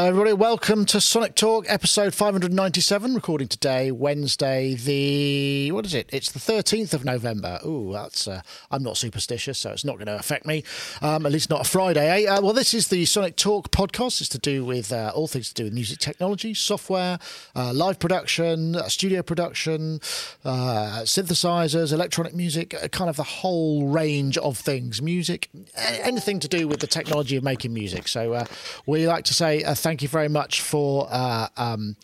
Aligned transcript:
Hello, 0.00 0.08
everybody. 0.08 0.32
Welcome 0.32 0.86
to 0.86 0.98
Sonic 0.98 1.34
Talk, 1.34 1.66
episode 1.68 2.14
597. 2.14 3.14
Recording 3.14 3.48
today, 3.48 3.90
Wednesday, 3.90 4.72
the 4.72 5.70
what 5.72 5.84
is 5.84 5.92
it? 5.92 6.08
It's 6.10 6.32
the 6.32 6.38
13th 6.38 6.94
of 6.94 7.04
November. 7.04 7.60
Ooh, 7.66 7.92
that's 7.92 8.26
uh, 8.26 8.40
I'm 8.70 8.82
not 8.82 8.96
superstitious, 8.96 9.58
so 9.58 9.72
it's 9.72 9.84
not 9.84 9.96
going 9.96 10.06
to 10.06 10.18
affect 10.18 10.46
me. 10.46 10.64
Um, 11.02 11.26
at 11.26 11.32
least 11.32 11.50
not 11.50 11.66
a 11.66 11.68
Friday. 11.68 12.24
Eh? 12.24 12.30
Uh, 12.30 12.40
well, 12.40 12.54
this 12.54 12.72
is 12.72 12.88
the 12.88 13.04
Sonic 13.04 13.36
Talk 13.36 13.70
podcast. 13.72 14.22
It's 14.22 14.30
to 14.30 14.38
do 14.38 14.64
with 14.64 14.90
uh, 14.90 15.12
all 15.14 15.26
things 15.26 15.48
to 15.48 15.54
do 15.54 15.64
with 15.64 15.74
music 15.74 15.98
technology, 15.98 16.54
software, 16.54 17.18
uh, 17.54 17.74
live 17.74 17.98
production, 17.98 18.76
uh, 18.76 18.88
studio 18.88 19.20
production, 19.20 20.00
uh, 20.46 21.02
synthesizers, 21.02 21.92
electronic 21.92 22.34
music, 22.34 22.74
kind 22.90 23.10
of 23.10 23.16
the 23.16 23.22
whole 23.22 23.86
range 23.86 24.38
of 24.38 24.56
things. 24.56 25.02
Music, 25.02 25.50
anything 25.76 26.40
to 26.40 26.48
do 26.48 26.66
with 26.66 26.80
the 26.80 26.86
technology 26.86 27.36
of 27.36 27.44
making 27.44 27.74
music. 27.74 28.08
So 28.08 28.46
we 28.86 29.06
like 29.06 29.24
to 29.24 29.34
say 29.34 29.62
uh, 29.62 29.74
thank 29.90 30.02
you 30.02 30.08
very 30.08 30.28
much 30.28 30.60
for 30.60 31.08
uh, 31.10 31.48
um, 31.56 31.96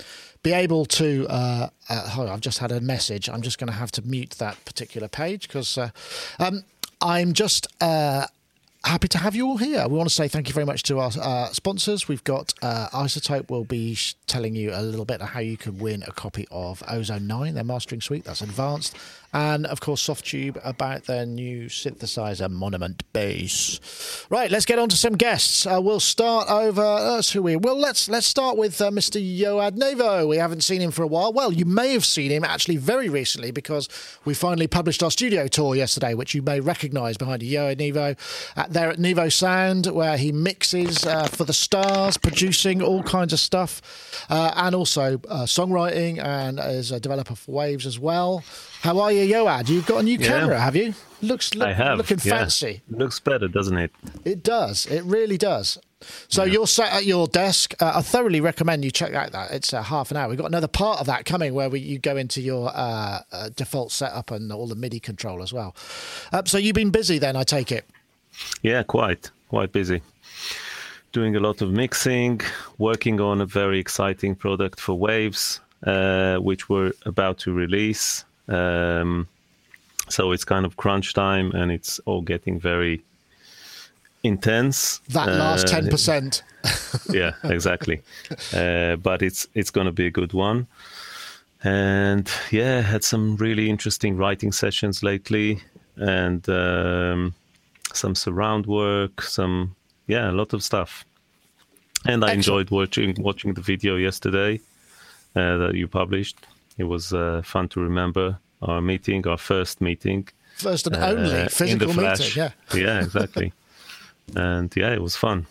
be 0.43 0.53
able 0.53 0.85
to. 0.85 1.25
Uh, 1.29 1.69
uh 1.89 2.09
hold 2.09 2.27
on, 2.27 2.35
I've 2.35 2.41
just 2.41 2.59
had 2.59 2.73
a 2.73 2.81
message. 2.81 3.29
I'm 3.29 3.43
just 3.43 3.59
going 3.61 3.69
to 3.69 3.79
have 3.79 3.93
to 3.93 4.03
mute 4.03 4.31
that 4.39 4.57
particular 4.65 5.07
page 5.07 5.47
because 5.47 5.79
uh, 5.79 5.91
um, 6.41 6.65
I'm 7.01 7.33
just 7.33 7.69
uh, 7.81 8.27
happy 8.85 9.07
to 9.07 9.19
have 9.19 9.37
you 9.37 9.47
all 9.47 9.59
here. 9.59 9.87
We 9.87 9.97
want 9.97 10.09
to 10.09 10.15
say 10.15 10.27
thank 10.27 10.49
you 10.49 10.53
very 10.53 10.67
much 10.67 10.83
to 10.85 10.99
our 10.99 11.13
uh, 11.23 11.47
sponsors. 11.51 12.09
We've 12.09 12.25
got 12.25 12.55
uh, 12.61 12.89
iZotope 12.89 13.51
will 13.51 13.65
be 13.65 13.95
sh- 13.95 14.17
telling 14.27 14.57
you 14.57 14.73
a 14.75 14.83
little 14.83 15.05
bit 15.05 15.21
of 15.21 15.29
how 15.29 15.41
you 15.41 15.57
can 15.57 15.79
win 15.79 16.03
a 16.09 16.13
copy 16.13 16.49
of 16.51 16.83
Ozone 16.89 17.29
9, 17.29 17.55
their 17.55 17.63
mastering 17.63 18.01
suite. 18.01 18.25
That's 18.25 18.43
advanced 18.43 18.97
and 19.33 19.67
of 19.67 19.81
course 19.81 20.07
Softube 20.07 20.59
about 20.65 21.05
their 21.05 21.27
new 21.27 21.67
synthesizer 21.67 22.51
Monument 22.51 23.03
Bass. 23.13 24.27
Right, 24.31 24.51
let's 24.51 24.67
get 24.67 24.79
on 24.79 24.89
to 24.89 24.97
some 24.97 25.17
guests. 25.17 25.67
Uh, 25.67 25.81
we'll 25.83 26.01
start 26.01 26.49
over. 26.49 26.83
That's 26.83 27.33
who 27.33 27.43
we. 27.43 27.57
Well, 27.57 27.79
let's 27.79 28.09
let's 28.09 28.27
start 28.27 28.57
with 28.57 28.81
uh, 28.81 28.91
Mr. 28.91 29.21
Yoad 29.21 29.77
Nevo. 29.79 30.29
We 30.29 30.37
haven't 30.37 30.63
seen 30.63 30.81
him 30.81 30.91
for 30.91 31.03
a 31.03 31.07
while. 31.07 31.33
Well, 31.33 31.53
you 31.53 31.65
may 31.65 31.93
have 31.93 32.05
seen 32.05 32.31
him 32.31 32.45
actually 32.45 32.77
very 32.77 33.09
recently 33.09 33.51
because 33.51 33.89
we 34.25 34.35
finally 34.35 34.67
published 34.67 35.03
our 35.03 35.11
studio 35.11 35.47
tour 35.49 35.75
yesterday, 35.75 36.15
which 36.15 36.35
you 36.35 36.43
may 36.43 36.61
recognise 36.61 37.17
behind 37.17 37.43
Yoad 37.43 37.77
Nevo 37.77 38.17
at, 38.57 38.73
there 38.73 38.91
at 38.91 38.99
Nevo 38.99 39.33
Sound, 39.33 39.87
where 39.87 40.17
he 40.17 40.33
mixes 40.33 41.05
uh, 41.05 41.27
for 41.27 41.45
the 41.45 41.53
stars, 41.53 42.17
producing 42.17 42.83
all 42.83 43.03
kinds 43.03 43.33
of 43.33 43.41
stuff, 43.41 44.27
uh, 44.31 44.53
and 44.57 44.75
also 44.75 45.21
uh, 45.29 45.45
songwriting, 45.45 46.23
and 46.23 46.59
is 46.59 46.91
a 46.91 47.01
developer 47.01 47.35
for 47.35 47.53
Waves 47.53 47.87
as 47.87 47.99
well. 47.99 48.45
How 48.81 48.99
are 49.01 49.13
you, 49.13 49.33
Yoad? 49.33 49.69
You've 49.69 49.87
got 49.87 49.99
a 49.99 50.03
new 50.03 50.19
camera, 50.19 50.57
yeah. 50.57 50.65
have 50.65 50.77
you? 50.77 50.95
Looks 51.23 51.55
look, 51.55 51.69
I 51.69 51.73
have. 51.73 51.99
looking 51.99 52.19
yeah. 52.23 52.39
fancy. 52.39 52.83
Looks 52.89 53.21
better, 53.21 53.49
doesn't 53.49 53.77
it? 53.77 53.91
It 54.25 54.43
does. 54.43 54.87
It 54.87 55.03
really 55.05 55.39
does. 55.39 55.79
So 56.29 56.45
yeah. 56.45 56.53
you're 56.53 56.67
sat 56.67 56.93
at 56.93 57.05
your 57.07 57.27
desk. 57.27 57.75
Uh, 57.81 57.93
I 57.97 58.03
thoroughly 58.03 58.41
recommend 58.41 58.85
you 58.85 58.91
check 58.91 59.15
out 59.15 59.33
that. 59.33 59.51
It's 59.51 59.73
uh, 59.73 59.83
half 59.83 60.11
an 60.11 60.19
hour. 60.19 60.29
We've 60.29 60.39
got 60.39 60.47
another 60.47 60.69
part 60.69 61.01
of 61.01 61.07
that 61.07 61.25
coming 61.25 61.55
where 61.55 61.71
we, 61.71 61.81
you 61.81 61.99
go 61.99 62.17
into 62.17 62.41
your 62.41 62.71
uh, 62.75 63.21
uh 63.33 63.49
default 63.57 63.93
setup 63.93 64.31
and 64.31 64.53
all 64.53 64.67
the 64.67 64.75
MIDI 64.75 65.01
control 65.01 65.43
as 65.43 65.53
well. 65.53 65.75
Uh, 66.33 66.43
so 66.45 66.59
you've 66.59 66.75
been 66.75 66.91
busy 66.91 67.19
then, 67.19 67.35
I 67.35 67.45
take 67.45 67.73
it. 67.73 67.87
Yeah, 68.63 68.83
quite, 68.83 69.31
quite 69.49 69.73
busy. 69.73 70.03
Doing 71.13 71.35
a 71.35 71.41
lot 71.41 71.63
of 71.63 71.71
mixing, 71.71 72.43
working 72.77 73.21
on 73.21 73.41
a 73.41 73.47
very 73.47 73.79
exciting 73.79 74.35
product 74.35 74.79
for 74.79 74.95
Waves, 74.95 75.61
uh, 75.87 76.37
which 76.37 76.69
we're 76.69 76.93
about 77.07 77.39
to 77.39 77.53
release. 77.55 78.26
Um, 78.49 79.29
so 80.09 80.33
it's 80.33 80.45
kind 80.45 80.65
of 80.65 80.77
crunch 80.77 81.15
time 81.15 81.51
and 81.53 81.73
it's 81.73 81.99
all 82.01 82.23
getting 82.23 82.61
very 82.61 83.03
intense. 84.23 84.99
That 85.09 85.29
last 85.29 85.67
uh, 85.67 85.69
ten 85.69 85.87
uh, 85.87 85.91
percent. 85.91 86.43
yeah, 87.11 87.33
exactly. 87.45 88.03
Uh, 88.53 88.97
but 88.97 89.23
it's 89.23 89.47
it's 89.55 89.71
going 89.71 89.87
to 89.87 89.93
be 89.93 90.07
a 90.07 90.11
good 90.11 90.33
one. 90.33 90.67
And 91.65 92.31
yeah, 92.51 92.83
had 92.83 93.03
some 93.03 93.37
really 93.37 93.71
interesting 93.71 94.17
writing 94.17 94.53
sessions 94.53 95.03
lately, 95.03 95.61
and 95.97 96.47
um, 96.49 97.35
some 97.93 98.15
surround 98.15 98.67
work, 98.67 99.23
some 99.23 99.75
yeah, 100.07 100.31
a 100.31 100.33
lot 100.33 100.53
of 100.53 100.63
stuff. 100.63 101.05
And 102.05 102.25
I 102.25 102.29
Excellent. 102.29 102.37
enjoyed 102.37 102.71
watching 102.71 103.23
watching 103.23 103.55
the 103.55 103.63
video 103.63 103.97
yesterday 103.97 104.61
uh, 105.35 105.57
that 105.57 105.75
you 105.75 105.89
published. 105.89 106.37
It 106.79 106.85
was 106.85 107.13
uh, 107.13 107.43
fun 107.45 107.69
to 107.71 107.81
remember 107.81 108.39
our 108.63 108.81
meeting, 108.81 109.27
our 109.27 109.39
first 109.39 109.81
meeting. 109.81 110.29
First 110.57 110.87
and 110.87 110.97
only 110.97 111.43
uh, 111.43 111.49
physical 111.49 111.93
meeting, 111.95 112.31
yeah. 112.35 112.51
Yeah, 112.75 113.03
exactly. 113.03 113.53
and 114.37 114.73
yeah, 114.75 114.93
it 114.93 115.03
was 115.03 115.17
fun. 115.17 115.47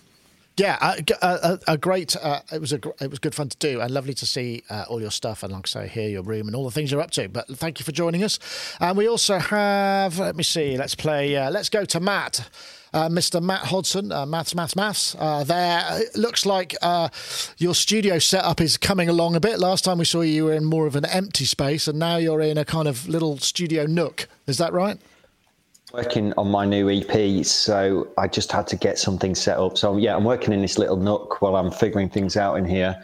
Yeah, 0.57 0.77
a, 0.81 1.15
a, 1.21 1.59
a 1.73 1.77
great. 1.77 2.15
Uh, 2.15 2.39
it 2.51 2.61
was 2.61 2.71
a 2.71 2.79
it 3.01 3.09
was 3.09 3.19
good 3.19 3.35
fun 3.35 3.49
to 3.49 3.57
do, 3.57 3.81
and 3.81 3.91
lovely 3.91 4.13
to 4.13 4.25
see 4.25 4.63
uh, 4.69 4.85
all 4.87 5.01
your 5.01 5.11
stuff, 5.11 5.43
and 5.43 5.51
like 5.51 5.67
I 5.67 5.67
say, 5.67 5.87
hear 5.89 6.07
your 6.07 6.23
room 6.23 6.47
and 6.47 6.55
all 6.55 6.63
the 6.63 6.71
things 6.71 6.91
you're 6.91 7.01
up 7.01 7.11
to. 7.11 7.27
But 7.27 7.47
thank 7.57 7.79
you 7.79 7.83
for 7.83 7.91
joining 7.91 8.23
us. 8.23 8.39
And 8.79 8.97
we 8.97 9.07
also 9.09 9.37
have. 9.37 10.17
Let 10.17 10.37
me 10.37 10.43
see. 10.43 10.77
Let's 10.77 10.95
play. 10.95 11.35
Uh, 11.35 11.51
let's 11.51 11.67
go 11.67 11.83
to 11.83 11.99
Matt 11.99 12.39
uh, 12.39 12.84
Mr. 13.09 13.41
Matt 13.41 13.61
Hodson, 13.61 14.11
uh, 14.11 14.25
Maths, 14.25 14.55
Maths, 14.55 14.75
Maths. 14.75 15.15
Uh, 15.19 15.43
there, 15.43 15.83
it 16.01 16.15
looks 16.15 16.45
like 16.45 16.75
uh, 16.81 17.09
your 17.57 17.75
studio 17.75 18.19
setup 18.19 18.61
is 18.61 18.77
coming 18.77 19.09
along 19.09 19.35
a 19.35 19.39
bit. 19.39 19.59
Last 19.59 19.83
time 19.83 19.97
we 19.97 20.05
saw 20.05 20.21
you, 20.21 20.33
you 20.33 20.45
were 20.45 20.53
in 20.53 20.65
more 20.65 20.87
of 20.87 20.95
an 20.95 21.05
empty 21.05 21.45
space, 21.45 21.87
and 21.87 21.99
now 21.99 22.17
you're 22.17 22.41
in 22.41 22.57
a 22.57 22.65
kind 22.65 22.87
of 22.87 23.07
little 23.07 23.37
studio 23.37 23.85
nook. 23.85 24.27
Is 24.47 24.57
that 24.57 24.73
right? 24.73 24.97
Working 25.93 26.33
on 26.37 26.49
my 26.49 26.65
new 26.65 26.89
EP, 26.89 27.45
so 27.45 28.07
I 28.17 28.27
just 28.27 28.51
had 28.51 28.67
to 28.67 28.75
get 28.75 28.97
something 28.97 29.35
set 29.35 29.57
up. 29.57 29.77
So 29.77 29.97
yeah, 29.97 30.15
I'm 30.15 30.23
working 30.23 30.53
in 30.53 30.61
this 30.61 30.77
little 30.77 30.97
nook 30.97 31.41
while 31.41 31.55
I'm 31.55 31.71
figuring 31.71 32.09
things 32.09 32.37
out 32.37 32.55
in 32.55 32.65
here. 32.65 33.01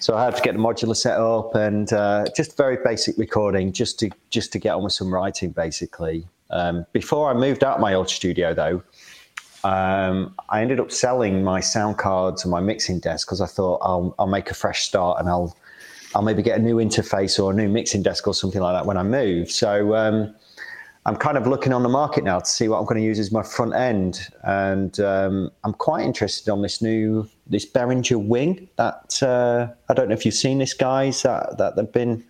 So 0.00 0.16
I 0.16 0.24
had 0.24 0.36
to 0.36 0.42
get 0.42 0.54
the 0.54 0.60
modular 0.60 0.96
set 0.96 1.18
up 1.18 1.54
and 1.54 1.92
uh, 1.92 2.26
just 2.36 2.56
very 2.56 2.78
basic 2.84 3.18
recording, 3.18 3.72
just 3.72 3.98
to 4.00 4.10
just 4.30 4.52
to 4.52 4.58
get 4.58 4.74
on 4.74 4.84
with 4.84 4.92
some 4.92 5.12
writing, 5.12 5.50
basically. 5.50 6.26
Um, 6.50 6.86
before 6.92 7.30
I 7.30 7.34
moved 7.34 7.64
out 7.64 7.80
my 7.80 7.94
old 7.94 8.08
studio, 8.08 8.54
though, 8.54 8.82
um, 9.64 10.34
I 10.48 10.62
ended 10.62 10.80
up 10.80 10.92
selling 10.92 11.42
my 11.42 11.60
sound 11.60 11.98
cards 11.98 12.44
and 12.44 12.50
my 12.50 12.60
mixing 12.60 13.00
desk 13.00 13.26
because 13.26 13.40
I 13.40 13.46
thought 13.46 13.80
I'll, 13.82 14.14
I'll 14.18 14.26
make 14.26 14.50
a 14.50 14.54
fresh 14.54 14.84
start 14.84 15.20
and 15.20 15.28
I'll 15.28 15.56
I'll 16.14 16.22
maybe 16.22 16.42
get 16.42 16.58
a 16.58 16.62
new 16.62 16.76
interface 16.76 17.42
or 17.42 17.52
a 17.52 17.54
new 17.54 17.68
mixing 17.68 18.02
desk 18.02 18.26
or 18.26 18.34
something 18.34 18.62
like 18.62 18.74
that 18.74 18.86
when 18.86 18.96
I 18.96 19.02
move. 19.02 19.50
So 19.50 19.94
um, 19.94 20.34
I'm 21.04 21.16
kind 21.16 21.36
of 21.36 21.46
looking 21.46 21.72
on 21.72 21.82
the 21.82 21.88
market 21.88 22.24
now 22.24 22.38
to 22.38 22.46
see 22.46 22.68
what 22.68 22.78
I'm 22.78 22.84
going 22.84 23.00
to 23.00 23.04
use 23.04 23.18
as 23.18 23.30
my 23.30 23.42
front 23.42 23.74
end, 23.74 24.20
and 24.42 24.98
um, 25.00 25.50
I'm 25.64 25.74
quite 25.74 26.04
interested 26.04 26.50
on 26.50 26.62
this 26.62 26.82
new 26.82 27.28
this 27.46 27.64
Behringer 27.70 28.22
wing. 28.22 28.68
That 28.76 29.22
uh, 29.22 29.68
I 29.88 29.94
don't 29.94 30.08
know 30.08 30.14
if 30.14 30.24
you've 30.24 30.34
seen 30.34 30.58
this, 30.58 30.74
guys. 30.74 31.22
That 31.22 31.58
that 31.58 31.76
they've 31.76 31.92
been 31.92 32.24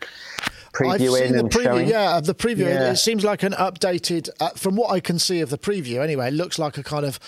previewing 0.79 1.23
I've 1.23 1.29
seen 1.29 1.37
the 1.37 1.43
preview, 1.45 1.63
showing? 1.65 1.89
Yeah, 1.89 2.21
the 2.21 2.35
preview. 2.35 2.59
Yeah. 2.59 2.93
It, 2.93 2.97
seems 2.97 3.25
like 3.25 3.43
an 3.43 3.53
updated, 3.53 4.31
uh, 4.41 4.51
from 4.51 4.77
what 4.77 4.91
I 4.91 5.01
can 5.01 5.19
see 5.19 5.41
of 5.41 5.51
the 5.51 5.59
preview 5.59 6.03
anyway, 6.03 6.29
it 6.29 6.35
looks 6.35 6.59
like 6.59 6.79
a 6.79 6.83
kind 6.83 7.05
of 7.05 7.19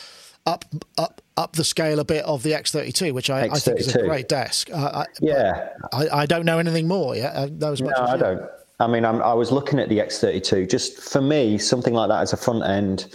up 0.46 0.64
up 0.98 1.20
up 1.36 1.54
the 1.54 1.64
scale 1.64 2.00
a 2.00 2.04
bit 2.04 2.24
of 2.24 2.42
the 2.42 2.52
X32, 2.52 3.12
which 3.12 3.30
I, 3.30 3.42
I 3.42 3.58
think 3.58 3.80
is 3.80 3.94
a 3.94 4.02
great 4.02 4.28
desk. 4.28 4.68
Uh, 4.72 5.04
yeah, 5.20 5.70
I, 5.92 6.08
I, 6.08 6.26
don't 6.26 6.44
know 6.44 6.58
anything 6.58 6.86
more. 6.86 7.16
Yeah, 7.16 7.28
uh, 7.28 7.48
no, 7.50 7.74
I 7.96 8.16
don't. 8.16 8.42
I 8.78 8.86
mean, 8.86 9.04
I'm, 9.04 9.22
i 9.22 9.34
was 9.34 9.52
looking 9.52 9.78
at 9.78 9.88
the 9.88 9.98
X32. 9.98 10.68
Just 10.68 10.98
for 11.00 11.20
me, 11.20 11.58
something 11.58 11.94
like 11.94 12.08
that 12.08 12.20
as 12.22 12.32
a 12.32 12.36
front 12.36 12.64
end. 12.64 13.14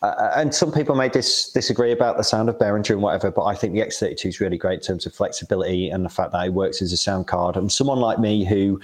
Uh, 0.00 0.30
and 0.36 0.54
some 0.54 0.70
people 0.70 0.94
may 0.94 1.08
dis- 1.08 1.50
disagree 1.50 1.90
about 1.90 2.16
the 2.16 2.22
sound 2.22 2.48
of 2.48 2.56
Behringer 2.56 2.90
and 2.90 3.02
whatever, 3.02 3.32
but 3.32 3.44
I 3.44 3.54
think 3.54 3.74
the 3.74 3.80
X32 3.80 4.26
is 4.26 4.40
really 4.40 4.56
great 4.56 4.74
in 4.74 4.80
terms 4.80 5.06
of 5.06 5.14
flexibility 5.14 5.90
and 5.90 6.04
the 6.04 6.08
fact 6.08 6.30
that 6.32 6.46
it 6.46 6.52
works 6.52 6.80
as 6.82 6.92
a 6.92 6.96
sound 6.96 7.26
card. 7.26 7.56
And 7.56 7.72
someone 7.72 7.98
like 7.98 8.20
me 8.20 8.44
who 8.44 8.80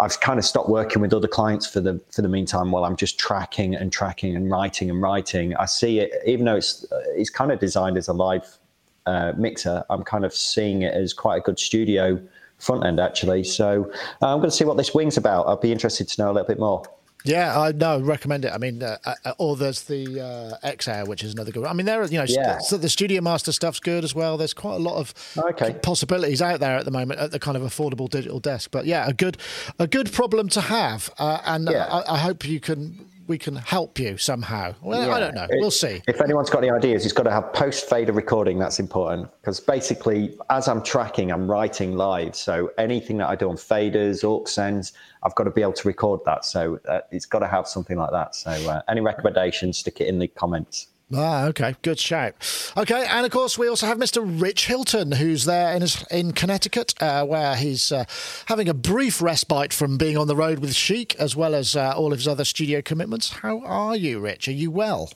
I've 0.00 0.18
kind 0.20 0.38
of 0.38 0.44
stopped 0.44 0.68
working 0.68 1.02
with 1.02 1.12
other 1.12 1.28
clients 1.28 1.66
for 1.66 1.80
the 1.80 2.00
for 2.10 2.22
the 2.22 2.28
meantime 2.28 2.70
while 2.70 2.84
I'm 2.84 2.96
just 2.96 3.18
tracking 3.18 3.74
and 3.74 3.92
tracking 3.92 4.34
and 4.34 4.50
writing 4.50 4.88
and 4.88 5.00
writing. 5.02 5.54
I 5.56 5.66
see 5.66 6.00
it, 6.00 6.12
even 6.26 6.46
though 6.46 6.56
it's 6.56 6.86
it's 7.14 7.30
kind 7.30 7.52
of 7.52 7.60
designed 7.60 7.96
as 7.96 8.08
a 8.08 8.12
live 8.12 8.58
uh, 9.06 9.32
mixer. 9.36 9.84
I'm 9.90 10.02
kind 10.02 10.24
of 10.24 10.34
seeing 10.34 10.82
it 10.82 10.94
as 10.94 11.12
quite 11.12 11.36
a 11.36 11.40
good 11.40 11.58
studio 11.58 12.20
front 12.58 12.84
end 12.84 13.00
actually. 13.00 13.44
So 13.44 13.90
uh, 14.22 14.32
I'm 14.32 14.38
going 14.38 14.50
to 14.50 14.56
see 14.56 14.64
what 14.64 14.76
this 14.76 14.94
wing's 14.94 15.16
about. 15.16 15.46
I'll 15.46 15.56
be 15.56 15.72
interested 15.72 16.08
to 16.08 16.22
know 16.22 16.30
a 16.30 16.32
little 16.32 16.48
bit 16.48 16.58
more. 16.58 16.82
Yeah, 17.24 17.58
I 17.58 17.72
no 17.72 18.00
recommend 18.00 18.44
it. 18.44 18.52
I 18.52 18.58
mean, 18.58 18.82
uh, 18.82 18.96
uh, 19.04 19.32
or 19.38 19.56
there's 19.56 19.82
the 19.82 20.20
uh, 20.20 20.66
X 20.66 20.88
Air, 20.88 21.04
which 21.04 21.22
is 21.22 21.34
another 21.34 21.52
good. 21.52 21.64
I 21.64 21.72
mean, 21.72 21.86
there 21.86 22.00
are 22.00 22.06
you 22.06 22.18
know, 22.18 22.24
yeah. 22.26 22.58
so 22.58 22.76
the 22.76 22.88
Studio 22.88 23.20
Master 23.20 23.52
stuff's 23.52 23.80
good 23.80 24.04
as 24.04 24.14
well. 24.14 24.36
There's 24.36 24.54
quite 24.54 24.76
a 24.76 24.78
lot 24.78 24.96
of 24.96 25.14
okay. 25.36 25.74
possibilities 25.82 26.40
out 26.40 26.60
there 26.60 26.76
at 26.76 26.84
the 26.84 26.90
moment 26.90 27.20
at 27.20 27.30
the 27.30 27.38
kind 27.38 27.56
of 27.56 27.62
affordable 27.62 28.08
digital 28.08 28.40
desk. 28.40 28.70
But 28.70 28.86
yeah, 28.86 29.06
a 29.06 29.12
good 29.12 29.36
a 29.78 29.86
good 29.86 30.12
problem 30.12 30.48
to 30.50 30.60
have, 30.60 31.10
uh, 31.18 31.40
and 31.44 31.68
yeah. 31.70 31.86
I, 31.86 32.14
I 32.14 32.18
hope 32.18 32.46
you 32.46 32.60
can 32.60 33.04
we 33.30 33.38
can 33.38 33.54
help 33.54 33.96
you 33.98 34.18
somehow. 34.18 34.74
Well, 34.82 35.06
yeah. 35.06 35.14
I 35.14 35.20
don't 35.20 35.36
know. 35.36 35.46
We'll 35.52 35.70
see. 35.70 36.02
If 36.08 36.20
anyone's 36.20 36.50
got 36.50 36.64
any 36.64 36.70
ideas, 36.70 37.04
it's 37.04 37.14
got 37.14 37.22
to 37.22 37.30
have 37.30 37.52
post 37.52 37.88
fader 37.88 38.12
recording. 38.12 38.58
That's 38.58 38.80
important 38.80 39.30
because 39.40 39.60
basically, 39.60 40.36
as 40.50 40.66
I'm 40.66 40.82
tracking, 40.82 41.30
I'm 41.30 41.48
writing 41.48 41.96
live. 41.96 42.34
So 42.34 42.72
anything 42.76 43.18
that 43.18 43.28
I 43.28 43.36
do 43.36 43.48
on 43.48 43.56
faders, 43.56 44.24
aux 44.24 44.44
sends, 44.46 44.94
I've 45.22 45.34
got 45.36 45.44
to 45.44 45.52
be 45.52 45.62
able 45.62 45.74
to 45.74 45.86
record 45.86 46.20
that. 46.26 46.44
So 46.44 46.80
uh, 46.88 47.02
it's 47.12 47.24
got 47.24 47.38
to 47.38 47.46
have 47.46 47.68
something 47.68 47.96
like 47.96 48.10
that. 48.10 48.34
So 48.34 48.50
uh, 48.50 48.82
any 48.88 49.00
recommendations, 49.00 49.78
stick 49.78 50.00
it 50.00 50.08
in 50.08 50.18
the 50.18 50.26
comments. 50.26 50.88
Ah, 51.12 51.46
okay, 51.46 51.74
good 51.82 51.98
shout. 51.98 52.34
Okay, 52.76 53.04
and 53.08 53.26
of 53.26 53.32
course 53.32 53.58
we 53.58 53.68
also 53.68 53.86
have 53.86 53.98
Mr. 53.98 54.22
Rich 54.24 54.66
Hilton, 54.66 55.12
who's 55.12 55.44
there 55.44 55.74
in 55.74 55.82
his, 55.82 56.04
in 56.10 56.32
Connecticut, 56.32 56.94
uh, 57.00 57.24
where 57.26 57.56
he's 57.56 57.90
uh, 57.90 58.04
having 58.46 58.68
a 58.68 58.74
brief 58.74 59.20
respite 59.20 59.72
from 59.72 59.98
being 59.98 60.16
on 60.16 60.28
the 60.28 60.36
road 60.36 60.60
with 60.60 60.74
Chic, 60.74 61.16
as 61.16 61.34
well 61.34 61.54
as 61.54 61.74
uh, 61.74 61.94
all 61.96 62.12
of 62.12 62.20
his 62.20 62.28
other 62.28 62.44
studio 62.44 62.80
commitments. 62.80 63.30
How 63.30 63.60
are 63.64 63.96
you, 63.96 64.20
Rich? 64.20 64.46
Are 64.46 64.52
you 64.52 64.70
well? 64.70 65.10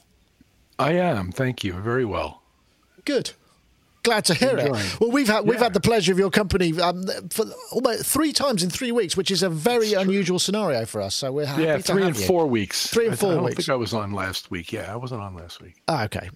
I 0.79 0.95
am, 0.95 1.31
thank 1.31 1.63
you, 1.63 1.75
very 1.75 2.05
well. 2.05 2.43
Good. 3.05 3.33
Glad 4.05 4.25
to 4.27 4.35
hear 4.35 4.57
Enjoying. 4.59 4.75
it. 4.85 5.01
Well, 5.01 5.11
we've 5.11 5.27
had 5.27 5.45
we've 5.47 5.55
Yeah. 5.59 5.65
had 5.65 5.73
the 5.75 5.81
pleasure 5.81 6.13
of 6.13 6.19
your 6.19 6.31
company 6.31 6.79
um, 6.81 7.05
for 7.31 7.47
almost 7.73 8.05
three 8.05 8.33
times 8.33 8.63
in 8.63 8.71
three 8.71 8.93
weeks, 8.93 9.17
which 9.17 9.31
is 9.31 9.43
a 9.43 9.49
very 9.49 9.95
unusual 9.95 10.39
scenario 10.39 10.85
for 10.87 11.01
us. 11.01 11.15
So 11.15 11.33
we're 11.33 11.47
happy 11.47 11.63
Yeah, 11.63 11.79
to 11.79 11.83
three 11.83 12.03
have 12.03 12.11
and 12.13 12.21
you. 12.21 12.27
four 12.27 12.47
weeks. 12.47 12.87
Three 12.87 13.07
and 13.07 13.15
I- 13.15 13.17
four 13.17 13.33
I 13.33 13.35
don't 13.37 13.45
weeks. 13.45 13.57
think 13.57 13.69
I 13.71 13.77
was 13.77 13.93
on 13.95 14.13
last 14.13 14.51
week. 14.51 14.73
Yeah, 14.73 14.93
I 14.93 14.97
wasn't 14.97 15.23
on 15.23 15.35
last 15.35 15.61
week. 15.63 15.77
Ah, 15.89 16.05
okay. 16.05 16.29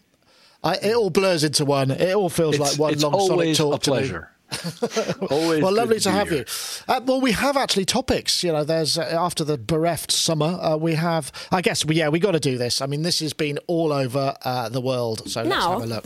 I, 0.64 0.74
it 0.76 0.94
all 0.96 1.10
blurs 1.10 1.44
into 1.44 1.64
one. 1.64 1.90
It 1.92 2.14
all 2.16 2.28
feels 2.30 2.56
It's, 2.58 2.78
like 2.78 2.78
one 2.78 2.98
long 2.98 3.12
solid 3.12 3.30
always 3.30 3.58
talk 3.58 3.74
a 3.76 3.78
to 3.78 3.90
me. 3.92 3.96
pleasure. 3.98 4.30
always 5.30 5.62
Well, 5.62 5.72
lovely 5.72 6.00
to 6.00 6.08
be 6.08 6.14
have 6.14 6.28
here. 6.30 6.38
you. 6.38 6.44
Uh, 6.88 7.00
well, 7.04 7.20
we 7.20 7.32
have 7.32 7.56
actually 7.58 7.84
topics. 7.84 8.42
You 8.42 8.52
know, 8.52 8.64
there's 8.64 8.96
uh, 8.96 9.02
after 9.02 9.44
the 9.44 9.58
bereft 9.58 10.10
summer, 10.10 10.58
uh, 10.60 10.76
we 10.78 10.94
have. 10.94 11.30
I 11.52 11.60
guess, 11.60 11.84
we, 11.84 11.96
yeah, 11.96 12.08
we 12.08 12.18
got 12.18 12.32
to 12.32 12.40
do 12.40 12.56
this. 12.56 12.80
I 12.80 12.86
mean, 12.86 13.02
this 13.02 13.20
has 13.20 13.34
been 13.34 13.58
all 13.66 13.92
over 13.92 14.34
uh, 14.42 14.70
the 14.70 14.80
world. 14.80 15.30
So 15.30 15.42
let's 15.42 15.64
have 15.64 15.82
a 15.82 15.86
look. 15.86 16.04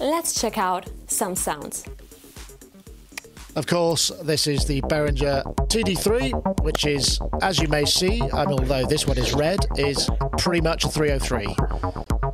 Let's 0.00 0.40
check 0.40 0.56
out 0.56 0.88
some 1.08 1.36
sounds. 1.36 1.84
Of 3.54 3.66
course, 3.66 4.10
this 4.22 4.46
is 4.46 4.64
the 4.64 4.80
Behringer 4.82 5.42
TD3, 5.68 6.62
which 6.62 6.86
is, 6.86 7.20
as 7.42 7.58
you 7.58 7.68
may 7.68 7.84
see, 7.84 8.20
and 8.20 8.32
although 8.32 8.86
this 8.86 9.06
one 9.06 9.18
is 9.18 9.34
red, 9.34 9.58
is 9.76 10.08
pretty 10.38 10.62
much 10.62 10.84
a 10.84 10.88
303. 10.88 11.54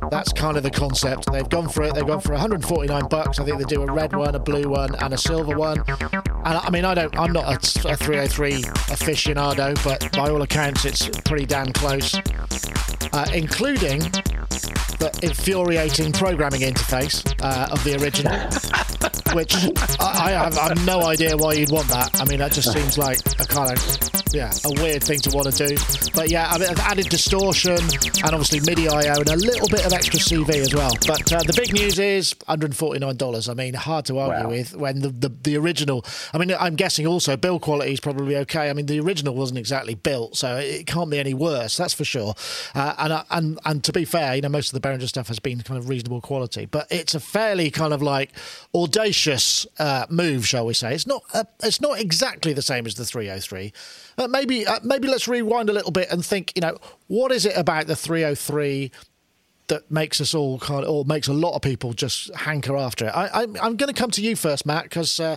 That's 0.09 0.31
kind 0.31 0.55
of 0.55 0.63
the 0.63 0.71
concept. 0.71 1.29
They've 1.31 1.49
gone 1.49 1.67
for 1.67 1.83
it. 1.83 1.95
They've 1.95 2.07
gone 2.07 2.21
for 2.21 2.31
149 2.31 3.07
bucks. 3.09 3.39
I 3.39 3.43
think 3.43 3.57
they 3.57 3.65
do 3.65 3.81
a 3.81 3.91
red 3.91 4.15
one, 4.15 4.35
a 4.35 4.39
blue 4.39 4.69
one, 4.69 4.95
and 4.95 5.13
a 5.13 5.17
silver 5.17 5.57
one. 5.57 5.83
And 5.87 6.57
I 6.57 6.69
mean, 6.69 6.85
I 6.85 6.93
don't. 6.93 7.19
I'm 7.19 7.33
not 7.33 7.45
a, 7.45 7.89
a 7.89 7.95
303 7.97 8.61
aficionado, 8.61 9.83
but 9.83 10.09
by 10.13 10.29
all 10.29 10.41
accounts, 10.41 10.85
it's 10.85 11.09
pretty 11.21 11.45
damn 11.45 11.73
close, 11.73 12.15
uh, 13.11 13.25
including 13.33 14.09
the 14.99 15.19
infuriating 15.23 16.11
programming 16.11 16.61
interface 16.61 17.23
uh, 17.41 17.67
of 17.71 17.83
the 17.83 17.95
original, 18.01 18.33
which 19.37 19.55
I, 19.55 19.69
I, 19.99 20.31
have, 20.31 20.57
I 20.57 20.67
have 20.69 20.85
no 20.85 21.05
idea 21.05 21.37
why 21.37 21.53
you'd 21.53 21.71
want 21.71 21.87
that. 21.89 22.19
I 22.19 22.25
mean, 22.25 22.39
that 22.39 22.51
just 22.51 22.73
seems 22.73 22.97
like 22.97 23.19
a 23.39 23.45
kind 23.45 23.71
of 23.71 24.09
yeah, 24.33 24.51
a 24.65 24.81
weird 24.81 25.03
thing 25.03 25.19
to 25.19 25.29
want 25.35 25.53
to 25.53 25.67
do. 25.67 25.75
But 26.13 26.29
yeah, 26.29 26.49
I 26.49 26.57
mean, 26.57 26.69
I've 26.69 26.79
added 26.79 27.07
distortion 27.09 27.77
and 27.77 28.23
obviously 28.33 28.59
MIDI 28.61 28.89
IO 28.89 29.19
and 29.21 29.29
a 29.29 29.35
little 29.35 29.69
bit 29.69 29.85
of 29.85 29.93
extra 29.93 30.19
CV 30.19 30.49
as 30.55 30.73
well. 30.75 30.91
But 31.07 31.31
uh, 31.31 31.39
the 31.43 31.53
big 31.55 31.73
news 31.73 31.97
is 31.99 32.33
$149. 32.49 33.49
I 33.49 33.53
mean, 33.53 33.73
hard 33.75 34.05
to 34.05 34.17
argue 34.19 34.43
Wow. 34.45 34.49
with 34.49 34.75
when 34.75 34.99
the, 34.99 35.09
the 35.09 35.29
the 35.43 35.57
original. 35.57 36.03
I 36.33 36.37
mean, 36.39 36.51
I'm 36.59 36.75
guessing 36.75 37.05
also 37.07 37.37
build 37.37 37.61
quality 37.61 37.93
is 37.93 37.99
probably 37.99 38.35
okay. 38.37 38.69
I 38.69 38.73
mean, 38.73 38.87
the 38.87 38.99
original 38.99 39.33
wasn't 39.35 39.59
exactly 39.59 39.93
built, 39.95 40.35
so 40.35 40.57
it 40.57 40.87
can't 40.87 41.09
be 41.09 41.19
any 41.19 41.33
worse. 41.33 41.77
That's 41.77 41.93
for 41.93 42.03
sure. 42.05 42.33
Uh, 42.75 42.95
and 42.97 43.13
I- 43.13 43.23
and 43.31 43.59
and 43.65 43.83
to 43.83 43.93
be 43.93 44.03
fair, 44.03 44.35
you 44.35 44.41
know, 44.41 44.49
most 44.49 44.73
of 44.73 44.81
the 44.81 44.87
Behringer 44.87 45.07
stuff 45.07 45.27
has 45.29 45.39
been 45.39 45.61
kind 45.61 45.77
of 45.77 45.87
reasonable 45.89 46.21
quality, 46.21 46.65
but 46.65 46.87
it's 46.89 47.13
a 47.15 47.19
fairly 47.19 47.69
kind 47.71 47.93
of 47.93 48.01
like 48.01 48.31
audacious 48.75 49.26
uh, 49.79 50.05
move, 50.09 50.47
shall 50.47 50.65
we 50.65 50.73
say? 50.73 50.93
It's 50.93 51.07
not 51.07 51.23
uh, 51.33 51.43
it's 51.63 51.81
not 51.81 51.99
exactly 51.99 52.53
the 52.53 52.61
same 52.61 52.85
as 52.85 52.95
the 52.95 53.05
303. 53.05 53.73
Uh, 54.17 54.27
maybe 54.27 54.65
uh, 54.65 54.79
maybe 54.83 55.07
let's 55.07 55.27
rewind 55.27 55.69
a 55.69 55.73
little 55.73 55.91
bit 55.91 56.09
and 56.11 56.25
think. 56.25 56.53
You 56.55 56.61
know, 56.61 56.77
what 57.07 57.31
is 57.31 57.45
it 57.45 57.57
about 57.57 57.87
the 57.87 57.95
303? 57.95 58.91
that 59.67 59.91
makes 59.91 60.21
us 60.21 60.33
all 60.33 60.57
kind 60.59 60.85
of, 60.85 60.89
or 60.89 61.03
makes 61.03 61.27
a 61.27 61.33
lot 61.33 61.53
of 61.53 61.61
people 61.61 61.91
just 61.91 62.33
hanker 62.33 62.77
after 62.77 63.07
it. 63.07 63.09
I, 63.09 63.43
I'm 63.43 63.75
going 63.75 63.93
to 63.93 63.93
come 63.93 64.11
to 64.11 64.21
you 64.21 64.37
first, 64.37 64.65
Matt, 64.65 64.83
because 64.83 65.19
uh, 65.19 65.35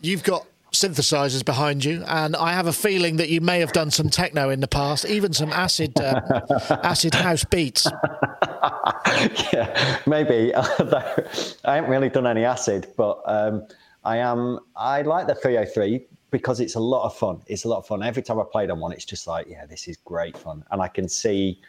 you've 0.00 0.22
got 0.22 0.46
synthesizers 0.72 1.44
behind 1.44 1.84
you, 1.84 2.02
and 2.06 2.36
I 2.36 2.52
have 2.52 2.66
a 2.66 2.72
feeling 2.72 3.16
that 3.16 3.28
you 3.28 3.40
may 3.40 3.60
have 3.60 3.72
done 3.72 3.90
some 3.90 4.08
techno 4.08 4.50
in 4.50 4.60
the 4.60 4.68
past, 4.68 5.04
even 5.04 5.32
some 5.32 5.50
acid 5.50 5.98
uh, 6.00 6.20
acid 6.82 7.14
house 7.14 7.44
beats. 7.44 7.86
yeah, 9.52 9.98
maybe. 10.06 10.54
Although 10.54 11.24
I 11.64 11.76
haven't 11.76 11.90
really 11.90 12.08
done 12.08 12.26
any 12.26 12.44
acid, 12.44 12.88
but 12.96 13.20
um, 13.26 13.66
I 14.04 14.18
am. 14.18 14.60
I 14.76 15.02
like 15.02 15.26
the 15.26 15.34
303 15.34 16.06
because 16.30 16.60
it's 16.60 16.76
a 16.76 16.80
lot 16.80 17.04
of 17.04 17.16
fun. 17.16 17.40
It's 17.46 17.64
a 17.64 17.68
lot 17.68 17.78
of 17.78 17.86
fun. 17.86 18.02
Every 18.02 18.22
time 18.22 18.38
I 18.38 18.44
played 18.50 18.70
on 18.70 18.80
one, 18.80 18.92
it's 18.92 19.04
just 19.04 19.26
like, 19.26 19.48
yeah, 19.48 19.66
this 19.66 19.88
is 19.88 19.96
great 19.98 20.36
fun, 20.36 20.64
and 20.70 20.80
I 20.80 20.88
can 20.88 21.08
see 21.08 21.60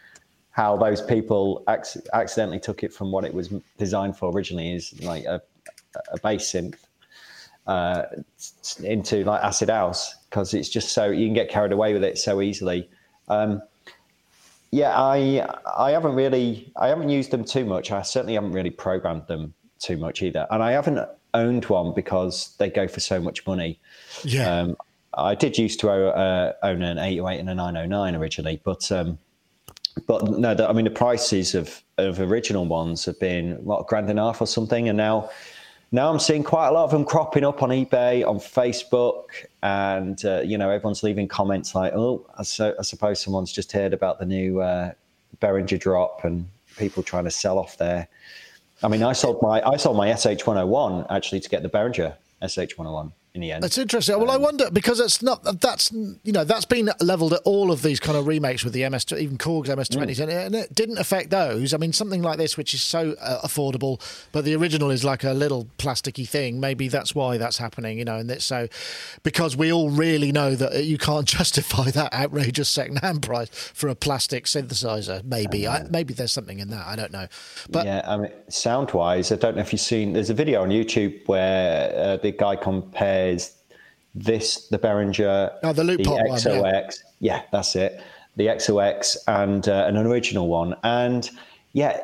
how 0.50 0.76
those 0.76 1.00
people 1.00 1.64
ac- 1.68 2.00
accidentally 2.12 2.60
took 2.60 2.82
it 2.82 2.92
from 2.92 3.10
what 3.10 3.24
it 3.24 3.32
was 3.32 3.48
designed 3.78 4.16
for 4.16 4.30
originally 4.30 4.74
is 4.74 4.92
like 5.02 5.24
a, 5.24 5.40
a 6.12 6.18
bass 6.20 6.52
synth 6.52 6.76
uh, 7.66 8.02
into 8.82 9.24
like 9.24 9.42
acid 9.42 9.70
house 9.70 10.14
because 10.28 10.54
it's 10.54 10.68
just 10.68 10.92
so 10.92 11.06
you 11.10 11.26
can 11.26 11.34
get 11.34 11.48
carried 11.48 11.72
away 11.72 11.92
with 11.92 12.04
it 12.04 12.18
so 12.18 12.40
easily. 12.40 12.88
Um, 13.28 13.62
yeah, 14.70 14.98
I 14.98 15.46
I 15.76 15.90
haven't 15.90 16.14
really 16.14 16.72
I 16.76 16.88
haven't 16.88 17.10
used 17.10 17.30
them 17.30 17.44
too 17.44 17.64
much. 17.64 17.92
I 17.92 18.02
certainly 18.02 18.34
haven't 18.34 18.52
really 18.52 18.70
programmed 18.70 19.26
them 19.26 19.54
too 19.78 19.96
much 19.96 20.22
either, 20.22 20.46
and 20.50 20.62
I 20.62 20.72
haven't 20.72 21.06
owned 21.34 21.66
one 21.66 21.92
because 21.94 22.54
they 22.58 22.70
go 22.70 22.88
for 22.88 23.00
so 23.00 23.20
much 23.20 23.46
money. 23.46 23.78
Yeah, 24.24 24.60
Um, 24.60 24.76
I 25.14 25.34
did 25.34 25.58
used 25.58 25.80
to 25.80 25.90
uh, 25.90 26.54
own 26.62 26.82
an 26.82 26.98
808 26.98 27.40
and 27.40 27.50
a 27.50 27.54
909 27.54 28.16
originally, 28.16 28.60
but 28.64 28.90
um, 28.90 29.18
but 30.06 30.26
no, 30.38 30.54
the, 30.54 30.68
I 30.68 30.72
mean 30.72 30.84
the 30.86 30.90
prices 30.90 31.54
of 31.54 31.82
of 31.98 32.18
original 32.18 32.64
ones 32.64 33.04
have 33.04 33.20
been 33.20 33.62
what 33.64 33.86
grand 33.86 34.08
and 34.08 34.18
a 34.18 34.22
half 34.22 34.40
or 34.40 34.46
something, 34.46 34.88
and 34.88 34.96
now 34.96 35.28
now 35.92 36.10
I'm 36.10 36.18
seeing 36.18 36.42
quite 36.42 36.68
a 36.68 36.72
lot 36.72 36.84
of 36.84 36.90
them 36.90 37.04
cropping 37.04 37.44
up 37.44 37.62
on 37.62 37.68
eBay, 37.68 38.26
on 38.26 38.38
Facebook, 38.38 39.26
and 39.62 40.22
uh, 40.24 40.40
you 40.40 40.56
know 40.56 40.70
everyone's 40.70 41.02
leaving 41.02 41.28
comments 41.28 41.74
like, 41.74 41.92
"Oh, 41.92 42.26
I, 42.36 42.42
so, 42.42 42.74
I 42.78 42.82
suppose 42.82 43.20
someone's 43.20 43.52
just 43.52 43.70
heard 43.72 43.92
about 43.92 44.18
the 44.18 44.26
new 44.26 44.60
uh, 44.60 44.92
Behringer 45.40 45.78
drop," 45.78 46.24
and 46.24 46.48
people 46.78 47.02
trying 47.02 47.24
to 47.24 47.30
sell 47.30 47.58
off 47.58 47.76
their. 47.76 48.08
I 48.82 48.88
mean, 48.88 49.02
I 49.02 49.12
sold 49.12 49.40
my 49.42 49.62
I 49.66 49.76
sold 49.76 49.96
my 49.98 50.08
SH101 50.08 51.06
actually 51.10 51.40
to 51.40 51.48
get 51.48 51.62
the 51.62 51.68
Behringer 51.68 52.16
SH101 52.42 53.12
in 53.34 53.40
the 53.40 53.52
end. 53.52 53.62
That's 53.62 53.78
interesting. 53.78 54.18
Well, 54.18 54.30
I 54.30 54.36
wonder 54.36 54.70
because 54.70 55.00
it's 55.00 55.22
not 55.22 55.60
that's 55.60 55.90
you 55.90 56.32
know 56.32 56.44
that's 56.44 56.66
been 56.66 56.90
leveled 57.00 57.32
at 57.32 57.40
all 57.44 57.70
of 57.70 57.82
these 57.82 57.98
kind 57.98 58.16
of 58.18 58.26
remakes 58.26 58.62
with 58.62 58.74
the 58.74 58.86
MS, 58.88 59.06
even 59.12 59.38
Korg's 59.38 59.70
MS20s, 59.70 60.20
and, 60.20 60.30
it, 60.30 60.46
and 60.46 60.54
it 60.54 60.74
didn't 60.74 60.98
affect 60.98 61.30
those. 61.30 61.72
I 61.72 61.78
mean, 61.78 61.92
something 61.92 62.22
like 62.22 62.36
this, 62.36 62.56
which 62.56 62.74
is 62.74 62.82
so 62.82 63.14
uh, 63.20 63.40
affordable, 63.42 64.00
but 64.32 64.44
the 64.44 64.54
original 64.54 64.90
is 64.90 65.02
like 65.02 65.24
a 65.24 65.32
little 65.32 65.66
plasticky 65.78 66.28
thing. 66.28 66.60
Maybe 66.60 66.88
that's 66.88 67.14
why 67.14 67.38
that's 67.38 67.56
happening, 67.56 67.98
you 67.98 68.04
know. 68.04 68.16
And 68.16 68.30
it's 68.30 68.44
so 68.44 68.68
because 69.22 69.56
we 69.56 69.72
all 69.72 69.88
really 69.88 70.30
know 70.30 70.54
that 70.54 70.84
you 70.84 70.98
can't 70.98 71.26
justify 71.32 71.90
that 71.90 72.12
outrageous 72.12 72.68
second-hand 72.68 73.22
price 73.22 73.48
for 73.48 73.88
a 73.88 73.94
plastic 73.94 74.44
synthesizer. 74.44 75.24
Maybe, 75.24 75.66
I, 75.66 75.84
maybe 75.84 76.12
there's 76.12 76.32
something 76.32 76.58
in 76.58 76.68
that. 76.68 76.86
I 76.86 76.96
don't 76.96 77.12
know, 77.12 77.28
but 77.70 77.86
yeah, 77.86 78.02
I 78.06 78.18
mean, 78.18 78.32
sound 78.48 78.90
wise, 78.90 79.32
I 79.32 79.36
don't 79.36 79.56
know 79.56 79.62
if 79.62 79.72
you've 79.72 79.80
seen. 79.80 80.12
There's 80.12 80.30
a 80.30 80.34
video 80.34 80.62
on 80.62 80.68
YouTube 80.68 81.26
where 81.26 81.94
uh, 81.96 82.16
the 82.18 82.32
guy 82.32 82.56
compares 83.22 83.52
this, 84.14 84.68
the 84.68 84.78
Behringer, 84.78 85.52
Oh, 85.62 85.72
the 85.72 85.82
Loopop 85.82 86.06
one, 86.06 86.26
yeah. 86.26 86.34
XOX. 86.34 86.98
Yeah. 87.20 87.42
that's 87.50 87.74
it. 87.76 88.02
The 88.36 88.46
XOX 88.46 89.16
and 89.26 89.68
uh, 89.68 89.84
an 89.86 89.96
original 89.96 90.48
one, 90.48 90.74
and 90.82 91.28
yeah, 91.72 92.02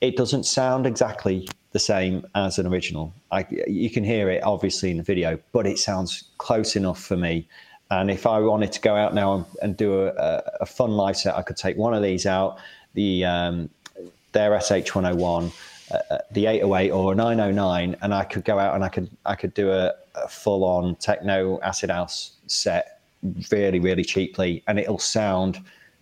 it 0.00 0.16
doesn't 0.16 0.44
sound 0.44 0.86
exactly 0.86 1.48
the 1.72 1.78
same 1.78 2.26
as 2.34 2.58
an 2.58 2.66
original. 2.66 3.12
I, 3.30 3.46
you 3.66 3.90
can 3.90 4.04
hear 4.04 4.30
it 4.30 4.42
obviously 4.42 4.90
in 4.90 4.96
the 4.96 5.02
video, 5.02 5.38
but 5.52 5.66
it 5.66 5.78
sounds 5.78 6.24
close 6.38 6.76
enough 6.76 7.00
for 7.00 7.16
me. 7.16 7.46
And 7.90 8.10
if 8.10 8.26
I 8.26 8.38
wanted 8.40 8.72
to 8.72 8.80
go 8.80 8.96
out 8.96 9.14
now 9.14 9.34
and, 9.34 9.44
and 9.62 9.76
do 9.76 10.04
a, 10.04 10.08
a, 10.08 10.42
a 10.62 10.66
fun 10.66 10.92
live 10.92 11.16
set, 11.16 11.36
I 11.36 11.42
could 11.42 11.56
take 11.56 11.76
one 11.76 11.92
of 11.94 12.02
these 12.02 12.24
out, 12.26 12.58
the 12.94 13.24
um, 13.26 13.68
their 14.32 14.50
SH101, 14.52 15.52
uh, 15.90 16.18
the 16.32 16.46
808 16.46 16.90
or 16.90 17.12
a 17.12 17.14
909, 17.14 17.96
and 18.00 18.14
I 18.14 18.24
could 18.24 18.44
go 18.44 18.58
out 18.58 18.74
and 18.74 18.82
I 18.82 18.88
could 18.88 19.10
I 19.26 19.34
could 19.34 19.52
do 19.54 19.70
a, 19.70 19.92
a 20.14 20.28
full 20.28 20.64
on 20.64 20.96
techno 20.96 21.60
acid 21.60 21.90
house 21.90 22.32
set 22.46 23.02
really 23.50 23.80
really 23.80 24.04
cheaply, 24.04 24.62
and 24.66 24.78
it'll 24.78 24.98
sound 24.98 25.60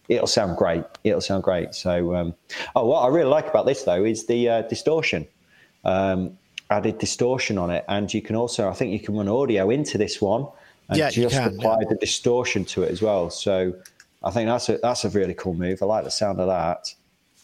it'll 0.08 0.26
sound 0.26 0.56
great. 0.56 0.84
It'll 1.04 1.20
sound 1.20 1.42
great. 1.42 1.74
So, 1.74 2.14
um, 2.14 2.34
oh, 2.76 2.86
what 2.86 3.00
I 3.00 3.08
really 3.08 3.30
like 3.30 3.48
about 3.48 3.66
this 3.66 3.82
though 3.82 4.04
is 4.04 4.26
the 4.26 4.48
uh, 4.48 4.62
distortion. 4.62 5.26
Um, 5.84 6.38
added 6.70 6.98
distortion 6.98 7.58
on 7.58 7.70
it, 7.70 7.84
and 7.88 8.12
you 8.14 8.22
can 8.22 8.36
also 8.36 8.68
I 8.68 8.74
think 8.74 8.92
you 8.92 9.00
can 9.00 9.16
run 9.16 9.28
audio 9.28 9.68
into 9.70 9.98
this 9.98 10.20
one 10.20 10.46
and 10.88 10.98
Yeah, 10.98 11.10
just 11.10 11.34
can, 11.34 11.56
apply 11.56 11.78
yeah. 11.80 11.88
the 11.88 11.96
distortion 11.96 12.64
to 12.66 12.82
it 12.82 12.90
as 12.90 13.02
well. 13.02 13.30
So. 13.30 13.74
I 14.24 14.30
think 14.30 14.46
that's 14.46 14.68
a 14.68 14.78
that's 14.78 15.04
a 15.04 15.08
really 15.08 15.34
cool 15.34 15.52
move. 15.52 15.82
I 15.82 15.86
like 15.86 16.04
the 16.04 16.10
sound 16.12 16.38
of 16.38 16.46
that. 16.46 16.94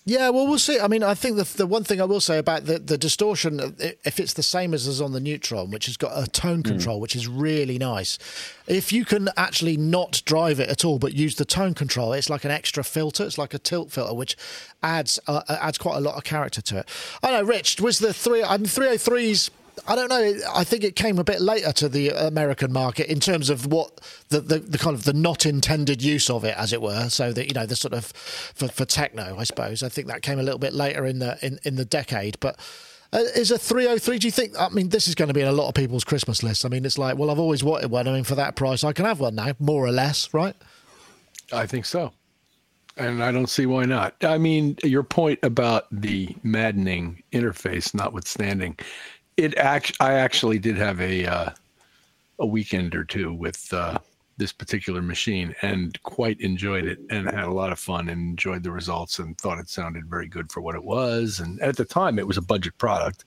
Yeah, 0.08 0.30
well, 0.30 0.46
we'll 0.46 0.58
see. 0.58 0.80
I 0.80 0.88
mean, 0.88 1.02
I 1.02 1.12
think 1.12 1.36
the 1.36 1.44
the 1.44 1.66
one 1.66 1.84
thing 1.84 2.00
I 2.00 2.04
will 2.04 2.22
say 2.22 2.38
about 2.38 2.64
the, 2.64 2.78
the 2.78 2.96
distortion, 2.96 3.76
if 3.78 4.18
it's 4.18 4.32
the 4.32 4.42
same 4.42 4.72
as 4.72 4.86
is 4.86 5.02
on 5.02 5.12
the 5.12 5.20
Neutron, 5.20 5.70
which 5.70 5.84
has 5.84 5.98
got 5.98 6.12
a 6.16 6.26
tone 6.26 6.62
control, 6.62 6.96
mm. 6.96 7.02
which 7.02 7.14
is 7.14 7.28
really 7.28 7.76
nice, 7.76 8.18
if 8.66 8.90
you 8.90 9.04
can 9.04 9.28
actually 9.36 9.76
not 9.76 10.22
drive 10.24 10.60
it 10.60 10.70
at 10.70 10.82
all 10.82 10.98
but 10.98 11.12
use 11.12 11.34
the 11.34 11.44
tone 11.44 11.74
control, 11.74 12.14
it's 12.14 12.30
like 12.30 12.46
an 12.46 12.50
extra 12.50 12.82
filter. 12.82 13.22
It's 13.22 13.36
like 13.36 13.52
a 13.52 13.58
tilt 13.58 13.92
filter, 13.92 14.14
which 14.14 14.34
adds 14.82 15.20
uh, 15.26 15.42
adds 15.46 15.76
quite 15.76 15.98
a 15.98 16.00
lot 16.00 16.16
of 16.16 16.24
character 16.24 16.62
to 16.62 16.78
it. 16.78 16.88
I 17.22 17.32
know, 17.32 17.42
Rich, 17.42 17.78
was 17.78 17.98
the 17.98 18.14
three? 18.14 18.42
I 18.42 18.56
mean, 18.56 18.64
three 18.64 18.86
hundred 18.86 18.94
oh 18.94 19.10
threes 19.10 19.50
I 19.86 19.94
don't 19.94 20.08
know. 20.08 20.34
I 20.54 20.64
think 20.64 20.84
it 20.84 20.96
came 20.96 21.18
a 21.18 21.24
bit 21.24 21.40
later 21.40 21.72
to 21.72 21.88
the 21.88 22.10
American 22.10 22.72
market 22.72 23.10
in 23.10 23.20
terms 23.20 23.50
of 23.50 23.66
what 23.66 24.00
the, 24.28 24.40
the, 24.40 24.58
the, 24.58 24.78
kind 24.78 24.94
of 24.94 25.04
the 25.04 25.12
not 25.12 25.46
intended 25.46 26.02
use 26.02 26.30
of 26.30 26.44
it, 26.44 26.56
as 26.56 26.72
it 26.72 26.82
were. 26.82 27.08
So 27.08 27.32
that 27.32 27.46
you 27.46 27.54
know 27.54 27.66
the 27.66 27.76
sort 27.76 27.94
of 27.94 28.06
for, 28.06 28.68
for 28.68 28.84
techno, 28.84 29.36
I 29.38 29.44
suppose. 29.44 29.82
I 29.82 29.88
think 29.88 30.08
that 30.08 30.22
came 30.22 30.38
a 30.38 30.42
little 30.42 30.58
bit 30.58 30.72
later 30.72 31.04
in 31.04 31.18
the 31.18 31.38
in, 31.44 31.58
in 31.64 31.76
the 31.76 31.84
decade, 31.84 32.38
but. 32.40 32.58
Uh, 33.10 33.20
is 33.34 33.50
a 33.50 33.56
303 33.56 34.18
do 34.18 34.26
you 34.26 34.30
think 34.30 34.52
i 34.60 34.68
mean 34.68 34.90
this 34.90 35.08
is 35.08 35.14
going 35.14 35.28
to 35.28 35.32
be 35.32 35.40
in 35.40 35.48
a 35.48 35.52
lot 35.52 35.66
of 35.66 35.72
people's 35.72 36.04
christmas 36.04 36.42
lists 36.42 36.66
i 36.66 36.68
mean 36.68 36.84
it's 36.84 36.98
like 36.98 37.16
well 37.16 37.30
i've 37.30 37.38
always 37.38 37.64
wanted 37.64 37.90
one 37.90 38.06
i 38.06 38.12
mean 38.12 38.22
for 38.22 38.34
that 38.34 38.54
price 38.54 38.84
i 38.84 38.92
can 38.92 39.06
have 39.06 39.18
one 39.18 39.34
now 39.34 39.50
more 39.58 39.82
or 39.82 39.90
less 39.90 40.34
right 40.34 40.54
i 41.50 41.64
think 41.64 41.86
so 41.86 42.12
and 42.98 43.22
I 43.22 43.30
don't 43.30 43.48
see 43.48 43.66
why 43.66 43.84
not. 43.84 44.14
I 44.22 44.38
mean, 44.38 44.76
your 44.82 45.04
point 45.04 45.38
about 45.42 45.86
the 45.92 46.34
maddening 46.42 47.22
interface 47.32 47.94
notwithstanding, 47.94 48.76
it 49.38 49.56
act 49.56 49.92
I 50.00 50.14
actually 50.14 50.58
did 50.58 50.76
have 50.76 51.00
a 51.00 51.24
uh, 51.24 51.50
a 52.40 52.46
weekend 52.46 52.94
or 52.94 53.04
two 53.04 53.32
with 53.32 53.72
uh, 53.72 53.98
this 54.36 54.52
particular 54.52 55.00
machine 55.00 55.54
and 55.62 56.00
quite 56.02 56.40
enjoyed 56.40 56.84
it 56.84 56.98
and 57.10 57.26
had 57.30 57.44
a 57.44 57.52
lot 57.52 57.72
of 57.72 57.78
fun 57.78 58.08
and 58.08 58.20
enjoyed 58.20 58.62
the 58.62 58.70
results 58.70 59.18
and 59.18 59.38
thought 59.38 59.58
it 59.58 59.68
sounded 59.68 60.06
very 60.06 60.28
good 60.28 60.50
for 60.52 60.60
what 60.60 60.74
it 60.74 60.84
was. 60.84 61.40
And 61.40 61.60
at 61.60 61.76
the 61.76 61.84
time, 61.84 62.18
it 62.18 62.26
was 62.26 62.36
a 62.36 62.42
budget 62.42 62.76
product 62.78 63.24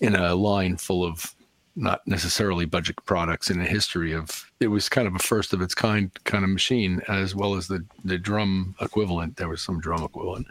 in 0.00 0.14
a 0.14 0.34
line 0.34 0.76
full 0.76 1.04
of 1.04 1.34
not 1.74 2.00
necessarily 2.06 2.64
budget 2.64 2.96
products 3.04 3.50
in 3.50 3.60
a 3.60 3.66
history 3.66 4.12
of 4.12 4.50
it 4.60 4.68
was 4.68 4.88
kind 4.88 5.06
of 5.06 5.14
a 5.14 5.18
first 5.18 5.52
of 5.52 5.60
its 5.60 5.74
kind 5.74 6.10
kind 6.24 6.42
of 6.42 6.48
machine 6.50 7.02
as 7.06 7.34
well 7.34 7.54
as 7.54 7.68
the 7.68 7.84
the 8.02 8.16
drum 8.16 8.74
equivalent 8.80 9.36
there 9.36 9.48
was 9.48 9.60
some 9.60 9.78
drum 9.78 10.02
equivalent 10.02 10.46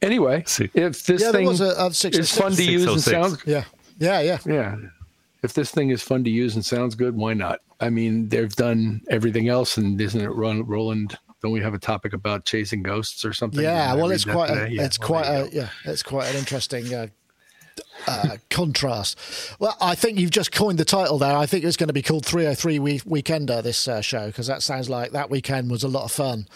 Anyway, 0.00 0.44
if 0.46 1.06
this 1.06 1.22
yeah, 1.22 1.32
thing 1.32 1.48
a, 1.48 1.64
a 1.64 1.86
is 1.88 2.32
fun 2.32 2.52
to 2.52 2.64
use 2.64 2.84
and 2.84 3.00
sounds 3.00 3.42
yeah, 3.44 3.64
yeah, 3.98 4.20
yeah, 4.20 4.38
yeah. 4.46 4.76
If 5.42 5.54
this 5.54 5.70
thing 5.70 5.90
is 5.90 6.02
fun 6.02 6.24
to 6.24 6.30
use 6.30 6.54
and 6.54 6.64
sounds 6.64 6.94
good, 6.94 7.16
why 7.16 7.34
not? 7.34 7.60
I 7.80 7.90
mean, 7.90 8.28
they've 8.28 8.54
done 8.54 9.02
everything 9.08 9.48
else, 9.48 9.76
and 9.76 10.00
isn't 10.00 10.20
it 10.20 10.30
Roland? 10.30 11.18
Don't 11.42 11.52
we 11.52 11.60
have 11.60 11.74
a 11.74 11.78
topic 11.78 12.12
about 12.12 12.44
chasing 12.44 12.82
ghosts 12.82 13.24
or 13.24 13.32
something? 13.32 13.62
Yeah, 13.62 13.94
well, 13.94 14.10
it's 14.10 14.24
quite 14.24 14.50
a, 14.50 14.68
yeah, 14.70 14.84
it's 14.84 14.98
well, 14.98 15.08
quite 15.08 15.26
a, 15.26 15.48
yeah, 15.52 15.68
it's 15.84 16.02
quite 16.02 16.28
an 16.30 16.36
interesting 16.36 16.92
uh, 16.92 17.06
uh, 18.08 18.36
contrast. 18.50 19.18
Well, 19.60 19.76
I 19.80 19.94
think 19.94 20.18
you've 20.18 20.32
just 20.32 20.50
coined 20.50 20.78
the 20.78 20.84
title 20.84 21.18
there. 21.18 21.36
I 21.36 21.46
think 21.46 21.64
it's 21.64 21.76
going 21.76 21.88
to 21.88 21.92
be 21.92 22.02
called 22.02 22.26
303 22.26 22.78
week- 22.80 23.04
Weekender, 23.04 23.62
this 23.62 23.86
uh, 23.86 24.00
show, 24.00 24.26
because 24.26 24.48
that 24.48 24.62
sounds 24.62 24.88
like 24.88 25.12
that 25.12 25.30
weekend 25.30 25.70
was 25.70 25.84
a 25.84 25.88
lot 25.88 26.04
of 26.04 26.12
fun. 26.12 26.46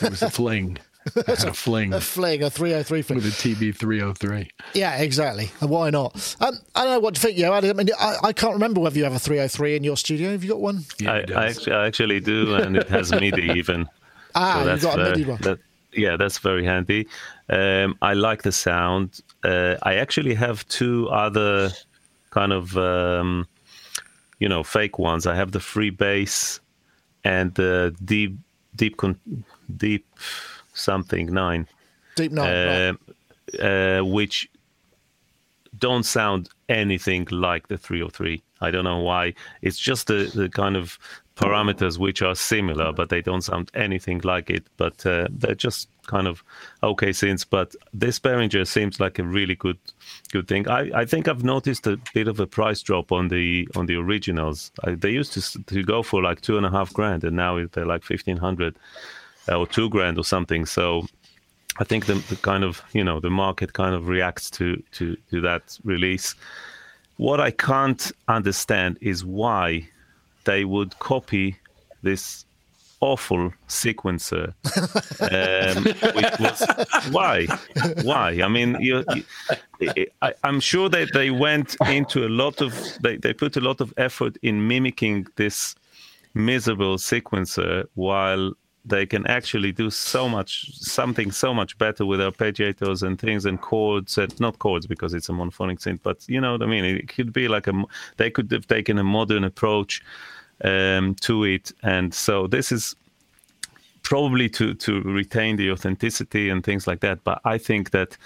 it 0.00 0.10
was 0.10 0.22
a 0.22 0.30
fling. 0.30 0.78
That's 1.26 1.44
a 1.44 1.52
fling. 1.52 1.92
A 1.92 2.00
fling, 2.00 2.42
a 2.42 2.50
303 2.50 3.02
fling. 3.02 3.16
With 3.16 3.26
a 3.26 3.30
TB 3.30 3.76
303. 3.76 4.50
Yeah, 4.74 4.96
exactly. 4.98 5.50
And 5.60 5.70
why 5.70 5.90
not? 5.90 6.36
Um, 6.40 6.58
I 6.74 6.84
don't 6.84 6.94
know 6.94 7.00
what 7.00 7.14
to 7.14 7.20
think, 7.20 7.38
you. 7.38 7.50
I 7.50 7.60
mean, 7.60 7.90
I, 7.98 8.16
I, 8.24 8.32
can't 8.32 8.54
remember 8.54 8.80
whether 8.80 8.96
you 8.98 9.04
have 9.04 9.14
a 9.14 9.18
303 9.18 9.76
in 9.76 9.84
your 9.84 9.96
studio. 9.96 10.30
Have 10.30 10.44
you 10.44 10.50
got 10.50 10.60
one? 10.60 10.84
Yeah, 10.98 11.12
I, 11.12 11.24
I, 11.34 11.46
actually, 11.48 11.72
I, 11.72 11.86
actually, 11.86 12.20
do, 12.20 12.54
and 12.54 12.76
it 12.76 12.88
has 12.88 13.12
MIDI 13.12 13.50
even. 13.56 13.88
Ah, 14.34 14.62
so 14.64 14.70
you've 14.70 14.82
got 14.82 14.98
a 14.98 15.04
MIDI 15.10 15.24
one. 15.24 15.40
That, 15.42 15.58
yeah, 15.92 16.16
that's 16.16 16.38
very 16.38 16.64
handy. 16.64 17.06
Um, 17.48 17.96
I 18.02 18.14
like 18.14 18.42
the 18.42 18.52
sound. 18.52 19.20
Uh, 19.42 19.76
I 19.82 19.96
actually 19.96 20.34
have 20.34 20.66
two 20.68 21.08
other 21.08 21.70
kind 22.30 22.52
of, 22.52 22.76
um, 22.76 23.46
you 24.38 24.48
know, 24.48 24.62
fake 24.62 24.98
ones. 24.98 25.26
I 25.26 25.34
have 25.34 25.52
the 25.52 25.60
free 25.60 25.90
bass 25.90 26.60
and 27.24 27.54
the 27.54 27.94
deep, 28.04 28.36
deep, 28.76 29.00
deep 29.76 30.06
something 30.72 31.32
nine. 31.32 31.66
Deep 32.16 32.32
nine, 32.32 32.46
uh, 32.46 32.92
right. 33.58 33.98
uh, 33.98 34.04
which 34.04 34.50
don't 35.78 36.04
sound 36.04 36.48
anything 36.68 37.26
like 37.30 37.68
the 37.68 37.78
303. 37.78 38.42
I 38.60 38.70
don't 38.70 38.84
know 38.84 38.98
why. 38.98 39.34
It's 39.62 39.78
just 39.78 40.06
the, 40.06 40.30
the 40.34 40.48
kind 40.48 40.76
of 40.76 40.98
parameters 41.36 41.98
which 41.98 42.20
are 42.20 42.34
similar, 42.34 42.92
but 42.92 43.08
they 43.08 43.22
don't 43.22 43.40
sound 43.40 43.70
anything 43.74 44.20
like 44.24 44.50
it. 44.50 44.66
But 44.76 45.04
uh, 45.06 45.28
they're 45.30 45.54
just 45.54 45.88
kind 46.06 46.26
of 46.26 46.44
okay 46.82 47.10
synths. 47.10 47.46
But 47.48 47.74
this 47.94 48.18
Behringer 48.18 48.66
seems 48.66 49.00
like 49.00 49.18
a 49.18 49.24
really 49.24 49.54
good 49.54 49.78
good 50.30 50.48
thing. 50.48 50.68
I, 50.68 50.90
I 50.94 51.04
think 51.06 51.28
I've 51.28 51.44
noticed 51.44 51.86
a 51.86 51.98
bit 52.12 52.28
of 52.28 52.38
a 52.40 52.46
price 52.46 52.82
drop 52.82 53.10
on 53.10 53.28
the 53.28 53.66
on 53.74 53.86
the 53.86 53.96
originals. 53.96 54.70
I, 54.84 54.94
they 54.94 55.10
used 55.10 55.32
to 55.34 55.62
to 55.64 55.82
go 55.82 56.02
for 56.02 56.22
like 56.22 56.42
two 56.42 56.56
and 56.58 56.66
a 56.66 56.70
half 56.70 56.92
grand, 56.92 57.24
and 57.24 57.36
now 57.36 57.64
they're 57.72 57.86
like 57.86 58.04
fifteen 58.04 58.36
hundred. 58.36 58.76
Or 59.50 59.66
two 59.66 59.88
grand 59.88 60.18
or 60.18 60.24
something. 60.24 60.66
So 60.66 61.06
I 61.78 61.84
think 61.84 62.06
the, 62.06 62.14
the, 62.14 62.36
kind 62.36 62.64
of 62.64 62.82
you 62.92 63.04
know 63.04 63.20
the 63.20 63.30
market 63.30 63.72
kind 63.72 63.94
of 63.94 64.08
reacts 64.08 64.50
to 64.52 64.82
to 64.92 65.16
to 65.30 65.40
that 65.40 65.78
release. 65.84 66.34
What 67.16 67.40
I 67.40 67.50
can't 67.50 68.12
understand 68.28 68.98
is 69.00 69.24
why 69.24 69.88
they 70.44 70.64
would 70.64 70.98
copy 70.98 71.56
this 72.02 72.44
awful 73.00 73.52
sequencer. 73.68 74.54
um, 75.76 75.84
was, 76.42 77.12
why? 77.12 77.46
Why? 78.02 78.42
I 78.42 78.48
mean, 78.48 78.76
you, 78.80 79.04
you, 79.80 80.06
I, 80.22 80.34
am 80.44 80.60
sure 80.60 80.88
that 80.88 81.08
they 81.12 81.30
went 81.30 81.76
into 81.88 82.26
a 82.26 82.28
lot 82.28 82.60
of 82.60 82.74
they, 83.02 83.16
they 83.16 83.32
put 83.32 83.56
a 83.56 83.60
lot 83.60 83.80
of 83.80 83.92
effort 83.96 84.36
in 84.42 84.68
mimicking 84.68 85.26
this 85.36 85.74
miserable 86.34 86.96
sequencer 86.96 87.86
while 87.94 88.52
they 88.84 89.04
can 89.04 89.26
actually 89.26 89.72
do 89.72 89.90
so 89.90 90.28
much 90.28 90.70
something 90.74 91.30
so 91.30 91.52
much 91.52 91.76
better 91.76 92.06
with 92.06 92.20
arpeggiators 92.20 93.02
and 93.02 93.18
things 93.18 93.44
and 93.44 93.60
chords 93.60 94.16
and 94.16 94.38
not 94.40 94.58
chords 94.58 94.86
because 94.86 95.12
it's 95.12 95.28
a 95.28 95.32
monophonic 95.32 95.78
synth 95.80 96.00
but 96.02 96.26
you 96.28 96.40
know 96.40 96.52
what 96.52 96.62
i 96.62 96.66
mean? 96.66 96.84
It 96.84 97.08
could 97.08 97.32
be 97.32 97.48
like 97.48 97.66
a 97.66 97.84
they 98.16 98.30
could 98.30 98.50
have 98.52 98.66
taken 98.66 98.98
a 98.98 99.04
modern 99.04 99.44
approach 99.44 100.02
um, 100.64 101.14
to 101.16 101.44
it. 101.44 101.72
And 101.82 102.12
so 102.14 102.46
this 102.46 102.72
is 102.72 102.94
probably 104.02 104.48
to 104.48 104.74
to 104.74 105.02
retain 105.02 105.56
the 105.56 105.70
authenticity 105.70 106.48
and 106.48 106.64
things 106.64 106.86
like 106.86 107.00
that. 107.00 107.22
But 107.24 107.40
i 107.44 107.58
think 107.58 107.90
that 107.90 108.16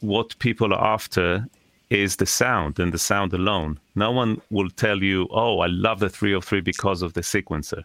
what 0.00 0.38
people 0.38 0.72
are 0.72 0.94
after 0.94 1.46
is 1.90 2.16
the 2.16 2.26
sound 2.26 2.78
and 2.78 2.92
the 2.92 2.98
sound 2.98 3.34
alone. 3.34 3.78
No 3.94 4.10
one 4.10 4.40
will 4.50 4.70
tell 4.70 5.02
you 5.02 5.28
oh 5.30 5.58
i 5.60 5.66
love 5.66 6.00
the 6.00 6.08
303 6.08 6.62
because 6.62 7.02
of 7.02 7.12
the 7.12 7.20
sequencer 7.20 7.84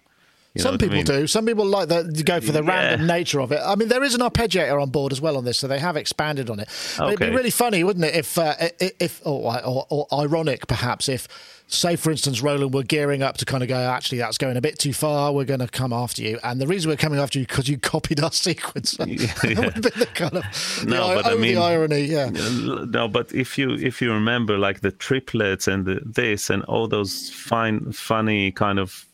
you 0.54 0.62
Some 0.62 0.78
people 0.78 0.96
I 0.96 0.98
mean? 0.98 1.06
do. 1.06 1.28
Some 1.28 1.46
people 1.46 1.66
like 1.66 1.90
that 1.90 2.16
to 2.16 2.24
go 2.24 2.42
for 2.42 2.52
the 2.52 2.64
yeah. 2.64 2.70
random 2.70 3.08
nature 3.08 3.42
of 3.42 3.52
it. 3.52 3.60
I 3.64 3.76
mean, 3.76 3.90
there 3.90 4.04
is 4.04 4.16
an 4.16 4.22
arpeggiator 4.22 4.82
on 4.82 4.90
board 4.90 5.12
as 5.12 5.22
well 5.22 5.38
on 5.38 5.46
this, 5.46 5.58
so 5.58 5.68
they 5.68 5.80
have 5.80 5.96
expanded 5.96 6.50
on 6.50 6.60
it. 6.60 6.70
Okay. 7.00 7.14
It'd 7.14 7.20
be 7.20 7.30
really 7.30 7.50
funny, 7.52 7.84
wouldn't 7.84 8.06
it, 8.06 8.16
if 8.16 8.38
uh, 8.38 8.56
if 8.80 9.22
or, 9.26 9.64
or, 9.66 9.86
or 9.90 10.08
ironic 10.14 10.68
perhaps 10.68 11.10
if 11.10 11.28
say 11.68 11.98
for 11.98 12.12
instance 12.12 12.42
roland 12.42 12.74
were 12.74 12.84
gearing 12.84 13.22
up 13.22 13.36
to 13.36 13.44
kind 13.44 13.62
of 13.62 13.68
go 13.68 13.76
actually 13.76 14.18
that's 14.18 14.38
going 14.38 14.56
a 14.56 14.62
bit 14.62 14.80
too 14.80 14.94
far 14.94 15.34
we're 15.34 15.44
going 15.44 15.60
to 15.60 15.68
come 15.68 15.92
after 15.92 16.22
you 16.22 16.40
and 16.44 16.62
the 16.62 16.68
reason 16.68 16.90
we're 16.90 16.96
coming 16.96 17.20
after 17.20 17.40
you 17.40 17.46
because 17.46 17.68
you 17.68 17.78
copied 17.78 18.22
our 18.22 18.32
sequence 18.48 18.96
yeah. 19.06 19.34
the 19.44 20.08
kind 20.14 20.38
of 20.38 20.46
no 20.88 21.10
the, 21.10 21.16
but 21.16 21.26
i 21.26 21.36
mean 21.36 21.58
irony 21.58 22.02
yeah 22.02 22.30
no 22.30 23.08
but 23.08 23.34
if 23.34 23.58
you 23.58 23.74
if 23.74 24.02
you 24.02 24.12
remember 24.12 24.58
like 24.58 24.80
the 24.80 24.92
triplets 24.92 25.68
and 25.68 25.86
the, 25.86 26.00
this 26.06 26.50
and 26.50 26.64
all 26.64 26.88
those 26.88 27.30
fine 27.32 27.92
funny 27.92 28.50
kind 28.52 28.80
of 28.80 29.06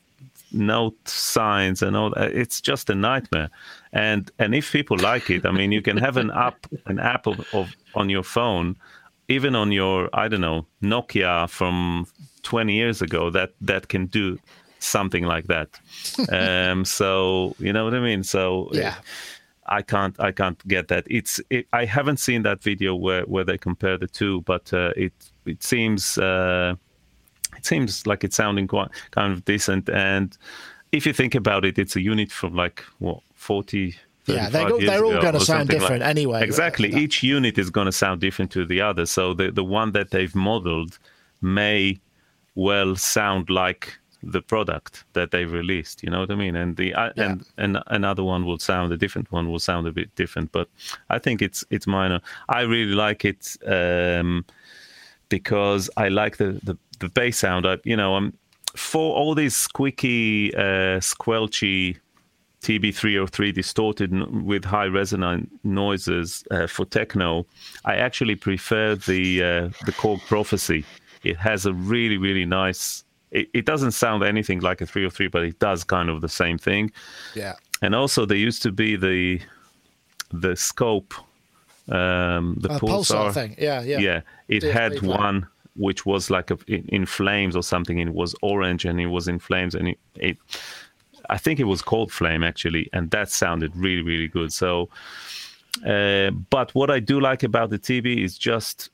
note 0.53 1.07
signs 1.07 1.81
and 1.81 1.95
all 1.95 2.11
that. 2.11 2.31
It's 2.31 2.61
just 2.61 2.89
a 2.89 2.95
nightmare. 2.95 3.49
And 3.91 4.31
and 4.39 4.55
if 4.55 4.71
people 4.71 4.97
like 4.97 5.29
it, 5.29 5.45
I 5.45 5.51
mean, 5.51 5.71
you 5.71 5.81
can 5.81 5.97
have 5.97 6.17
an 6.17 6.31
app 6.31 6.67
an 6.85 6.99
app 6.99 7.27
of, 7.27 7.45
of 7.53 7.75
on 7.95 8.09
your 8.09 8.23
phone, 8.23 8.75
even 9.27 9.55
on 9.55 9.71
your 9.71 10.09
I 10.13 10.27
don't 10.27 10.41
know 10.41 10.65
Nokia 10.81 11.49
from 11.49 12.07
20 12.43 12.73
years 12.73 13.01
ago 13.01 13.29
that 13.31 13.53
that 13.61 13.87
can 13.87 14.07
do 14.07 14.39
something 14.79 15.25
like 15.25 15.47
that. 15.47 15.79
um, 16.31 16.85
so 16.85 17.55
you 17.59 17.73
know 17.73 17.85
what 17.85 17.93
I 17.93 17.99
mean. 17.99 18.23
So 18.23 18.69
yeah. 18.71 18.95
I 19.65 19.81
can't 19.81 20.19
I 20.19 20.31
can't 20.31 20.67
get 20.67 20.87
that. 20.89 21.05
It's 21.09 21.39
it, 21.49 21.67
I 21.73 21.85
haven't 21.85 22.17
seen 22.17 22.43
that 22.43 22.61
video 22.61 22.95
where, 22.95 23.23
where 23.23 23.45
they 23.45 23.57
compare 23.57 23.97
the 23.97 24.07
two, 24.07 24.41
but 24.41 24.73
uh, 24.73 24.91
it 24.95 25.13
it 25.45 25.63
seems 25.63 26.17
uh, 26.17 26.75
it 27.63 27.67
seems 27.67 28.05
like 28.05 28.23
it's 28.25 28.35
sounding 28.35 28.67
quite 28.67 28.89
kind 29.11 29.31
of 29.31 29.45
decent. 29.45 29.89
And 29.89 30.37
if 30.91 31.05
you 31.05 31.13
think 31.13 31.33
about 31.33 31.63
it, 31.63 31.79
it's 31.79 31.95
a 31.95 32.01
unit 32.01 32.31
from 32.31 32.55
like 32.55 32.83
what 32.99 33.21
forty. 33.33 33.95
Yeah, 34.25 34.49
they 34.49 34.65
go, 34.65 34.79
they're 34.79 35.03
all 35.05 35.21
going 35.21 35.33
to 35.33 35.39
sound 35.39 35.69
different 35.69 36.01
like. 36.01 36.09
anyway. 36.09 36.43
Exactly, 36.43 36.93
each 36.93 37.23
unit 37.23 37.57
is 37.57 37.69
going 37.69 37.85
to 37.85 37.91
sound 37.91 38.21
different 38.21 38.51
to 38.51 38.65
the 38.65 38.81
other. 38.81 39.05
So 39.05 39.33
the 39.33 39.51
the 39.51 39.63
one 39.63 39.91
that 39.93 40.11
they've 40.11 40.35
modeled 40.35 40.99
may 41.41 41.99
well 42.55 42.95
sound 42.95 43.49
like 43.49 43.97
the 44.21 44.41
product 44.41 45.03
that 45.13 45.31
they 45.31 45.45
released. 45.45 46.03
You 46.03 46.09
know 46.09 46.19
what 46.21 46.31
I 46.31 46.35
mean? 46.35 46.55
And 46.55 46.75
the 46.77 46.93
uh, 46.93 47.11
Yeah. 47.15 47.31
and 47.31 47.45
and 47.57 47.83
another 47.87 48.23
one 48.23 48.45
will 48.45 48.59
sound 48.59 48.91
a 48.93 48.97
different 48.97 49.31
one 49.31 49.49
will 49.51 49.59
sound 49.59 49.87
a 49.87 49.91
bit 49.91 50.13
different, 50.15 50.51
but 50.51 50.67
I 51.09 51.19
think 51.19 51.41
it's 51.41 51.63
it's 51.69 51.87
minor. 51.87 52.19
I 52.49 52.61
really 52.61 52.95
like 52.95 53.25
it 53.25 53.57
um, 53.65 54.45
because 55.29 55.89
I 55.97 56.07
like 56.09 56.37
the 56.37 56.59
the, 56.63 56.77
the 56.99 57.09
bass 57.09 57.37
sound. 57.39 57.65
I, 57.65 57.77
you 57.83 57.95
know, 57.95 58.15
I'm 58.15 58.33
for 58.75 59.15
all 59.15 59.35
these 59.35 59.55
squeaky, 59.55 60.53
uh, 60.55 60.99
squelchy 60.99 61.97
TB303 62.63 63.53
distorted 63.53 64.13
n- 64.13 64.45
with 64.45 64.63
high 64.65 64.85
resonant 64.85 65.51
noises 65.63 66.43
uh, 66.49 66.65
for 66.65 66.85
techno, 66.85 67.45
I 67.85 67.95
actually 67.95 68.35
prefer 68.35 68.95
the 68.95 69.43
uh, 69.43 69.69
the 69.85 69.91
Korg 69.91 70.21
Prophecy. 70.27 70.85
It 71.23 71.37
has 71.37 71.65
a 71.65 71.73
really 71.73 72.17
really 72.17 72.45
nice. 72.45 73.03
It, 73.31 73.49
it 73.53 73.65
doesn't 73.65 73.91
sound 73.91 74.23
anything 74.23 74.59
like 74.61 74.79
a 74.81 74.85
303, 74.85 75.27
but 75.27 75.43
it 75.43 75.57
does 75.59 75.83
kind 75.83 76.09
of 76.09 76.21
the 76.21 76.29
same 76.29 76.57
thing. 76.59 76.91
Yeah. 77.35 77.55
And 77.81 77.95
also, 77.95 78.25
there 78.25 78.37
used 78.37 78.61
to 78.63 78.71
be 78.71 78.95
the 78.95 79.41
the 80.31 80.55
scope, 80.55 81.13
um, 81.89 82.55
the 82.61 82.69
Uh, 82.71 82.79
pulsar, 82.79 83.29
pulsar 83.29 83.33
thing. 83.33 83.55
Yeah, 83.59 83.81
yeah. 83.81 83.99
yeah, 83.99 84.21
it 84.47 84.63
had 84.63 85.01
one 85.01 85.47
which 85.75 86.05
was 86.05 86.29
like 86.29 86.51
a, 86.51 86.57
in, 86.67 86.85
in 86.89 87.05
flames 87.05 87.55
or 87.55 87.63
something. 87.63 87.99
and 87.99 88.09
It 88.09 88.15
was 88.15 88.35
orange 88.41 88.85
and 88.85 88.99
it 88.99 89.07
was 89.07 89.27
in 89.27 89.39
flames, 89.39 89.75
and 89.75 89.87
it, 89.89 89.99
it, 90.15 90.37
I 91.29 91.37
think 91.37 91.59
it 91.59 91.63
was 91.65 91.81
cold 91.81 92.11
flame 92.11 92.43
actually, 92.43 92.89
and 92.93 93.09
that 93.11 93.29
sounded 93.29 93.75
really 93.75 94.01
really 94.03 94.27
good. 94.27 94.51
So, 94.53 94.89
uh, 95.85 96.31
but 96.49 96.73
what 96.75 96.89
I 96.91 96.99
do 96.99 97.19
like 97.19 97.43
about 97.43 97.69
the 97.69 97.79
TB 97.79 98.23
is 98.23 98.37
just 98.37 98.89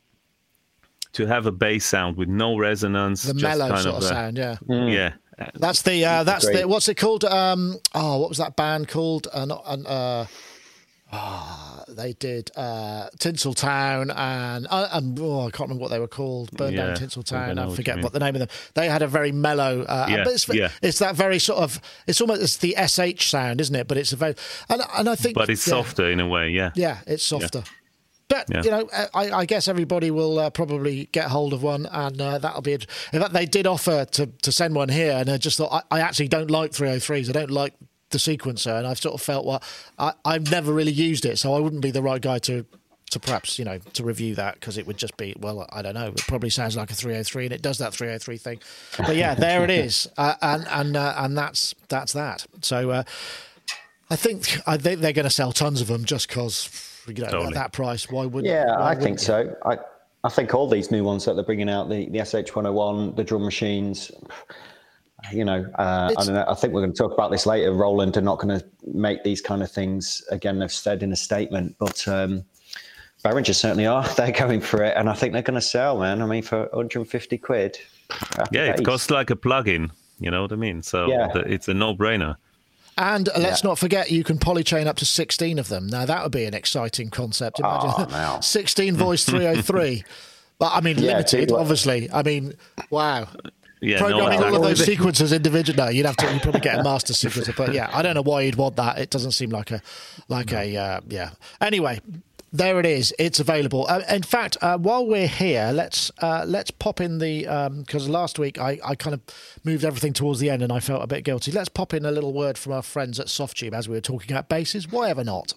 to 1.13 1.25
have 1.25 1.45
a 1.48 1.51
bass 1.51 1.86
sound 1.86 2.17
with 2.17 2.29
no 2.29 2.55
resonance, 2.57 3.24
The 3.24 3.33
just 3.33 3.43
mellow 3.43 3.69
kind 3.69 3.81
sort 3.81 3.95
of 3.98 4.03
a- 4.03 4.07
sound. 4.07 4.38
Yeah. 4.38 4.57
Yeah, 4.67 5.13
That's 5.55 5.81
the 5.81 6.05
uh, 6.05 6.24
that's 6.24 6.45
Great. 6.45 6.62
the 6.62 6.67
what's 6.67 6.88
it 6.89 6.95
called? 6.95 7.24
Um, 7.25 7.77
oh, 7.95 8.19
what 8.19 8.29
was 8.29 8.38
that 8.39 8.55
band 8.55 8.88
called? 8.89 9.27
Uh, 9.33 9.45
not, 9.45 9.63
uh, 9.65 10.25
ah, 11.11 11.83
they 11.87 12.13
did 12.13 12.51
uh, 12.55 13.09
Tinseltown 13.17 14.13
and 14.15 14.67
uh, 14.69 14.89
and 14.91 15.17
oh, 15.19 15.41
I 15.47 15.51
can't 15.51 15.61
remember 15.69 15.81
what 15.81 15.91
they 15.91 15.99
were 15.99 16.07
called. 16.07 16.51
Burn 16.51 16.73
Yeah, 16.73 16.81
down 16.87 16.91
I 16.91 16.95
think 16.95 17.11
I 17.17 17.21
Tinseltown. 17.21 17.57
I 17.71 17.75
forget 17.75 17.95
mean. 17.95 18.03
what 18.03 18.13
the 18.13 18.19
name 18.19 18.35
of 18.35 18.39
them. 18.39 18.49
They 18.75 18.87
had 18.89 19.01
a 19.01 19.07
very 19.07 19.31
mellow. 19.31 19.83
Uh, 19.83 20.05
Yeah, 20.09 20.23
but 20.23 20.33
it's, 20.33 20.47
yeah. 20.53 20.69
it's 20.81 20.99
that 20.99 21.15
very 21.15 21.39
sort 21.39 21.59
of. 21.59 21.81
It's 22.07 22.21
almost 22.21 22.41
it's 22.41 22.57
the 22.57 22.75
sh 23.17 23.29
sound, 23.29 23.61
isn't 23.61 23.75
it? 23.75 23.87
But 23.87 23.97
it's 23.97 24.11
a 24.13 24.15
very 24.15 24.35
and 24.69 24.81
and 24.97 25.09
I 25.09 25.15
think. 25.15 25.35
but 25.35 25.49
it's 25.49 25.65
yeah. 25.67 25.71
softer 25.73 26.09
in 26.09 26.19
a 26.19 26.27
way. 26.27 26.49
Yeah, 26.49 26.71
Yeah, 26.75 26.97
it's 27.07 27.23
softer. 27.23 27.63
But 28.27 28.45
Yeah. 28.47 28.61
you 28.63 28.69
know, 28.69 28.89
I, 29.15 29.31
I 29.31 29.45
guess 29.45 29.67
everybody 29.67 30.11
will 30.11 30.37
uh, 30.37 30.51
probably 30.51 31.09
get 31.11 31.29
hold 31.29 31.51
of 31.51 31.63
one, 31.63 31.87
and 31.87 32.21
uh, 32.21 32.37
that'll 32.37 32.61
be. 32.61 32.73
It. 32.73 32.85
In 33.11 33.19
fact, 33.19 33.33
they 33.33 33.47
did 33.47 33.65
offer 33.65 34.05
to, 34.05 34.27
to 34.27 34.51
send 34.51 34.75
one 34.75 34.89
here, 34.89 35.13
and 35.13 35.27
I 35.31 35.37
just 35.37 35.57
thought 35.57 35.83
I, 35.89 35.97
I 35.97 36.01
actually 36.01 36.27
don't 36.27 36.51
like 36.51 36.69
303s. 36.71 37.27
I 37.29 37.31
don't 37.31 37.49
like 37.49 37.73
the 38.11 38.17
sequencer, 38.17 38.77
and 38.77 38.87
I've 38.87 38.99
sort 38.99 39.15
of 39.15 39.21
felt 39.21 39.45
well, 39.45 39.63
I, 39.97 40.13
I've 40.25 40.49
never 40.51 40.73
really 40.73 40.91
used 40.91 41.25
it, 41.25 41.37
so 41.37 41.53
I 41.53 41.59
wouldn't 41.59 41.81
be 41.81 41.91
the 41.91 42.01
right 42.01 42.21
guy 42.21 42.39
to 42.39 42.65
to 43.11 43.19
perhaps 43.19 43.57
you 43.57 43.65
know 43.65 43.79
to 43.93 44.03
review 44.03 44.35
that 44.35 44.55
because 44.55 44.77
it 44.77 44.85
would 44.85 44.97
just 44.97 45.17
be 45.17 45.35
well, 45.39 45.67
I 45.71 45.81
don't 45.81 45.95
know. 45.95 46.07
It 46.07 46.23
probably 46.27 46.49
sounds 46.49 46.75
like 46.75 46.91
a 46.91 46.95
303, 46.95 47.45
and 47.45 47.53
it 47.53 47.61
does 47.61 47.77
that 47.79 47.93
303 47.93 48.37
thing. 48.37 48.59
But 48.97 49.15
yeah, 49.15 49.33
there 49.35 49.63
it 49.63 49.71
is, 49.71 50.07
uh, 50.17 50.35
and 50.41 50.67
and 50.69 50.97
uh, 50.97 51.15
and 51.17 51.37
that's 51.37 51.75
that's 51.87 52.13
that. 52.13 52.45
So. 52.61 52.91
Uh, 52.91 53.03
I 54.11 54.15
think 54.15 54.57
I 54.67 54.77
think 54.77 55.01
they're 55.01 55.13
going 55.13 55.25
to 55.25 55.29
sell 55.29 55.51
tons 55.51 55.81
of 55.81 55.87
them 55.87 56.03
just 56.03 56.29
because 56.29 56.67
you 57.07 57.13
know 57.13 57.43
at 57.43 57.53
that 57.53 57.73
price. 57.73 58.09
Why 58.09 58.25
wouldn't? 58.25 58.51
Yeah, 58.51 58.65
why 58.65 58.91
I 58.91 58.95
think 58.95 59.19
wouldn't 59.19 59.19
you? 59.21 59.25
so. 59.25 59.55
I 59.65 59.77
I 60.23 60.29
think 60.29 60.53
all 60.53 60.67
these 60.67 60.91
new 60.91 61.03
ones 61.03 61.25
that 61.25 61.35
they're 61.35 61.43
bringing 61.43 61.69
out, 61.69 61.89
the 61.89 62.09
the 62.09 62.19
SH101, 62.19 63.15
the 63.15 63.23
drum 63.23 63.43
machines, 63.43 64.11
you 65.31 65.43
know, 65.45 65.65
uh, 65.77 66.13
I 66.17 66.23
don't 66.23 66.33
know. 66.33 66.45
I 66.47 66.53
think 66.55 66.73
we're 66.73 66.81
going 66.81 66.93
to 66.93 66.97
talk 66.97 67.13
about 67.13 67.31
this 67.31 67.45
later. 67.45 67.71
Roland 67.73 68.15
are 68.17 68.21
not 68.21 68.39
going 68.39 68.57
to 68.59 68.65
make 68.93 69.23
these 69.23 69.41
kind 69.41 69.61
of 69.61 69.71
things 69.71 70.21
again. 70.31 70.59
They've 70.59 70.71
said 70.71 71.03
in 71.03 71.11
a 71.11 71.15
statement, 71.15 71.75
but 71.79 72.07
um, 72.07 72.43
Behringer 73.23 73.53
certainly 73.53 73.85
are. 73.85 74.07
They're 74.17 74.31
going 74.31 74.61
for 74.61 74.83
it, 74.83 74.95
and 74.95 75.09
I 75.09 75.13
think 75.13 75.33
they're 75.33 75.41
going 75.41 75.55
to 75.59 75.61
sell, 75.61 75.99
man. 75.99 76.21
I 76.21 76.25
mean, 76.25 76.43
for 76.43 76.61
150 76.71 77.38
quid. 77.38 77.77
happy 78.09 78.49
yeah, 78.57 78.65
it 78.73 78.85
costs 78.85 79.09
like 79.11 79.29
a 79.29 79.35
plug-in. 79.35 79.91
You 80.19 80.31
know 80.31 80.41
what 80.41 80.51
I 80.51 80.55
mean? 80.55 80.82
So 80.84 81.08
Yeah. 81.10 81.27
it's 81.45 81.67
a 81.67 81.73
no-brainer. 81.73 82.36
And 82.97 83.29
let's 83.38 83.63
Yeah. 83.63 83.69
not 83.69 83.79
forget, 83.79 84.12
you 84.12 84.25
can 84.25 84.38
polychain 84.38 84.86
up 84.88 84.97
to 84.97 85.05
16 85.05 85.58
of 85.60 85.69
them. 85.69 85.88
Now, 85.88 86.05
that 86.05 86.21
would 86.23 86.34
be 86.34 86.43
an 86.43 86.53
exciting 86.53 87.10
concept. 87.10 87.60
Imagine 87.60 87.91
Oh, 87.97 88.08
now. 88.10 88.39
16 88.41 88.95
voice 88.97 89.23
303. 89.25 90.03
But 90.60 90.73
I 90.73 90.82
mean, 90.82 90.97
Yeah, 90.97 91.12
limited, 91.13 91.47
dude, 91.47 91.51
obviously. 91.53 92.10
I 92.12 92.23
mean, 92.23 92.53
wow. 92.89 93.29
Yeah, 93.81 93.99
no, 93.99 94.07
Programming 94.09 94.43
all 94.43 94.55
of 94.55 94.61
those 94.61 94.83
sequences 94.83 95.31
individually. 95.31 95.77
No, 95.77 95.89
you'd 95.89 96.05
have 96.05 96.17
to. 96.17 96.31
You'd 96.31 96.41
probably 96.41 96.61
get 96.61 96.79
a 96.79 96.83
master 96.83 97.13
sequencer, 97.13 97.55
but 97.55 97.73
yeah, 97.73 97.89
I 97.93 98.01
don't 98.01 98.13
know 98.13 98.21
why 98.21 98.41
you'd 98.41 98.55
want 98.55 98.75
that. 98.75 98.97
It 98.97 99.09
doesn't 99.09 99.31
seem 99.31 99.51
like 99.51 99.71
a, 99.71 99.81
like 100.27 100.51
a, 100.51 100.75
uh, 100.75 101.01
yeah. 101.07 101.31
Anyway, 101.61 102.01
there 102.51 102.79
it 102.79 102.85
is. 102.85 103.13
It's 103.17 103.39
available. 103.39 103.85
Uh, 103.87 104.01
in 104.09 104.23
fact, 104.23 104.57
uh, 104.61 104.77
while 104.77 105.05
we're 105.05 105.27
here, 105.27 105.71
let's 105.73 106.11
uh, 106.19 106.43
let's 106.45 106.71
pop 106.71 106.99
in 106.99 107.19
the 107.19 107.43
because 107.79 108.09
last 108.09 108.37
week 108.37 108.59
I, 108.59 108.79
I 108.83 108.95
kind 108.95 109.13
of 109.13 109.21
moved 109.63 109.85
everything 109.85 110.11
towards 110.11 110.39
the 110.39 110.49
end 110.49 110.61
and 110.61 110.73
I 110.73 110.81
felt 110.81 111.01
a 111.03 111.07
bit 111.07 111.23
guilty. 111.23 111.51
Let's 111.51 111.69
pop 111.69 111.93
in 111.93 112.05
a 112.05 112.11
little 112.11 112.33
word 112.33 112.57
from 112.57 112.73
our 112.73 112.81
friends 112.81 113.19
at 113.19 113.27
Softube 113.27 113.73
as 113.73 113.87
we 113.87 113.95
were 113.95 114.01
talking 114.01 114.31
about 114.31 114.49
bases. 114.49 114.91
Why 114.91 115.09
ever 115.09 115.23
not? 115.23 115.53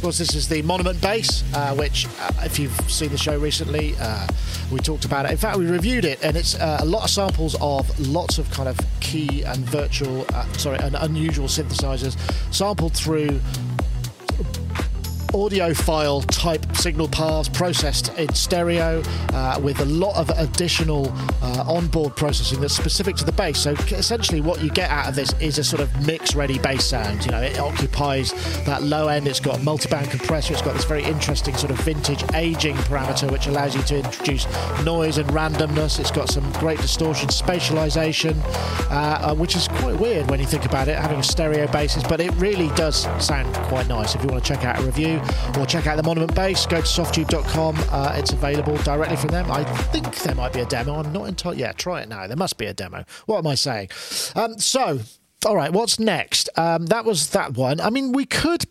Of 0.00 0.04
course, 0.04 0.16
this 0.16 0.34
is 0.34 0.48
the 0.48 0.62
Monument 0.62 0.98
Bass, 1.02 1.44
uh, 1.52 1.74
which, 1.74 2.06
uh, 2.06 2.32
if 2.42 2.58
you've 2.58 2.72
seen 2.90 3.10
the 3.10 3.18
show 3.18 3.36
recently, 3.38 3.94
uh, 4.00 4.26
we 4.72 4.78
talked 4.78 5.04
about 5.04 5.26
it. 5.26 5.30
In 5.30 5.36
fact, 5.36 5.58
we 5.58 5.66
reviewed 5.66 6.06
it, 6.06 6.24
and 6.24 6.38
it's 6.38 6.54
uh, 6.54 6.78
a 6.80 6.86
lot 6.86 7.04
of 7.04 7.10
samples 7.10 7.54
of 7.60 8.08
lots 8.08 8.38
of 8.38 8.50
kind 8.50 8.66
of 8.66 8.80
key 9.00 9.42
and 9.42 9.58
virtual, 9.58 10.24
uh, 10.32 10.50
sorry, 10.54 10.78
and 10.78 10.96
unusual 11.00 11.48
synthesizers 11.48 12.16
sampled 12.50 12.94
through 12.94 13.42
audiophile 15.32 16.24
type 16.26 16.64
signal 16.76 17.08
paths 17.08 17.48
processed 17.48 18.16
in 18.18 18.32
stereo 18.34 19.02
uh, 19.32 19.60
with 19.62 19.80
a 19.80 19.84
lot 19.84 20.16
of 20.16 20.28
additional 20.30 21.08
uh, 21.42 21.64
onboard 21.66 22.16
processing 22.16 22.60
that's 22.60 22.76
specific 22.76 23.16
to 23.16 23.24
the 23.24 23.32
bass. 23.32 23.60
So 23.60 23.72
essentially, 23.72 24.40
what 24.40 24.62
you 24.62 24.70
get 24.70 24.90
out 24.90 25.08
of 25.08 25.14
this 25.14 25.32
is 25.40 25.58
a 25.58 25.64
sort 25.64 25.82
of 25.82 26.06
mix 26.06 26.34
ready 26.34 26.58
bass 26.58 26.84
sound. 26.86 27.24
You 27.24 27.30
know, 27.32 27.40
it 27.40 27.58
occupies 27.58 28.32
that 28.64 28.82
low 28.82 29.08
end, 29.08 29.26
it's 29.28 29.40
got 29.40 29.62
multi-band 29.62 30.10
compressor, 30.10 30.52
it's 30.52 30.62
got 30.62 30.74
this 30.74 30.84
very 30.84 31.04
interesting 31.04 31.56
sort 31.56 31.70
of 31.70 31.78
vintage 31.80 32.24
aging 32.34 32.76
parameter 32.76 33.30
which 33.30 33.46
allows 33.46 33.74
you 33.74 33.82
to 33.82 33.98
introduce 33.98 34.46
noise 34.84 35.18
and 35.18 35.28
randomness. 35.30 36.00
It's 36.00 36.10
got 36.10 36.28
some 36.28 36.50
great 36.54 36.80
distortion, 36.80 37.28
spatialization, 37.28 38.36
uh, 38.90 39.30
uh, 39.30 39.34
which 39.34 39.54
is 39.54 39.68
quite 39.68 39.98
weird 39.98 40.28
when 40.30 40.40
you 40.40 40.46
think 40.46 40.64
about 40.64 40.88
it, 40.88 40.96
having 40.96 41.18
a 41.18 41.22
stereo 41.22 41.70
basis, 41.70 42.02
but 42.02 42.20
it 42.20 42.32
really 42.34 42.68
does 42.74 43.02
sound 43.24 43.54
quite 43.68 43.86
nice. 43.86 44.14
If 44.14 44.22
you 44.22 44.28
want 44.28 44.44
to 44.44 44.48
check 44.48 44.64
out 44.64 44.78
a 44.80 44.82
review 44.82 45.19
or 45.58 45.66
check 45.66 45.86
out 45.86 45.96
the 45.96 46.02
Monument 46.02 46.34
Bass. 46.34 46.66
go 46.66 46.76
to 46.80 46.86
softube.com. 46.86 47.76
Uh, 47.90 48.14
it's 48.16 48.32
available 48.32 48.76
directly 48.78 49.16
from 49.16 49.30
them. 49.30 49.50
I 49.50 49.64
think 49.64 50.14
there 50.16 50.34
might 50.34 50.52
be 50.52 50.60
a 50.60 50.66
demo. 50.66 50.94
I'm 50.94 51.12
not 51.12 51.28
entirely. 51.28 51.60
Yeah, 51.60 51.72
try 51.72 52.02
it 52.02 52.08
now. 52.08 52.26
There 52.26 52.36
must 52.36 52.58
be 52.58 52.66
a 52.66 52.74
demo. 52.74 53.04
What 53.26 53.38
am 53.38 53.46
I 53.46 53.54
saying? 53.54 53.90
Um, 54.34 54.58
so, 54.58 55.00
all 55.46 55.56
right, 55.56 55.72
what's 55.72 55.98
next? 55.98 56.48
Um, 56.56 56.86
that 56.86 57.04
was 57.04 57.30
that 57.30 57.54
one. 57.54 57.80
I 57.80 57.90
mean, 57.90 58.12
we 58.12 58.26
could. 58.26 58.66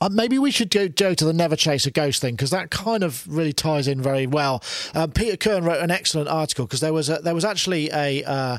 Uh, 0.00 0.08
maybe 0.10 0.38
we 0.38 0.50
should 0.50 0.70
go, 0.70 0.88
go 0.88 1.14
to 1.14 1.24
the 1.24 1.32
Never 1.32 1.56
Chase 1.56 1.86
a 1.86 1.90
Ghost 1.90 2.20
thing 2.20 2.34
because 2.34 2.50
that 2.50 2.70
kind 2.70 3.02
of 3.02 3.26
really 3.28 3.52
ties 3.52 3.88
in 3.88 4.00
very 4.00 4.26
well. 4.26 4.62
Um, 4.94 5.10
Peter 5.10 5.36
Kirn 5.36 5.64
wrote 5.64 5.82
an 5.82 5.90
excellent 5.90 6.28
article 6.28 6.66
because 6.66 6.80
there 6.80 6.92
was 6.92 7.08
a, 7.08 7.18
there 7.18 7.34
was 7.34 7.44
actually 7.44 7.90
a 7.90 8.24
uh, 8.24 8.58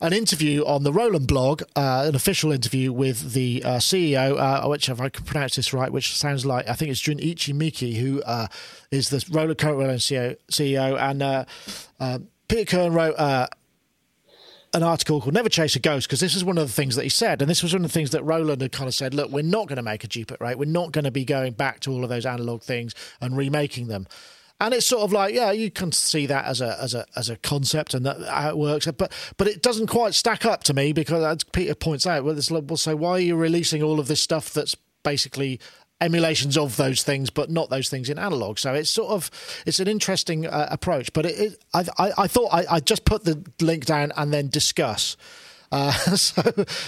an 0.00 0.12
interview 0.12 0.64
on 0.64 0.82
the 0.82 0.92
Roland 0.92 1.26
blog, 1.26 1.62
uh, 1.76 2.04
an 2.08 2.14
official 2.14 2.52
interview 2.52 2.92
with 2.92 3.32
the 3.32 3.62
uh, 3.64 3.76
CEO, 3.76 4.38
uh, 4.38 4.66
which 4.68 4.88
if 4.88 5.00
I 5.00 5.08
can 5.08 5.24
pronounce 5.24 5.56
this 5.56 5.72
right, 5.72 5.92
which 5.92 6.16
sounds 6.16 6.46
like 6.46 6.68
I 6.68 6.74
think 6.74 6.90
it's 6.90 7.02
Junichi 7.02 7.54
Miki, 7.54 7.96
who 7.96 8.22
uh, 8.22 8.46
is 8.90 9.10
the 9.10 9.24
Roland 9.30 9.58
current 9.58 9.78
Roland 9.78 10.00
CEO, 10.00 10.36
CEO 10.50 10.98
and 10.98 11.46
Peter 12.48 12.64
Kirn 12.64 12.92
wrote. 12.92 13.14
An 14.72 14.84
article 14.84 15.20
called 15.20 15.34
Never 15.34 15.48
Chase 15.48 15.74
a 15.74 15.80
Ghost 15.80 16.06
because 16.06 16.20
this 16.20 16.36
is 16.36 16.44
one 16.44 16.56
of 16.56 16.66
the 16.68 16.72
things 16.72 16.94
that 16.94 17.02
he 17.02 17.08
said. 17.08 17.42
And 17.42 17.50
this 17.50 17.62
was 17.62 17.72
one 17.72 17.84
of 17.84 17.90
the 17.90 17.92
things 17.92 18.10
that 18.10 18.22
Roland 18.22 18.62
had 18.62 18.70
kind 18.70 18.86
of 18.86 18.94
said 18.94 19.14
look, 19.14 19.30
we're 19.30 19.42
not 19.42 19.66
going 19.66 19.76
to 19.76 19.82
make 19.82 20.04
a 20.04 20.08
duplicate, 20.08 20.40
right? 20.40 20.56
We're 20.56 20.66
not 20.66 20.92
going 20.92 21.04
to 21.04 21.10
be 21.10 21.24
going 21.24 21.54
back 21.54 21.80
to 21.80 21.90
all 21.92 22.04
of 22.04 22.10
those 22.10 22.24
analog 22.24 22.62
things 22.62 22.94
and 23.20 23.36
remaking 23.36 23.88
them. 23.88 24.06
And 24.60 24.74
it's 24.74 24.86
sort 24.86 25.02
of 25.02 25.12
like, 25.12 25.34
yeah, 25.34 25.52
you 25.52 25.70
can 25.70 25.90
see 25.90 26.26
that 26.26 26.44
as 26.44 26.60
a 26.60 26.80
as 26.80 26.94
a 26.94 27.06
as 27.16 27.30
a 27.30 27.36
concept 27.36 27.94
and 27.94 28.04
that, 28.04 28.20
how 28.28 28.50
it 28.50 28.58
works, 28.58 28.86
but 28.86 29.12
but 29.38 29.48
it 29.48 29.62
doesn't 29.62 29.86
quite 29.86 30.14
stack 30.14 30.44
up 30.44 30.62
to 30.64 30.74
me 30.74 30.92
because, 30.92 31.24
as 31.24 31.44
Peter 31.44 31.74
points 31.74 32.06
out, 32.06 32.24
well, 32.24 32.34
this, 32.34 32.50
well, 32.50 32.76
so 32.76 32.94
why 32.94 33.12
are 33.12 33.20
you 33.20 33.36
releasing 33.36 33.82
all 33.82 33.98
of 33.98 34.06
this 34.06 34.20
stuff 34.20 34.52
that's 34.52 34.76
basically 35.02 35.58
emulations 36.00 36.56
of 36.56 36.76
those 36.76 37.02
things, 37.02 37.30
but 37.30 37.50
not 37.50 37.70
those 37.70 37.88
things 37.88 38.08
in 38.08 38.18
analog. 38.18 38.58
So 38.58 38.74
it's 38.74 38.90
sort 38.90 39.10
of 39.10 39.30
it's 39.66 39.80
an 39.80 39.88
interesting 39.88 40.46
uh, 40.46 40.68
approach. 40.70 41.12
But 41.12 41.26
it, 41.26 41.38
it 41.38 41.64
I, 41.74 41.84
I 41.98 42.12
I 42.18 42.26
thought 42.26 42.48
I 42.52 42.66
I 42.70 42.80
just 42.80 43.04
put 43.04 43.24
the 43.24 43.42
link 43.60 43.84
down 43.86 44.12
and 44.16 44.32
then 44.32 44.48
discuss. 44.48 45.16
Uh, 45.72 45.92
so, 46.16 46.42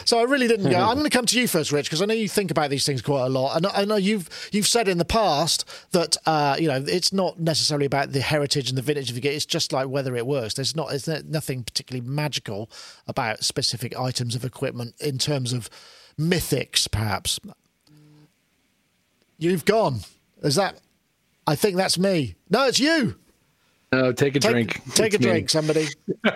so 0.05 0.19
I 0.19 0.25
really 0.25 0.49
didn't 0.49 0.71
go. 0.71 0.77
I'm 0.79 0.95
going 0.97 1.09
to 1.09 1.17
come 1.17 1.27
to 1.27 1.41
you 1.41 1.47
first, 1.47 1.73
Rich, 1.73 1.87
because 1.87 2.03
I 2.03 2.07
know 2.07 2.15
you 2.15 2.29
think 2.29 2.51
about 2.51 2.71
these 2.71 2.85
things 2.85 3.01
quite 3.01 3.27
a 3.27 3.29
lot, 3.29 3.57
and 3.57 3.67
I 3.67 3.85
know 3.85 3.97
you've 3.97 4.29
you've 4.53 4.67
said 4.67 4.89
in 4.89 4.99
the 4.99 5.05
past 5.05 5.65
that 5.93 6.17
uh, 6.27 6.57
you 6.59 6.69
know 6.69 6.85
it's 6.87 7.13
not 7.13 7.39
necessarily 7.39 7.87
about 7.87 8.13
the 8.13 8.21
heritage 8.21 8.69
and 8.69 8.79
the 8.79 8.83
vintage 8.83 9.09
of 9.11 9.15
the 9.15 9.21
gear. 9.21 9.33
It's 9.33 9.47
just 9.47 9.73
like 9.73 9.89
whether 9.89 10.17
it 10.17 10.27
works. 10.27 10.55
There's 10.55 10.75
not 10.75 10.89
there's 10.89 11.09
nothing 11.25 11.63
particularly 11.63 12.07
magical 12.09 12.71
about 13.07 13.45
specific 13.45 13.99
items 13.99 14.35
of 14.35 14.45
equipment 14.45 14.95
in 15.01 15.19
terms 15.19 15.53
of 15.53 15.71
mythics, 16.19 16.91
perhaps. 16.91 17.39
You've 19.43 19.65
gone. 19.65 19.99
Is 20.43 20.55
that? 20.55 20.81
I 21.49 21.57
think 21.57 21.77
that's 21.77 21.99
me. 21.99 22.37
No, 22.49 22.69
it's 22.69 22.79
you. 22.79 23.17
No, 23.93 24.13
take 24.13 24.37
a 24.37 24.41
Take, 24.41 24.53
drink. 24.53 24.95
take 24.95 25.15
a 25.15 25.19
me. 25.19 25.25
drink, 25.25 25.51
somebody. 25.51 25.89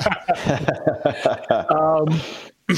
Um, 1.71 2.21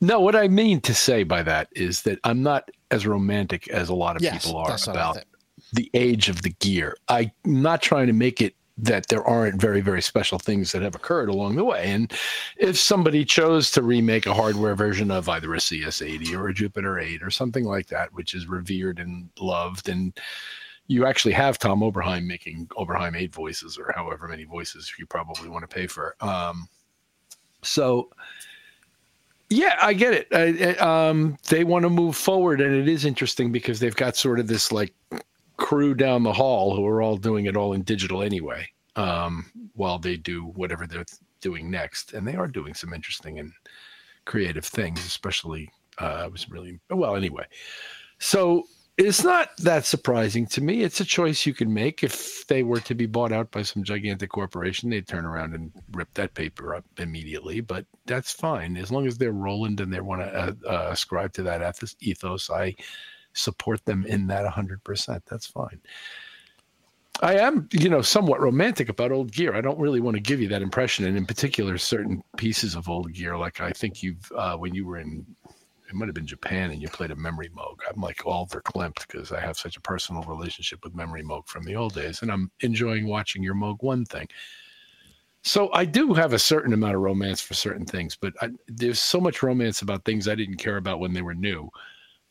no, 0.00 0.20
what 0.20 0.34
I 0.34 0.48
mean 0.48 0.80
to 0.82 0.92
say 0.94 1.22
by 1.22 1.42
that 1.44 1.68
is 1.76 2.02
that 2.02 2.18
I'm 2.24 2.42
not 2.42 2.68
as 2.90 3.06
romantic 3.06 3.68
as 3.68 3.88
a 3.88 3.94
lot 3.94 4.16
of 4.16 4.22
Yes, 4.22 4.44
people 4.44 4.58
are 4.58 4.68
that's 4.70 4.86
what 4.88 4.96
I 4.96 5.00
about 5.00 5.24
the 5.72 5.88
age 5.94 6.28
of 6.28 6.42
the 6.42 6.50
gear. 6.58 6.96
I'm 7.08 7.30
not 7.44 7.80
trying 7.80 8.08
to 8.08 8.12
make 8.12 8.40
it 8.42 8.54
that 8.80 9.08
there 9.08 9.24
aren't 9.24 9.60
very, 9.60 9.80
very 9.80 10.00
special 10.00 10.38
things 10.38 10.70
that 10.72 10.82
have 10.82 10.94
occurred 10.94 11.28
along 11.28 11.56
the 11.56 11.64
way. 11.64 11.90
And 11.90 12.12
if 12.56 12.78
somebody 12.78 13.24
chose 13.24 13.70
to 13.72 13.82
remake 13.82 14.24
a 14.26 14.34
hardware 14.34 14.76
version 14.76 15.10
of 15.10 15.28
either 15.28 15.52
a 15.52 15.58
CS80 15.58 16.32
or 16.38 16.48
a 16.48 16.54
Jupiter 16.54 16.98
8 16.98 17.22
or 17.22 17.30
something 17.30 17.64
like 17.64 17.88
that, 17.88 18.12
which 18.14 18.34
is 18.34 18.46
revered 18.46 19.00
and 19.00 19.28
loved, 19.40 19.88
and 19.88 20.16
you 20.86 21.06
actually 21.06 21.34
have 21.34 21.58
Tom 21.58 21.80
Oberheim 21.80 22.24
making 22.24 22.66
Oberheim 22.78 23.16
8 23.16 23.34
voices 23.34 23.76
or 23.78 23.92
however 23.94 24.28
many 24.28 24.44
voices 24.44 24.92
you 24.98 25.06
probably 25.06 25.48
want 25.48 25.68
to 25.68 25.74
pay 25.74 25.86
for. 25.86 26.14
Um, 26.20 26.68
so, 27.62 28.10
yeah, 29.50 29.76
I 29.82 29.92
get 29.92 30.14
it. 30.14 30.28
I, 30.32 30.76
I- 30.78 31.08
um, 31.08 31.36
they 31.48 31.64
want 31.64 31.82
to 31.82 31.90
move 31.90 32.16
forward, 32.16 32.60
and 32.60 32.74
it 32.74 32.88
is 32.88 33.04
interesting 33.04 33.50
because 33.50 33.80
they've 33.80 33.96
got 33.96 34.14
sort 34.16 34.38
of 34.38 34.46
this 34.46 34.70
like 34.70 34.94
crew 35.58 35.94
down 35.94 36.22
the 36.22 36.32
hall 36.32 36.74
who 36.74 36.86
are 36.86 37.02
all 37.02 37.16
doing 37.16 37.44
it 37.44 37.56
all 37.56 37.74
in 37.74 37.82
digital 37.82 38.22
anyway, 38.22 38.66
um, 38.96 39.50
while 39.74 39.98
they 39.98 40.16
do 40.16 40.44
whatever 40.54 40.86
they're 40.86 41.04
doing 41.40 41.70
next, 41.70 42.14
and 42.14 42.26
they 42.26 42.34
are 42.34 42.48
doing 42.48 42.74
some 42.74 42.94
interesting 42.94 43.38
and 43.38 43.52
creative 44.24 44.64
things. 44.64 45.04
Especially, 45.04 45.70
uh, 46.00 46.22
I 46.24 46.26
was 46.28 46.48
really 46.48 46.80
well 46.90 47.16
anyway. 47.16 47.44
So 48.18 48.64
it's 48.98 49.22
not 49.22 49.56
that 49.58 49.84
surprising 49.84 50.44
to 50.48 50.60
me. 50.60 50.82
It's 50.82 51.00
a 51.00 51.04
choice 51.04 51.46
you 51.46 51.54
can 51.54 51.72
make. 51.72 52.02
If 52.02 52.46
they 52.48 52.64
were 52.64 52.80
to 52.80 52.94
be 52.94 53.06
bought 53.06 53.30
out 53.30 53.52
by 53.52 53.62
some 53.62 53.84
gigantic 53.84 54.30
corporation, 54.30 54.90
they'd 54.90 55.06
turn 55.06 55.24
around 55.24 55.54
and 55.54 55.70
rip 55.92 56.12
that 56.14 56.34
paper 56.34 56.74
up 56.74 56.84
immediately. 56.98 57.60
But 57.60 57.86
that's 58.06 58.32
fine 58.32 58.76
as 58.76 58.90
long 58.90 59.06
as 59.06 59.16
they're 59.16 59.30
Roland 59.30 59.80
and 59.80 59.92
they 59.92 60.00
want 60.00 60.22
to 60.22 60.34
uh, 60.34 60.52
uh, 60.68 60.88
ascribe 60.90 61.32
to 61.34 61.44
that 61.44 61.62
ethos- 61.62 61.96
ethos. 62.00 62.50
I 62.50 62.74
support 63.38 63.84
them 63.84 64.04
in 64.06 64.26
that 64.28 64.44
100%. 64.44 65.22
That's 65.26 65.46
fine. 65.46 65.80
I 67.20 67.34
am, 67.38 67.68
you 67.72 67.88
know, 67.88 68.00
somewhat 68.00 68.40
romantic 68.40 68.88
about 68.88 69.10
old 69.10 69.32
gear. 69.32 69.54
I 69.54 69.60
don't 69.60 69.78
really 69.78 70.00
want 70.00 70.16
to 70.16 70.22
give 70.22 70.40
you 70.40 70.48
that 70.48 70.62
impression, 70.62 71.04
and 71.04 71.16
in 71.16 71.26
particular, 71.26 71.76
certain 71.76 72.22
pieces 72.36 72.76
of 72.76 72.88
old 72.88 73.12
gear. 73.12 73.36
Like 73.36 73.60
I 73.60 73.70
think 73.70 74.02
you've, 74.02 74.30
uh, 74.36 74.56
when 74.56 74.74
you 74.74 74.86
were 74.86 74.98
in, 74.98 75.26
it 75.88 75.94
might 75.94 76.06
have 76.06 76.14
been 76.14 76.26
Japan, 76.26 76.70
and 76.70 76.80
you 76.80 76.88
played 76.88 77.10
a 77.10 77.16
Memory 77.16 77.48
Moog. 77.48 77.78
I'm 77.92 78.00
like 78.00 78.24
all 78.24 78.46
verklempt 78.46 79.06
because 79.08 79.32
I 79.32 79.40
have 79.40 79.58
such 79.58 79.76
a 79.76 79.80
personal 79.80 80.22
relationship 80.22 80.84
with 80.84 80.94
Memory 80.94 81.24
Moog 81.24 81.48
from 81.48 81.64
the 81.64 81.74
old 81.74 81.94
days, 81.94 82.22
and 82.22 82.30
I'm 82.30 82.52
enjoying 82.60 83.08
watching 83.08 83.42
your 83.42 83.54
Moog 83.54 83.82
One 83.82 84.04
thing. 84.04 84.28
So 85.42 85.72
I 85.72 85.86
do 85.86 86.14
have 86.14 86.32
a 86.32 86.38
certain 86.38 86.72
amount 86.72 86.94
of 86.94 87.00
romance 87.00 87.40
for 87.40 87.54
certain 87.54 87.86
things, 87.86 88.16
but 88.20 88.32
I, 88.40 88.50
there's 88.68 89.00
so 89.00 89.20
much 89.20 89.42
romance 89.42 89.82
about 89.82 90.04
things 90.04 90.28
I 90.28 90.34
didn't 90.34 90.56
care 90.56 90.76
about 90.76 91.00
when 91.00 91.14
they 91.14 91.22
were 91.22 91.34
new 91.34 91.70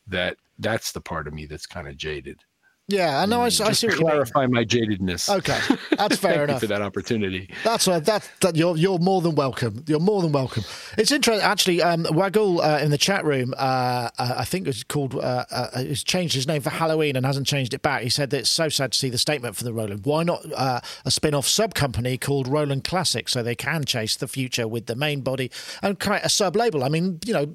that 0.07 0.37
that's 0.59 0.91
the 0.91 1.01
part 1.01 1.27
of 1.27 1.33
me 1.33 1.45
that's 1.45 1.65
kind 1.65 1.87
of 1.87 1.97
jaded. 1.97 2.43
Yeah, 2.89 3.21
I 3.21 3.25
know. 3.25 3.41
I, 3.41 3.49
Just 3.49 3.81
see 3.81 3.87
to 3.87 3.87
what 3.87 3.99
you 3.99 4.05
mean. 4.05 4.11
clarify 4.11 4.47
my 4.47 4.63
jadedness. 4.63 5.29
Okay, 5.29 5.59
that's 5.97 6.15
fair 6.15 6.35
Thank 6.35 6.43
enough. 6.43 6.61
you 6.61 6.67
for 6.69 6.73
that 6.73 6.81
opportunity. 6.81 7.49
That's 7.65 7.85
a, 7.85 7.99
that, 7.99 8.31
that 8.39 8.55
you're 8.55 8.77
you're 8.77 8.97
more 8.97 9.19
than 9.19 9.35
welcome. 9.35 9.83
You're 9.87 9.99
more 9.99 10.21
than 10.21 10.31
welcome. 10.31 10.63
It's 10.97 11.11
interesting, 11.11 11.45
actually. 11.45 11.81
Um, 11.81 12.07
Waggle 12.11 12.61
uh, 12.61 12.79
in 12.79 12.91
the 12.91 12.97
chat 12.97 13.25
room, 13.25 13.53
uh, 13.57 14.09
uh, 14.17 14.35
I 14.37 14.45
think 14.45 14.69
it's 14.69 14.85
called. 14.85 15.15
Uh, 15.15 15.43
uh, 15.51 15.79
has 15.79 16.01
changed 16.01 16.33
his 16.33 16.47
name 16.47 16.61
for 16.61 16.69
Halloween 16.69 17.17
and 17.17 17.25
hasn't 17.25 17.45
changed 17.45 17.73
it 17.73 17.81
back. 17.81 18.03
He 18.03 18.09
said 18.09 18.29
that 18.29 18.39
it's 18.39 18.49
so 18.49 18.69
sad 18.69 18.93
to 18.93 18.97
see 18.97 19.09
the 19.09 19.17
statement 19.17 19.57
for 19.57 19.65
the 19.65 19.73
Roland. 19.73 20.05
Why 20.05 20.23
not 20.23 20.45
uh, 20.55 20.79
a 21.03 21.11
spin-off 21.11 21.45
sub 21.45 21.73
company 21.73 22.17
called 22.17 22.47
Roland 22.47 22.85
Classic 22.85 23.27
so 23.27 23.43
they 23.43 23.55
can 23.55 23.83
chase 23.83 24.15
the 24.15 24.29
future 24.29 24.65
with 24.65 24.85
the 24.85 24.95
main 24.95 25.19
body 25.19 25.51
and 25.81 25.99
create 25.99 26.23
a 26.23 26.29
sub 26.29 26.55
label? 26.55 26.85
I 26.85 26.89
mean, 26.89 27.19
you 27.25 27.33
know. 27.33 27.53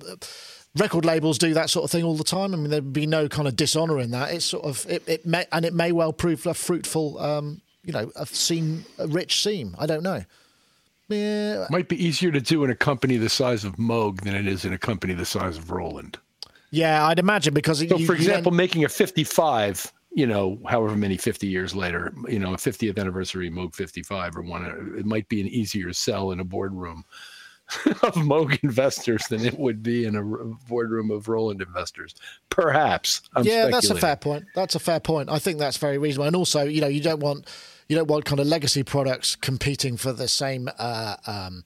Record 0.78 1.04
labels 1.04 1.36
do 1.36 1.52
that 1.54 1.68
sort 1.68 1.84
of 1.84 1.90
thing 1.90 2.02
all 2.02 2.16
the 2.16 2.24
time. 2.24 2.54
I 2.54 2.56
mean, 2.56 2.70
there'd 2.70 2.92
be 2.94 3.06
no 3.06 3.28
kind 3.28 3.46
of 3.46 3.56
dishonor 3.56 3.98
in 4.00 4.10
that. 4.12 4.32
It's 4.32 4.44
sort 4.46 4.64
of 4.64 4.86
it, 4.88 5.02
it 5.06 5.26
may 5.26 5.44
and 5.52 5.64
it 5.66 5.74
may 5.74 5.92
well 5.92 6.12
prove 6.14 6.46
a 6.46 6.54
fruitful, 6.54 7.18
um, 7.20 7.60
you 7.84 7.92
know, 7.92 8.10
a 8.16 8.24
seam, 8.24 8.84
a 8.98 9.06
rich 9.06 9.42
seam. 9.42 9.76
I 9.78 9.84
don't 9.86 10.02
know. 10.02 10.24
Yeah, 11.08 11.66
Might 11.68 11.88
be 11.88 12.02
easier 12.02 12.30
to 12.32 12.40
do 12.40 12.64
in 12.64 12.70
a 12.70 12.74
company 12.74 13.18
the 13.18 13.28
size 13.28 13.64
of 13.64 13.76
Moog 13.76 14.22
than 14.22 14.34
it 14.34 14.46
is 14.46 14.64
in 14.64 14.72
a 14.72 14.78
company 14.78 15.12
the 15.12 15.26
size 15.26 15.58
of 15.58 15.70
Roland. 15.70 16.16
yeah, 16.70 17.06
I'd 17.06 17.18
imagine 17.18 17.52
because 17.52 17.80
So, 17.80 17.98
you- 17.98 18.06
for 18.06 18.14
example, 18.14 18.50
then- 18.50 18.56
making 18.56 18.84
a 18.84 18.88
55, 18.88 19.92
you 20.14 20.26
know, 20.26 20.58
however 20.66 20.96
many 20.96 21.18
50 21.18 21.48
years 21.48 21.74
later, 21.74 22.14
you 22.28 22.38
know, 22.38 22.54
a 22.54 22.56
50th 22.56 22.98
anniversary 22.98 23.50
Moog 23.50 23.74
55 23.74 24.36
or 24.38 24.42
one, 24.42 24.94
it 24.98 25.04
might 25.04 25.28
be 25.28 25.42
an 25.42 25.48
easier 25.48 25.92
sell 25.92 26.30
in 26.30 26.40
a 26.40 26.44
boardroom 26.44 27.04
of 28.02 28.14
Moog 28.14 28.62
investors 28.62 29.26
than 29.28 29.44
it 29.44 29.58
would 29.58 29.82
be 29.82 30.04
in 30.04 30.16
a 30.16 30.22
boardroom 30.22 31.10
of 31.10 31.28
Roland 31.28 31.62
investors. 31.62 32.14
Perhaps. 32.50 33.22
I'm 33.34 33.44
yeah, 33.44 33.68
that's 33.68 33.90
a 33.90 33.94
fair 33.94 34.16
point. 34.16 34.44
That's 34.54 34.74
a 34.74 34.78
fair 34.78 35.00
point. 35.00 35.30
I 35.30 35.38
think 35.38 35.58
that's 35.58 35.78
very 35.78 35.98
reasonable. 35.98 36.26
And 36.26 36.36
also, 36.36 36.64
you 36.64 36.80
know, 36.80 36.88
you 36.88 37.00
don't 37.00 37.20
want 37.20 37.48
you 37.88 37.96
don't 37.96 38.08
want 38.08 38.24
kind 38.24 38.40
of 38.40 38.46
legacy 38.46 38.82
products 38.82 39.36
competing 39.36 39.96
for 39.96 40.12
the 40.12 40.28
same. 40.28 40.68
Uh, 40.78 41.16
um, 41.26 41.64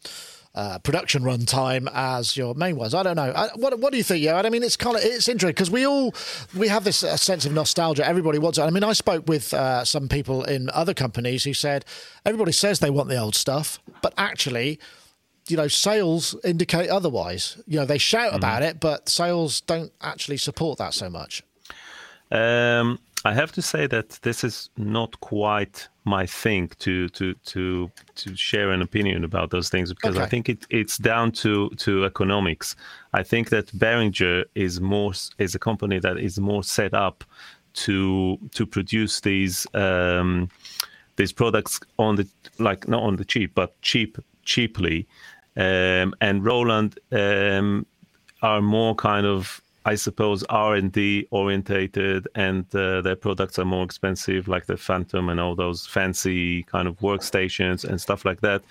uh, 0.56 0.78
production 0.78 1.22
run 1.22 1.40
time 1.40 1.87
as 1.92 2.35
your 2.35 2.54
main 2.54 2.76
ones. 2.76 2.94
I 2.94 3.02
don't 3.02 3.16
know. 3.16 3.30
I, 3.30 3.50
what 3.56 3.78
What 3.78 3.92
do 3.92 3.98
you 3.98 4.02
think? 4.02 4.24
Yeah, 4.24 4.40
I 4.40 4.48
mean, 4.48 4.62
it's 4.62 4.76
kind 4.76 4.96
of 4.96 5.02
it's 5.04 5.28
interesting 5.28 5.50
because 5.50 5.70
we 5.70 5.87
all 5.87 6.14
we 6.56 6.68
have 6.68 6.82
this 6.82 7.04
uh, 7.04 7.16
sense 7.18 7.44
of 7.44 7.52
nostalgia. 7.52 8.06
Everybody 8.06 8.38
wants 8.38 8.56
it. 8.56 8.62
I 8.62 8.70
mean, 8.70 8.82
I 8.82 8.94
spoke 8.94 9.28
with 9.28 9.52
uh, 9.52 9.85
some 9.85 10.09
people 10.09 10.44
in 10.44 10.70
other 10.70 10.94
companies 10.94 11.44
who 11.44 11.52
said 11.52 11.85
everybody 12.24 12.52
says 12.52 12.78
they 12.78 12.88
want 12.88 13.11
the 13.11 13.18
old 13.18 13.35
stuff, 13.35 13.78
but 14.00 14.14
actually, 14.16 14.80
you 15.48 15.56
know, 15.56 15.68
sales 15.68 16.35
indicate 16.44 16.88
otherwise. 16.88 17.62
You 17.66 17.78
know, 17.78 17.87
they 17.87 17.98
shout 17.98 18.35
about 18.35 18.62
it, 18.62 18.80
but 18.80 19.09
sales 19.09 19.61
don't 19.61 19.92
actually 20.00 20.38
support 20.38 20.78
that 20.78 20.94
so 20.94 21.09
much. 21.09 21.42
Um, 22.30 22.98
I 23.24 23.32
have 23.32 23.52
to 23.52 23.62
say 23.62 23.87
that 23.88 24.11
this 24.22 24.44
is 24.44 24.70
not 24.76 25.20
quite 25.20 25.88
my 26.04 26.26
thing 26.26 26.70
to 26.78 27.09
to 27.11 27.35
to 27.35 27.90
to 28.14 28.37
share 28.37 28.70
an 28.70 28.82
opinion 28.82 29.24
about 29.24 29.50
those 29.50 29.68
things 29.68 29.92
because 29.92 30.16
I 30.16 30.26
think 30.26 30.48
it, 30.48 30.66
it's 30.70 30.98
down 30.98 31.32
to 31.42 31.70
to 31.70 32.04
economics. 32.04 32.76
I 33.12 33.22
think 33.22 33.50
that 33.50 33.66
Behringer 33.78 34.44
is 34.54 34.80
more 34.80 35.12
is 35.38 35.54
a 35.54 35.59
company 35.59 35.98
that 35.98 36.18
is 36.18 36.38
more 36.38 36.62
set 36.62 36.94
up 36.94 37.24
to 37.85 38.38
to 38.54 38.66
produce 38.66 39.20
these 39.20 39.66
um, 39.74 40.48
these 41.16 41.32
products 41.32 41.80
on 41.98 42.16
the 42.16 42.28
like 42.59 42.87
not 42.87 43.02
on 43.02 43.16
the 43.16 43.24
cheap 43.24 43.54
but 43.54 43.80
cheap 43.82 44.18
cheaply, 44.46 45.06
um, 45.56 46.14
and 46.20 46.44
Roland 46.44 46.98
um, 47.12 47.86
are 48.42 48.60
more 48.60 48.94
kind 48.94 49.26
of 49.26 49.60
I 49.86 49.94
suppose 49.94 50.42
R 50.48 50.74
and 50.74 50.90
D 50.90 51.28
orientated, 51.30 52.26
and 52.34 52.64
uh, 52.74 53.02
their 53.02 53.14
products 53.14 53.56
are 53.56 53.64
more 53.64 53.84
expensive, 53.84 54.48
like 54.48 54.66
the 54.66 54.76
Phantom 54.76 55.28
and 55.28 55.38
all 55.38 55.54
those 55.54 55.86
fancy 55.86 56.64
kind 56.64 56.88
of 56.88 56.98
workstations 56.98 57.84
and 57.84 58.00
stuff 58.00 58.24
like 58.24 58.40
that. 58.40 58.62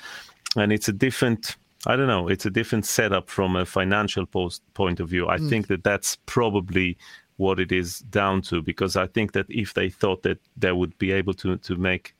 And 0.57 0.73
it's 0.73 0.89
a 0.89 0.93
different, 0.93 1.55
I 1.87 1.95
don't 1.95 2.07
know, 2.07 2.27
it's 2.27 2.45
a 2.45 2.49
different 2.49 2.85
setup 2.85 3.29
from 3.29 3.55
a 3.55 3.65
financial 3.65 4.25
post 4.25 4.61
point 4.73 4.99
of 4.99 5.07
view. 5.07 5.29
I 5.29 5.37
think 5.37 5.67
that 5.67 5.85
that's 5.85 6.17
probably 6.25 6.97
what 7.37 7.59
it 7.59 7.71
is 7.71 7.99
down 7.99 8.41
to, 8.41 8.61
because 8.61 8.97
I 8.97 9.07
think 9.07 9.31
that 9.33 9.45
if 9.49 9.73
they 9.73 9.89
thought 9.89 10.23
that 10.23 10.39
they 10.57 10.73
would 10.73 10.97
be 10.97 11.13
able 11.13 11.33
to 11.35 11.57
to 11.57 11.75
make 11.77 12.13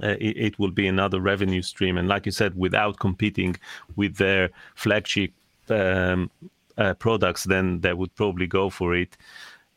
it, 0.00 0.36
it 0.36 0.58
will 0.58 0.70
be 0.70 0.86
another 0.86 1.20
revenue 1.20 1.62
stream. 1.62 1.98
And 1.98 2.08
like 2.08 2.26
you 2.26 2.32
said, 2.32 2.56
without 2.56 2.98
competing 2.98 3.56
with 3.96 4.16
their 4.16 4.50
flagship 4.74 5.32
um, 5.68 6.30
uh, 6.78 6.94
products, 6.94 7.44
then 7.44 7.80
they 7.80 7.92
would 7.92 8.14
probably 8.14 8.46
go 8.46 8.70
for 8.70 8.94
it. 8.94 9.16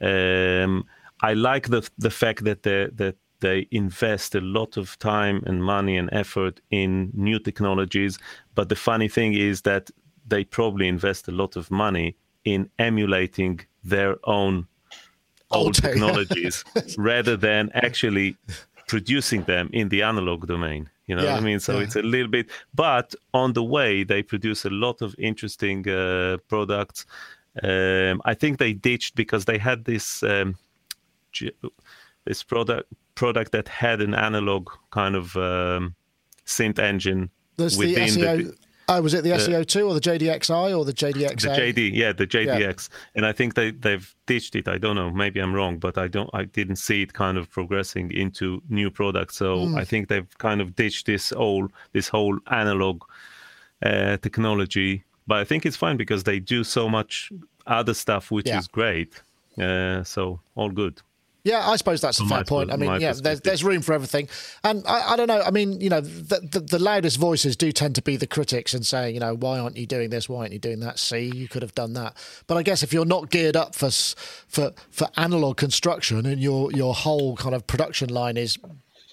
Um, 0.02 0.86
I 1.22 1.34
like 1.34 1.68
the 1.68 1.88
the 1.98 2.10
fact 2.10 2.44
that 2.46 2.64
they, 2.64 2.88
that 2.96 3.16
they 3.42 3.68
invest 3.72 4.36
a 4.36 4.42
lot 4.42 4.78
of 4.78 4.98
time 5.00 5.44
and 5.46 5.64
money 5.64 5.98
and 5.98 6.10
effort 6.12 6.60
in 6.72 7.12
new 7.14 7.40
technologies. 7.40 8.20
But 8.56 8.70
the 8.70 8.76
funny 8.76 9.08
thing 9.08 9.34
is 9.34 9.62
that 9.62 9.92
they 10.28 10.44
probably 10.44 10.88
invest 10.88 11.28
a 11.28 11.32
lot 11.32 11.56
of 11.56 11.72
money 11.72 12.16
in 12.46 12.70
emulating 12.78 13.62
their 13.84 14.18
own 14.24 14.68
Old 15.52 15.74
technologies 15.74 16.64
rather 16.98 17.36
than 17.36 17.72
actually 17.74 18.38
producing 18.90 19.44
them 19.44 19.70
in 19.72 19.90
the 19.90 20.02
analog 20.02 20.48
domain 20.48 20.90
You 21.06 21.16
know 21.16 21.24
Yeah, 21.24 21.34
what 21.34 21.44
I 21.44 21.46
mean? 21.46 21.60
So 21.60 21.78
yeah. 21.78 21.84
it's 21.84 21.96
a 21.96 22.02
little 22.02 22.28
bit, 22.28 22.50
but 22.74 23.16
on 23.34 23.54
the 23.54 23.64
way 23.64 24.04
they 24.04 24.22
produce 24.24 24.66
a 24.66 24.70
lot 24.70 25.02
of 25.02 25.16
interesting 25.18 25.88
uh, 25.88 26.38
products. 26.48 27.06
Um, 27.64 28.22
I 28.32 28.34
think 28.36 28.58
they 28.58 28.74
ditched 28.74 29.16
because 29.16 29.46
they 29.46 29.58
had 29.58 29.86
this 29.86 30.24
um, 30.24 30.56
this 32.26 32.44
product 32.44 32.88
product 33.16 33.52
that 33.52 33.68
had 33.68 34.02
an 34.02 34.14
analog 34.14 34.70
kind 34.92 35.16
of 35.16 35.36
um, 35.36 35.96
synth 36.46 36.80
engine 36.80 37.30
the 37.58 37.76
within 37.78 38.10
SEO. 38.10 38.56
Oh, 38.90 39.02
was 39.02 39.14
it 39.14 39.24
the 39.24 39.32
SEO 39.32 39.66
two 39.66 39.88
or 39.88 39.94
the 39.94 40.02
JDXI 40.02 40.78
or 40.78 40.84
the 40.86 40.94
JDXA? 40.94 41.42
the 41.42 41.48
JD, 41.62 41.92
yeah, 41.94 42.12
the 42.14 42.28
JDX, 42.28 42.90
and 43.16 43.26
I 43.26 43.32
think 43.32 43.54
they 43.56 43.72
they've 43.72 44.14
ditched 44.26 44.56
it. 44.56 44.68
I 44.68 44.78
don't 44.78 44.96
know, 44.96 45.10
maybe 45.12 45.40
I'm 45.40 45.54
wrong, 45.54 45.78
but 45.80 45.98
I 45.98 46.08
don't, 46.08 46.30
I 46.34 46.44
didn't 46.46 46.78
see 46.78 47.02
it 47.04 47.14
kind 47.14 47.38
of 47.38 47.50
progressing 47.50 48.12
into 48.12 48.62
new 48.70 48.90
products. 48.92 49.38
So 49.38 49.66
Hmm. 49.68 49.76
I 49.78 49.86
think 49.86 50.08
they've 50.10 50.38
kind 50.38 50.60
of 50.62 50.76
ditched 50.76 51.06
this 51.06 51.30
whole 51.32 51.68
this 51.94 52.08
whole 52.10 52.38
analog 52.52 53.04
uh, 53.82 54.18
technology. 54.18 55.04
But 55.28 55.38
I 55.40 55.46
think 55.46 55.66
it's 55.66 55.78
fine 55.78 55.98
because 55.98 56.24
they 56.24 56.40
do 56.40 56.64
so 56.64 56.90
much 56.90 57.32
other 57.68 57.94
stuff, 57.94 58.32
which 58.32 58.48
Yeah. 58.48 58.60
is 58.60 58.68
great. 58.68 59.22
Uh, 59.58 60.04
so 60.04 60.40
all 60.56 60.70
good. 60.72 61.02
Yeah, 61.44 61.68
I 61.68 61.78
suppose 61.78 62.02
that's 62.02 62.20
a 62.20 62.26
fair 62.26 62.44
point. 62.44 62.72
I 62.72 62.76
mean, 62.76 63.00
yeah, 63.00 63.14
there's, 63.14 63.40
there's 63.42 63.64
room 63.64 63.82
for 63.82 63.94
everything. 63.94 64.28
And 64.64 64.86
I, 64.86 65.14
I 65.14 65.16
don't 65.16 65.28
know. 65.28 65.42
I 65.42 65.52
mean, 65.52 65.80
you 65.80 65.90
know, 65.90 66.02
the, 66.02 66.42
the, 66.42 66.60
the 66.60 66.80
loudest 66.80 67.18
voices 67.18 67.56
do 67.56 67.72
tend 67.72 67.96
to 67.96 68.02
be 68.02 68.18
the 68.18 68.28
critics 68.28 68.74
and 68.74 68.86
saying, 68.86 69.14
you 69.14 69.22
know, 69.22 69.36
why 69.36 69.58
aren't 69.58 69.78
you 69.78 69.86
doing 69.86 70.10
this? 70.10 70.28
Why 70.28 70.42
aren't 70.42 70.52
you 70.52 70.60
doing 70.60 70.82
that? 70.82 71.00
See, 71.00 71.32
you 71.34 71.48
could 71.48 71.62
have 71.62 71.74
done 71.74 71.94
that. 71.94 72.18
But 72.48 72.58
I 72.58 72.64
guess 72.64 72.84
if 72.84 72.92
you're 72.92 73.06
not 73.06 73.30
geared 73.30 73.56
up 73.56 73.74
for 73.74 73.90
for 73.90 74.74
for 74.92 75.08
analog 75.16 75.56
construction 75.56 76.26
and 76.26 76.42
your 76.42 76.74
your 76.74 76.94
whole 76.94 77.38
kind 77.38 77.56
of 77.56 77.66
production 77.68 78.10
line 78.10 78.36
is 78.36 78.58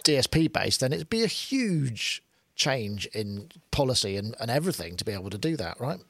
DSP 0.04 0.52
based, 0.52 0.80
then 0.80 0.92
it'd 0.92 1.08
be 1.08 1.22
a 1.22 1.28
huge 1.28 2.22
change 2.56 3.06
in 3.06 3.50
policy 3.70 4.16
and, 4.16 4.34
and 4.40 4.50
everything 4.50 4.96
to 4.96 5.04
be 5.04 5.12
able 5.12 5.30
to 5.30 5.38
do 5.38 5.56
that, 5.56 5.78
right? 5.80 6.00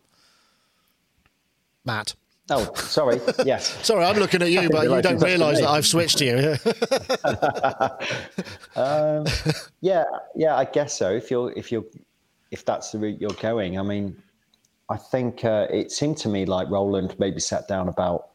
Matt. 1.85 2.15
Oh, 2.51 2.73
sorry. 2.75 3.21
yes. 3.45 3.77
Sorry, 3.85 4.05
I'm 4.05 4.17
looking 4.17 4.41
at 4.41 4.51
you, 4.53 4.69
but 4.71 4.89
you 4.89 5.03
don't 5.03 5.21
realise 5.21 5.59
that 5.61 5.69
I've 5.69 5.87
switched 5.87 6.19
to 6.19 6.25
you. 6.25 6.57
Yeah, 9.81 10.05
yeah, 10.35 10.55
I 10.57 10.65
guess 10.65 10.97
so. 10.97 11.11
If 11.11 11.31
you're, 11.31 11.53
if 11.53 11.73
you're, 11.73 11.85
if 12.51 12.65
that's 12.65 12.93
the 12.93 12.99
route 12.99 13.21
you're 13.21 13.31
going, 13.41 13.79
I 13.79 13.83
mean, 13.83 14.17
I 14.89 14.97
think 14.97 15.45
uh, 15.45 15.67
it 15.71 15.91
seemed 15.91 16.19
to 16.19 16.29
me 16.29 16.45
like 16.47 16.71
Roland 16.71 17.17
maybe 17.19 17.41
sat 17.41 17.67
down 17.67 17.89
about, 17.89 18.29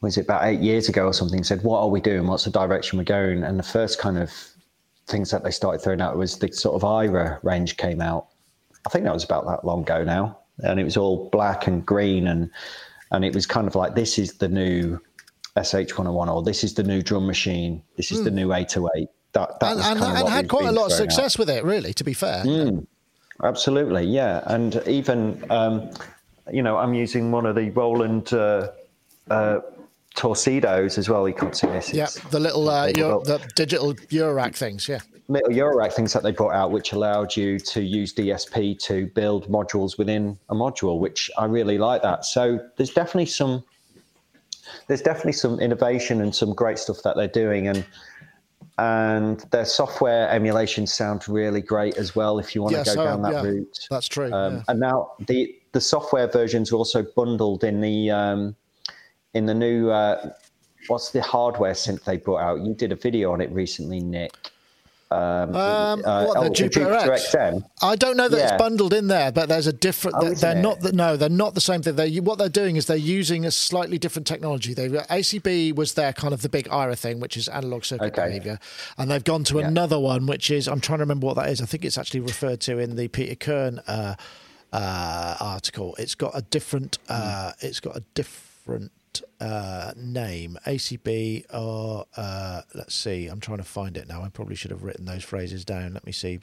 was 0.00 0.16
it 0.16 0.22
about 0.22 0.44
eight 0.44 0.60
years 0.60 0.88
ago 0.88 1.06
or 1.06 1.12
something? 1.12 1.42
Said, 1.44 1.62
"What 1.62 1.80
are 1.80 1.88
we 1.88 2.00
doing? 2.00 2.26
What's 2.26 2.44
the 2.44 2.50
direction 2.50 2.98
we're 2.98 3.04
going?" 3.04 3.42
And 3.42 3.58
the 3.58 3.62
first 3.62 3.98
kind 3.98 4.18
of 4.18 4.30
things 5.06 5.30
that 5.30 5.44
they 5.44 5.50
started 5.50 5.80
throwing 5.80 6.00
out 6.00 6.16
was 6.16 6.38
the 6.38 6.50
sort 6.52 6.74
of 6.74 6.84
AIRA 6.84 7.40
range 7.42 7.76
came 7.76 8.00
out. 8.00 8.28
I 8.86 8.90
think 8.90 9.04
that 9.04 9.14
was 9.14 9.24
about 9.24 9.46
that 9.46 9.64
long 9.64 9.82
ago 9.82 10.04
now, 10.04 10.38
and 10.58 10.80
it 10.80 10.84
was 10.84 10.96
all 10.96 11.28
black 11.30 11.66
and 11.66 11.84
green, 11.84 12.26
and 12.26 12.50
and 13.10 13.24
it 13.24 13.34
was 13.34 13.46
kind 13.46 13.66
of 13.66 13.74
like 13.74 13.94
this 13.94 14.18
is 14.18 14.34
the 14.34 14.48
new 14.48 14.98
SH101, 15.56 16.28
or 16.28 16.42
this 16.42 16.64
is 16.64 16.74
the 16.74 16.82
new 16.82 17.02
drum 17.02 17.26
machine, 17.26 17.82
this 17.96 18.12
is 18.12 18.22
the 18.24 18.30
new 18.30 18.52
808. 18.52 19.08
That, 19.32 19.60
that 19.60 19.72
and, 19.72 19.80
and, 19.80 20.18
and 20.18 20.28
had 20.28 20.48
quite 20.48 20.66
a 20.66 20.72
lot 20.72 20.90
of 20.90 20.96
thrown 20.96 21.08
out. 21.08 21.12
success 21.12 21.38
with 21.38 21.50
it, 21.50 21.64
really. 21.64 21.92
To 21.94 22.04
be 22.04 22.14
fair, 22.14 22.42
Absolutely, 23.42 24.04
yeah, 24.04 24.42
and 24.46 24.82
even 24.86 25.44
um, 25.50 25.90
you 26.50 26.62
know, 26.62 26.78
I'm 26.78 26.94
using 26.94 27.30
one 27.30 27.44
of 27.44 27.54
the 27.54 27.70
Roland 27.70 28.32
uh, 28.32 28.70
uh, 29.28 29.60
Torcidos 30.16 30.96
as 30.96 31.08
well. 31.08 31.28
You 31.28 31.34
can't 31.34 31.54
see 31.54 31.66
this. 31.66 31.92
yeah, 31.92 32.08
the 32.30 32.40
little 32.40 32.68
uh, 32.68 32.90
Euro, 32.96 33.22
the 33.24 33.38
digital 33.54 33.94
Eurorack 33.94 34.54
things, 34.54 34.88
yeah. 34.88 35.00
Little 35.28 35.50
Eurorack 35.50 35.92
things 35.92 36.12
that 36.12 36.22
they 36.22 36.32
brought 36.32 36.54
out, 36.54 36.70
which 36.70 36.92
allowed 36.92 37.36
you 37.36 37.58
to 37.58 37.82
use 37.82 38.14
DSP 38.14 38.78
to 38.80 39.06
build 39.08 39.48
modules 39.48 39.98
within 39.98 40.38
a 40.48 40.54
module, 40.54 41.00
which 41.00 41.30
I 41.36 41.46
really 41.46 41.78
like 41.78 42.02
that. 42.02 42.24
So 42.24 42.60
there's 42.76 42.90
definitely 42.92 43.26
some 43.26 43.64
there's 44.88 45.02
definitely 45.02 45.32
some 45.32 45.60
innovation 45.60 46.20
and 46.20 46.34
some 46.34 46.52
great 46.52 46.78
stuff 46.78 46.98
that 47.04 47.16
they're 47.16 47.28
doing, 47.28 47.68
and 47.68 47.84
and 48.78 49.40
their 49.50 49.64
software 49.64 50.28
emulation 50.28 50.86
sound 50.86 51.28
really 51.28 51.62
great 51.62 51.96
as 51.96 52.14
well. 52.14 52.38
If 52.38 52.54
you 52.54 52.62
want 52.62 52.74
Yeah, 52.74 52.82
to 52.82 52.90
go 52.90 52.94
so, 52.96 53.04
down 53.04 53.22
that 53.22 53.32
yeah, 53.32 53.42
route, 53.42 53.86
that's 53.90 54.08
true, 54.08 54.32
Um, 54.32 54.56
yeah. 54.56 54.62
And 54.68 54.80
now 54.80 55.12
the 55.26 55.54
the 55.72 55.80
software 55.80 56.26
versions 56.28 56.72
are 56.72 56.76
also 56.76 57.04
bundled 57.16 57.64
in 57.64 57.80
the 57.80 58.10
um, 58.10 58.56
in 59.34 59.46
the 59.46 59.54
new. 59.54 59.90
Uh, 59.90 60.30
What's 60.88 61.10
the 61.10 61.20
hardware 61.20 61.72
synth 61.72 62.04
they 62.04 62.16
brought 62.16 62.40
out? 62.40 62.60
You 62.64 62.72
did 62.72 62.92
a 62.92 62.94
video 62.94 63.32
on 63.32 63.40
it 63.40 63.50
recently, 63.50 63.98
Nick. 63.98 64.52
Um, 65.08 65.54
Uh, 65.54 66.24
what 66.24 66.34
the 66.40 66.46
oh, 66.46 66.52
Jupiter, 66.52 66.92
X? 66.92 67.32
XM. 67.34 67.64
I 67.80 67.94
don't 67.94 68.16
know 68.16 68.28
that 68.28 68.42
it's 68.42 68.60
bundled 68.60 68.92
in 68.92 69.06
there, 69.06 69.30
but 69.30 69.48
there's 69.48 69.68
a 69.68 69.72
different. 69.72 70.16
Oh, 70.20 70.34
they're 70.34 70.56
not. 70.56 70.80
The, 70.80 70.92
no, 70.92 71.16
they're 71.16 71.28
not 71.28 71.54
the 71.54 71.60
same 71.60 71.80
thing. 71.82 71.94
They 71.94 72.18
what 72.18 72.38
they're 72.38 72.48
doing 72.48 72.74
is 72.74 72.86
they're 72.86 72.96
using 72.96 73.44
a 73.44 73.52
slightly 73.52 73.98
different 73.98 74.26
technology. 74.26 74.74
They 74.74 74.88
ACB 74.88 75.76
was 75.76 75.94
their 75.94 76.12
kind 76.12 76.34
of 76.34 76.42
the 76.42 76.48
big 76.48 76.66
AIRA 76.70 76.96
thing, 76.96 77.20
which 77.20 77.36
is 77.36 77.46
analog 77.46 77.84
circuit 77.84 78.06
Okay. 78.18 78.26
behavior, 78.26 78.58
and 78.98 79.08
they've 79.08 79.22
gone 79.22 79.44
to 79.44 79.58
Yeah. 79.60 79.68
another 79.68 79.98
one, 80.00 80.26
which 80.26 80.50
is 80.50 80.66
I'm 80.66 80.80
trying 80.80 80.98
to 80.98 81.02
remember 81.04 81.26
what 81.28 81.36
that 81.36 81.50
is. 81.50 81.62
I 81.62 81.66
think 81.66 81.84
it's 81.84 81.98
actually 81.98 82.20
referred 82.20 82.58
to 82.62 82.78
in 82.80 82.96
the 82.96 83.06
Peter 83.06 83.36
Kirn 83.36 83.78
uh, 83.86 84.16
uh, 84.72 85.36
article. 85.40 85.94
It's 86.00 86.16
got 86.16 86.32
a 86.34 86.42
different. 86.42 86.98
Uh, 87.08 87.52
it's 87.60 87.78
got 87.78 87.96
a 87.96 88.02
different. 88.14 88.90
Uh, 89.40 89.92
name 89.96 90.58
ACB 90.66 91.44
or 91.54 92.06
uh, 92.16 92.62
let's 92.74 92.94
see. 92.94 93.26
I'm 93.26 93.40
trying 93.40 93.58
to 93.58 93.64
find 93.64 93.96
it 93.96 94.08
now. 94.08 94.22
I 94.22 94.28
probably 94.28 94.56
should 94.56 94.70
have 94.70 94.82
written 94.82 95.04
those 95.04 95.24
phrases 95.24 95.64
down. 95.64 95.94
Let 95.94 96.06
me 96.06 96.12
see. 96.12 96.38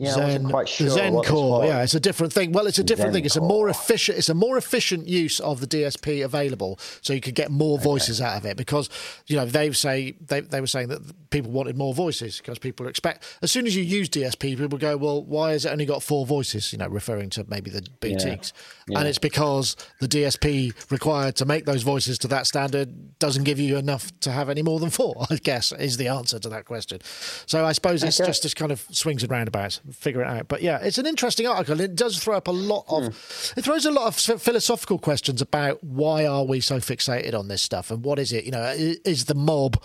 Yeah, 0.00 0.12
Zen, 0.14 0.48
quite 0.48 0.68
sure. 0.68 0.84
the 0.86 0.90
Zen 0.92 1.12
core, 1.22 1.64
yeah, 1.64 1.82
it's 1.82 1.94
a 1.94 1.98
different 1.98 2.32
thing. 2.32 2.52
Well, 2.52 2.68
it's 2.68 2.78
a 2.78 2.84
different 2.84 3.08
Zen 3.08 3.14
thing. 3.14 3.24
It's 3.24 3.34
a 3.34 3.40
more 3.40 3.68
efficient. 3.68 4.16
It's 4.16 4.28
a 4.28 4.34
more 4.34 4.56
efficient 4.56 5.08
use 5.08 5.40
of 5.40 5.58
the 5.60 5.66
DSP 5.66 6.24
available, 6.24 6.78
so 7.02 7.12
you 7.12 7.20
could 7.20 7.34
get 7.34 7.50
more 7.50 7.80
voices 7.80 8.20
out 8.20 8.36
of 8.36 8.46
it. 8.46 8.56
Because 8.56 8.88
you 9.26 9.34
know 9.34 9.44
they 9.44 9.72
say 9.72 10.14
they 10.24 10.40
they 10.40 10.60
were 10.60 10.68
saying 10.68 10.86
that 10.90 11.00
people 11.30 11.50
wanted 11.50 11.76
more 11.76 11.92
voices 11.92 12.38
because 12.38 12.60
people 12.60 12.86
expect 12.86 13.24
as 13.42 13.50
soon 13.50 13.66
as 13.66 13.74
you 13.74 13.82
use 13.82 14.08
DSP, 14.08 14.56
people 14.56 14.78
go, 14.78 14.96
well, 14.96 15.22
why 15.24 15.50
has 15.50 15.64
it 15.64 15.70
only 15.72 15.84
got 15.84 16.00
four 16.04 16.24
voices? 16.24 16.72
You 16.72 16.78
know, 16.78 16.86
referring 16.88 17.30
to 17.30 17.44
maybe 17.48 17.68
the 17.68 17.84
boutiques, 18.00 18.52
Yeah. 18.86 19.00
and 19.00 19.08
it's 19.08 19.18
because 19.18 19.74
the 19.98 20.06
DSP 20.06 20.74
required 20.92 21.34
to 21.36 21.44
make 21.44 21.64
those 21.64 21.82
voices 21.82 22.18
to 22.20 22.28
that 22.28 22.46
standard 22.46 23.18
doesn't 23.18 23.42
give 23.42 23.58
you 23.58 23.76
enough 23.76 24.12
to 24.20 24.30
have 24.30 24.48
any 24.48 24.62
more 24.62 24.78
than 24.78 24.90
four. 24.90 25.26
I 25.30 25.36
guess 25.42 25.72
is 25.72 25.96
the 25.96 26.06
answer 26.06 26.38
to 26.38 26.48
that 26.50 26.66
question. 26.66 27.00
So 27.46 27.64
I 27.66 27.72
suppose 27.72 28.04
it's 28.04 28.20
Okay. 28.20 28.28
just 28.28 28.44
this 28.44 28.54
kind 28.54 28.70
of 28.70 28.86
swings 28.92 29.24
and 29.24 29.32
roundabouts. 29.32 29.80
Figure 29.92 30.22
it 30.22 30.26
out. 30.26 30.48
But 30.48 30.62
yeah, 30.62 30.78
it's 30.82 30.98
an 30.98 31.06
interesting 31.06 31.46
article. 31.46 31.80
It 31.80 31.94
does 31.96 32.18
throw 32.18 32.36
up 32.36 32.48
a 32.48 32.52
lot 32.52 32.84
of. 32.88 33.04
Hmm. 33.04 33.58
It 33.58 33.64
throws 33.64 33.86
a 33.86 33.90
lot 33.90 34.06
of 34.08 34.40
philosophical 34.40 34.98
questions 34.98 35.40
about 35.40 35.82
why 35.82 36.26
are 36.26 36.44
we 36.44 36.60
so 36.60 36.76
fixated 36.76 37.34
on 37.38 37.48
this 37.48 37.62
stuff 37.62 37.90
and 37.90 38.04
what 38.04 38.18
is 38.18 38.32
it? 38.32 38.44
You 38.44 38.52
know, 38.52 38.62
is 38.76 39.24
the 39.26 39.34
mob. 39.34 39.82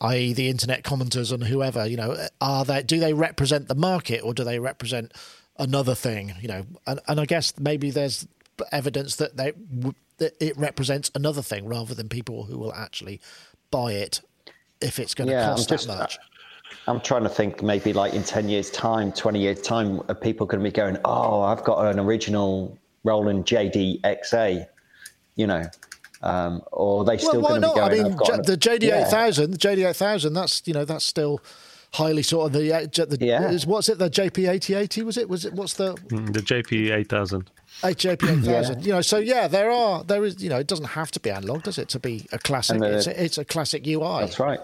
I.e., 0.00 0.32
the 0.32 0.48
internet 0.48 0.84
commenters 0.84 1.32
and 1.32 1.44
whoever, 1.44 1.86
you 1.86 1.98
know, 1.98 2.16
are 2.40 2.64
they? 2.64 2.82
Do 2.82 2.98
they 2.98 3.12
represent 3.12 3.68
the 3.68 3.74
market 3.74 4.22
or 4.24 4.32
do 4.32 4.42
they 4.42 4.58
represent 4.58 5.12
another 5.58 5.94
thing? 5.94 6.32
You 6.40 6.48
know, 6.48 6.66
and, 6.86 6.98
and 7.08 7.20
I 7.20 7.26
guess 7.26 7.52
maybe 7.58 7.90
there's 7.90 8.26
evidence 8.72 9.16
that 9.16 9.36
they 9.36 9.52
that 10.16 10.34
it 10.40 10.56
represents 10.56 11.10
another 11.14 11.42
thing 11.42 11.66
rather 11.66 11.94
than 11.94 12.08
people 12.08 12.44
who 12.44 12.58
will 12.58 12.72
actually 12.72 13.20
buy 13.70 13.92
it 13.92 14.22
if 14.80 14.98
it's 14.98 15.14
going 15.14 15.28
to 15.28 15.34
Yeah, 15.34 15.46
cost 15.50 15.68
just- 15.68 15.86
that 15.86 15.98
much. 15.98 16.18
I'm 16.88 17.00
trying 17.00 17.22
to 17.24 17.28
think 17.28 17.62
maybe 17.62 17.92
like 17.92 18.14
in 18.14 18.22
10 18.22 18.48
years' 18.48 18.70
time, 18.70 19.12
20 19.12 19.38
years' 19.40 19.60
time, 19.62 20.00
are 20.08 20.14
people 20.14 20.46
going 20.46 20.62
to 20.62 20.68
be 20.68 20.72
going, 20.74 20.96
oh, 21.04 21.42
I've 21.42 21.62
got 21.64 21.84
an 21.86 21.98
original 22.00 22.76
Roland 23.04 23.44
JDXA, 23.46 24.66
you 25.36 25.46
know? 25.46 25.68
Um, 26.22 26.62
or 26.70 27.02
are 27.02 27.04
they 27.04 27.18
still 27.18 27.40
well, 27.42 27.42
why 27.42 27.48
going 27.48 27.62
to 27.62 27.66
not? 27.68 27.74
be 27.74 27.80
going, 27.80 28.02
mean, 28.04 28.12
I've 28.12 28.18
got 28.18 28.44
J- 28.44 28.52
the 28.52 28.56
JD 28.56 28.82
Yeah. 28.84 29.00
eight 29.02 29.08
thousand, 29.10 29.50
the 29.52 29.58
JD 29.58 29.88
eight 29.88 29.96
thousand. 29.96 30.34
That's 30.34 30.62
you 30.66 30.72
know 30.72 30.84
that's 30.84 31.04
still 31.04 31.40
highly 31.94 32.22
sort 32.22 32.46
of 32.46 32.52
the, 32.52 32.72
uh, 32.72 32.86
J- 32.86 33.06
the 33.06 33.18
Yeah. 33.26 33.50
is, 33.50 33.66
what's 33.66 33.88
it 33.88 33.98
the 33.98 34.08
JP 34.08 34.48
eighty 34.48 34.74
eighty 34.74 35.02
was 35.02 35.16
it 35.16 35.28
was 35.28 35.44
it 35.44 35.52
what's 35.52 35.74
the 35.74 35.94
Mm, 35.96 36.32
The 36.32 36.40
JP 36.40 36.92
8000. 36.94 37.50
JP 37.82 38.22
eight 38.38 38.44
thousand? 38.44 38.86
You 38.86 38.92
know, 38.92 39.00
so 39.00 39.18
yeah, 39.18 39.48
there 39.48 39.68
are 39.72 40.04
there 40.04 40.24
is 40.24 40.40
you 40.40 40.48
know 40.48 40.58
it 40.58 40.68
doesn't 40.68 40.84
have 40.90 41.10
to 41.10 41.18
be 41.20 41.30
analog, 41.30 41.64
does 41.64 41.76
it, 41.78 41.88
to 41.88 41.98
be 41.98 42.24
a 42.30 42.38
classic? 42.38 42.78
The- 42.78 42.96
it's, 42.98 43.06
a, 43.08 43.24
it's 43.24 43.38
a 43.38 43.44
classic 43.44 43.84
UI. 43.84 44.20
That's 44.20 44.38
right. 44.38 44.60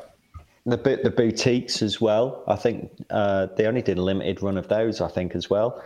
The 0.66 0.77
the 1.03 1.11
boutiques 1.11 1.83
as 1.83 2.01
well. 2.01 2.44
I 2.47 2.57
think 2.57 2.90
uh, 3.11 3.47
they 3.57 3.66
only 3.66 3.83
did 3.83 3.99
a 3.99 4.03
limited 4.03 4.42
run 4.42 4.59
of 4.59 4.68
those. 4.68 5.01
I 5.01 5.09
think 5.09 5.35
as 5.35 5.49
well. 5.49 5.83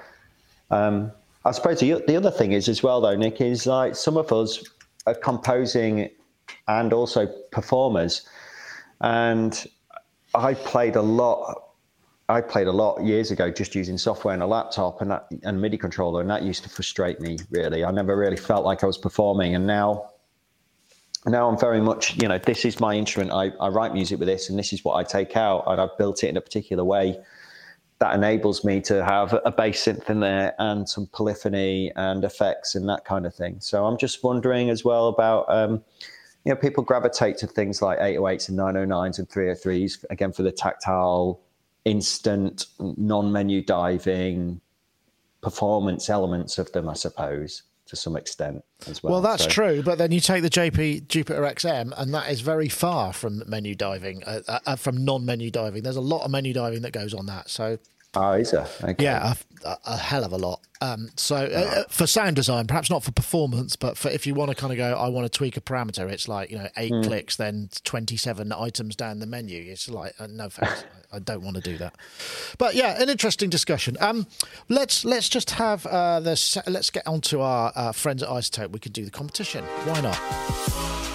Um, 0.71 1.13
I 1.45 1.51
suppose 1.51 1.81
the, 1.81 2.03
the 2.07 2.17
other 2.17 2.31
thing 2.31 2.53
is 2.53 2.69
as 2.69 2.83
well 2.83 3.01
though, 3.01 3.17
Nick, 3.17 3.41
is 3.41 3.67
like 3.67 3.97
some 3.97 4.17
of 4.17 4.33
us 4.33 4.63
are 5.07 5.15
composing 5.15 6.09
and 6.69 6.93
also 6.93 7.27
performers, 7.51 8.29
and 9.01 9.67
I 10.35 10.55
played 10.55 10.97
a 10.97 11.03
lot. 11.03 11.71
I 12.29 12.41
played 12.41 12.67
a 12.67 12.73
lot 12.73 13.03
years 13.03 13.31
ago 13.31 13.51
just 13.51 13.75
using 13.75 13.99
software 13.99 14.33
and 14.33 14.43
a 14.43 14.47
laptop 14.47 15.03
and 15.03 15.11
that 15.11 15.27
and 15.43 15.61
MIDI 15.61 15.77
controller, 15.77 16.21
and 16.21 16.31
that 16.31 16.43
used 16.43 16.63
to 16.63 16.71
frustrate 16.71 17.21
me 17.21 17.39
really. 17.51 17.85
I 17.85 17.91
never 17.91 18.17
really 18.17 18.37
felt 18.37 18.65
like 18.65 18.83
I 18.83 18.87
was 18.87 18.99
performing, 18.99 19.55
and 19.55 19.67
now 19.67 20.12
now 21.27 21.49
I'm 21.49 21.59
very 21.59 21.81
much, 21.81 22.17
you 22.21 22.29
know, 22.29 22.39
this 22.39 22.65
is 22.65 22.81
my 22.81 22.95
instrument. 22.95 23.33
I, 23.33 23.51
I 23.61 23.69
write 23.69 23.95
music 23.95 24.19
with 24.19 24.29
this, 24.29 24.51
and 24.51 24.59
this 24.59 24.73
is 24.73 24.85
what 24.85 24.95
I 24.95 25.05
take 25.05 25.37
out, 25.37 25.65
and 25.67 25.81
I've 25.81 25.97
built 25.97 26.25
it 26.25 26.29
in 26.29 26.37
a 26.37 26.41
particular 26.41 26.85
way 26.85 27.19
that 28.01 28.15
enables 28.15 28.65
me 28.65 28.81
to 28.81 29.05
have 29.05 29.39
a 29.45 29.53
bass 29.53 29.85
synth 29.85 30.11
in 30.11 30.19
there 30.19 30.55
and 30.59 30.89
some 30.89 31.07
polyphony 31.13 31.93
and 31.95 32.25
effects 32.25 32.75
and 32.75 32.89
that 32.89 33.05
kind 33.05 33.25
of 33.25 33.33
thing. 33.33 33.61
So 33.61 33.87
I'm 33.87 33.97
just 33.97 34.25
wondering 34.25 34.71
as 34.71 34.85
well 34.85 35.07
about, 35.07 35.45
um, 35.49 35.85
you 36.45 36.53
know, 36.53 36.57
people 36.57 36.83
gravitate 36.83 37.39
to 37.39 37.47
things 37.47 37.81
like 37.81 38.01
808s 38.01 38.49
and 38.49 38.59
909s 38.59 39.21
and 39.21 39.29
303s 39.29 40.05
again 40.11 40.33
for 40.33 40.43
the 40.43 40.51
tactile, 40.51 41.41
instant, 41.85 42.67
non-menu 42.81 43.63
diving 43.63 44.61
performance 45.41 46.11
elements 46.11 46.59
of 46.59 46.73
them, 46.73 46.89
I 46.89 46.95
suppose 46.95 47.63
to 47.93 47.97
some 47.97 48.17
extent 48.17 48.65
as 48.87 49.03
well. 49.03 49.13
Well, 49.13 49.21
that's 49.21 49.43
so. 49.43 49.51
true, 49.51 49.83
but 49.83 49.99
then 49.99 50.13
you 50.13 50.21
take 50.21 50.43
the 50.43 50.49
JP 50.49 51.09
Jupiter 51.09 51.43
XM, 51.43 51.93
and 51.95 52.15
that 52.15 52.31
is 52.31 52.41
very 52.41 52.71
far 52.71 53.13
from 53.13 53.43
menu 53.47 53.75
diving, 53.75 54.25
uh, 54.25 54.41
uh, 54.65 54.77
from 54.77 55.05
non-menu 55.05 55.51
diving. 55.51 55.83
There's 55.83 55.97
a 55.97 56.01
lot 56.01 56.25
of 56.25 56.31
menu 56.31 56.55
diving 56.55 56.81
that 56.83 56.95
goes 56.95 57.13
on 57.13 57.27
that. 57.27 57.51
So 57.51 57.77
Oh, 58.15 58.33
is 58.33 58.51
there? 58.51 58.69
Okay. 58.83 59.05
Yeah, 59.05 59.35
a, 59.65 59.77
a, 59.87 59.97
hell 59.97 60.23
of 60.23 60.33
a 60.33 60.37
lot. 60.37 60.61
Um, 60.83 61.09
so 61.17 61.37
uh, 61.37 61.81
uh, 61.81 61.85
for 61.89 62.07
sound 62.07 62.37
design, 62.37 62.67
perhaps 62.67 62.91
not 62.91 63.03
for 63.03 63.11
performance, 63.11 63.75
but 63.75 63.97
for 63.97 64.11
if 64.11 64.27
you 64.27 64.35
want 64.35 64.51
to 64.51 64.55
kind 64.55 64.71
of 64.71 64.77
go, 64.77 64.95
I 64.95 65.09
want 65.09 65.25
to 65.25 65.35
tweak 65.35 65.57
a 65.57 65.63
parameter. 65.63 66.11
It's 66.11 66.29
like 66.29 66.51
you 66.51 66.59
know 66.59 66.69
eight 66.77 66.93
mm. 66.93 67.05
clicks, 67.05 67.37
then 67.37 67.71
twenty-seven 67.85 68.53
items 68.53 68.97
down 68.97 69.19
the 69.21 69.27
menu. 69.27 69.63
It's 69.71 69.89
like 69.89 70.15
uh, 70.19 70.27
no 70.27 70.51
thanks, 70.51 70.85
I, 71.13 71.21
don't 71.21 71.43
want 71.43 71.57
to 71.57 71.63
do 71.63 71.79
that. 71.79 71.95
But 72.59 72.75
yeah, 72.75 73.01
an 73.01 73.09
interesting 73.09 73.49
discussion. 73.49 73.97
Um, 73.99 74.27
let's 74.69 75.07
let's 75.07 75.31
just 75.31 75.53
have 75.53 75.87
uh, 75.87 76.21
the 76.21 76.63
let's 76.67 76.91
get 76.91 77.07
on 77.07 77.23
to 77.23 77.41
our 77.41 77.73
uh, 77.75 77.93
friends 77.93 78.23
at 78.23 78.29
iZotope. 78.29 78.73
We 78.73 78.79
could 78.79 78.93
do 78.93 79.07
the 79.07 79.11
competition. 79.11 79.65
Why 79.65 80.03
not? 80.03 81.12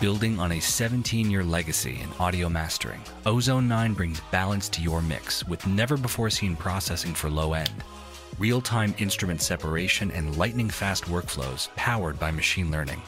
Building 0.00 0.40
on 0.40 0.52
a 0.52 0.60
17 0.60 1.30
year 1.30 1.44
legacy 1.44 2.00
in 2.02 2.08
audio 2.18 2.48
mastering, 2.48 3.02
Ozone 3.26 3.68
9 3.68 3.92
brings 3.92 4.22
balance 4.30 4.66
to 4.70 4.80
your 4.80 5.02
mix 5.02 5.46
with 5.46 5.66
never 5.66 5.98
before 5.98 6.30
seen 6.30 6.56
processing 6.56 7.12
for 7.12 7.28
low 7.28 7.52
end, 7.52 7.84
real 8.38 8.62
time 8.62 8.94
instrument 8.96 9.42
separation, 9.42 10.10
and 10.12 10.38
lightning 10.38 10.70
fast 10.70 11.04
workflows 11.04 11.68
powered 11.76 12.18
by 12.18 12.30
machine 12.30 12.70
learning. 12.70 13.02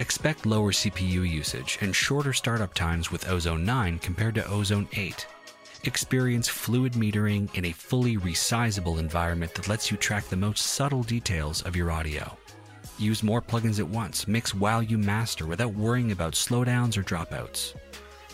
Expect 0.00 0.44
lower 0.44 0.72
CPU 0.72 1.30
usage 1.30 1.78
and 1.80 1.94
shorter 1.94 2.32
startup 2.32 2.74
times 2.74 3.12
with 3.12 3.28
Ozone 3.28 3.64
9 3.64 4.00
compared 4.00 4.34
to 4.34 4.48
Ozone 4.48 4.88
8. 4.94 5.24
Experience 5.84 6.48
fluid 6.48 6.94
metering 6.94 7.54
in 7.54 7.66
a 7.66 7.72
fully 7.72 8.16
resizable 8.16 8.98
environment 8.98 9.54
that 9.54 9.68
lets 9.68 9.92
you 9.92 9.96
track 9.96 10.24
the 10.24 10.36
most 10.36 10.66
subtle 10.66 11.04
details 11.04 11.62
of 11.62 11.76
your 11.76 11.92
audio. 11.92 12.36
Use 13.02 13.24
more 13.24 13.42
plugins 13.42 13.80
at 13.80 13.88
once, 13.88 14.28
mix 14.28 14.54
while 14.54 14.80
you 14.80 14.96
master 14.96 15.44
without 15.44 15.74
worrying 15.74 16.12
about 16.12 16.34
slowdowns 16.34 16.96
or 16.96 17.02
dropouts. 17.02 17.74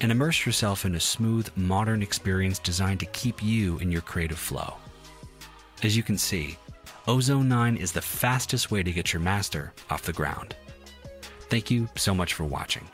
And 0.02 0.12
immerse 0.12 0.44
yourself 0.44 0.84
in 0.84 0.94
a 0.94 1.00
smooth, 1.00 1.48
modern 1.56 2.02
experience 2.02 2.58
designed 2.58 3.00
to 3.00 3.06
keep 3.06 3.42
you 3.42 3.78
in 3.78 3.90
your 3.90 4.02
creative 4.02 4.38
flow. 4.38 4.76
As 5.82 5.96
you 5.96 6.02
can 6.02 6.18
see, 6.18 6.58
Ozone 7.06 7.48
9 7.48 7.78
is 7.78 7.92
the 7.92 8.02
fastest 8.02 8.70
way 8.70 8.82
to 8.82 8.92
get 8.92 9.10
your 9.10 9.22
master 9.22 9.72
off 9.88 10.02
the 10.02 10.12
ground. 10.12 10.54
Thank 11.48 11.70
you 11.70 11.88
so 11.96 12.14
much 12.14 12.34
for 12.34 12.44
watching. 12.44 12.86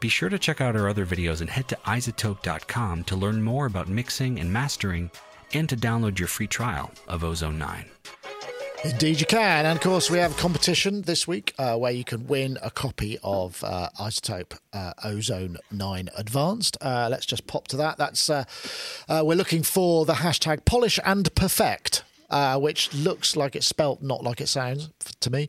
Be 0.00 0.10
sure 0.10 0.28
to 0.28 0.38
check 0.38 0.60
out 0.60 0.76
our 0.76 0.86
other 0.86 1.06
videos 1.06 1.40
and 1.40 1.48
head 1.48 1.66
to 1.68 1.78
izotope.com 1.86 3.04
to 3.04 3.16
learn 3.16 3.42
more 3.42 3.64
about 3.64 3.88
mixing 3.88 4.38
and 4.38 4.52
mastering 4.52 5.10
and 5.54 5.66
to 5.70 5.78
download 5.78 6.18
your 6.18 6.28
free 6.28 6.46
trial 6.46 6.90
of 7.08 7.24
Ozone 7.24 7.58
9. 7.58 7.86
Indeed, 8.84 9.20
you 9.20 9.26
can. 9.26 9.64
And 9.64 9.78
of 9.78 9.82
course, 9.82 10.10
we 10.10 10.18
have 10.18 10.32
a 10.32 10.40
competition 10.40 11.02
this 11.02 11.28
week 11.28 11.54
uh, 11.56 11.76
where 11.76 11.92
you 11.92 12.02
can 12.02 12.26
win 12.26 12.58
a 12.62 12.70
copy 12.70 13.16
of 13.22 13.62
uh, 13.62 13.90
iZotope 14.00 14.58
uh, 14.72 14.92
Ozone 15.04 15.58
9 15.70 16.08
Advanced. 16.16 16.76
Uh, 16.80 17.06
let's 17.08 17.24
just 17.24 17.46
pop 17.46 17.68
to 17.68 17.76
that. 17.76 17.96
That's 17.96 18.28
uh, 18.28 18.42
uh, 19.08 19.22
We're 19.24 19.36
looking 19.36 19.62
for 19.62 20.04
the 20.04 20.14
hashtag 20.14 20.64
polish 20.64 20.98
and 21.04 21.32
perfect. 21.36 22.02
which 22.56 22.92
looks 22.92 23.36
like 23.36 23.54
it's 23.54 23.66
spelt 23.68 24.02
not 24.02 24.24
like 24.24 24.40
it 24.40 24.48
sounds 24.48 24.90
to 25.20 25.30
me. 25.30 25.48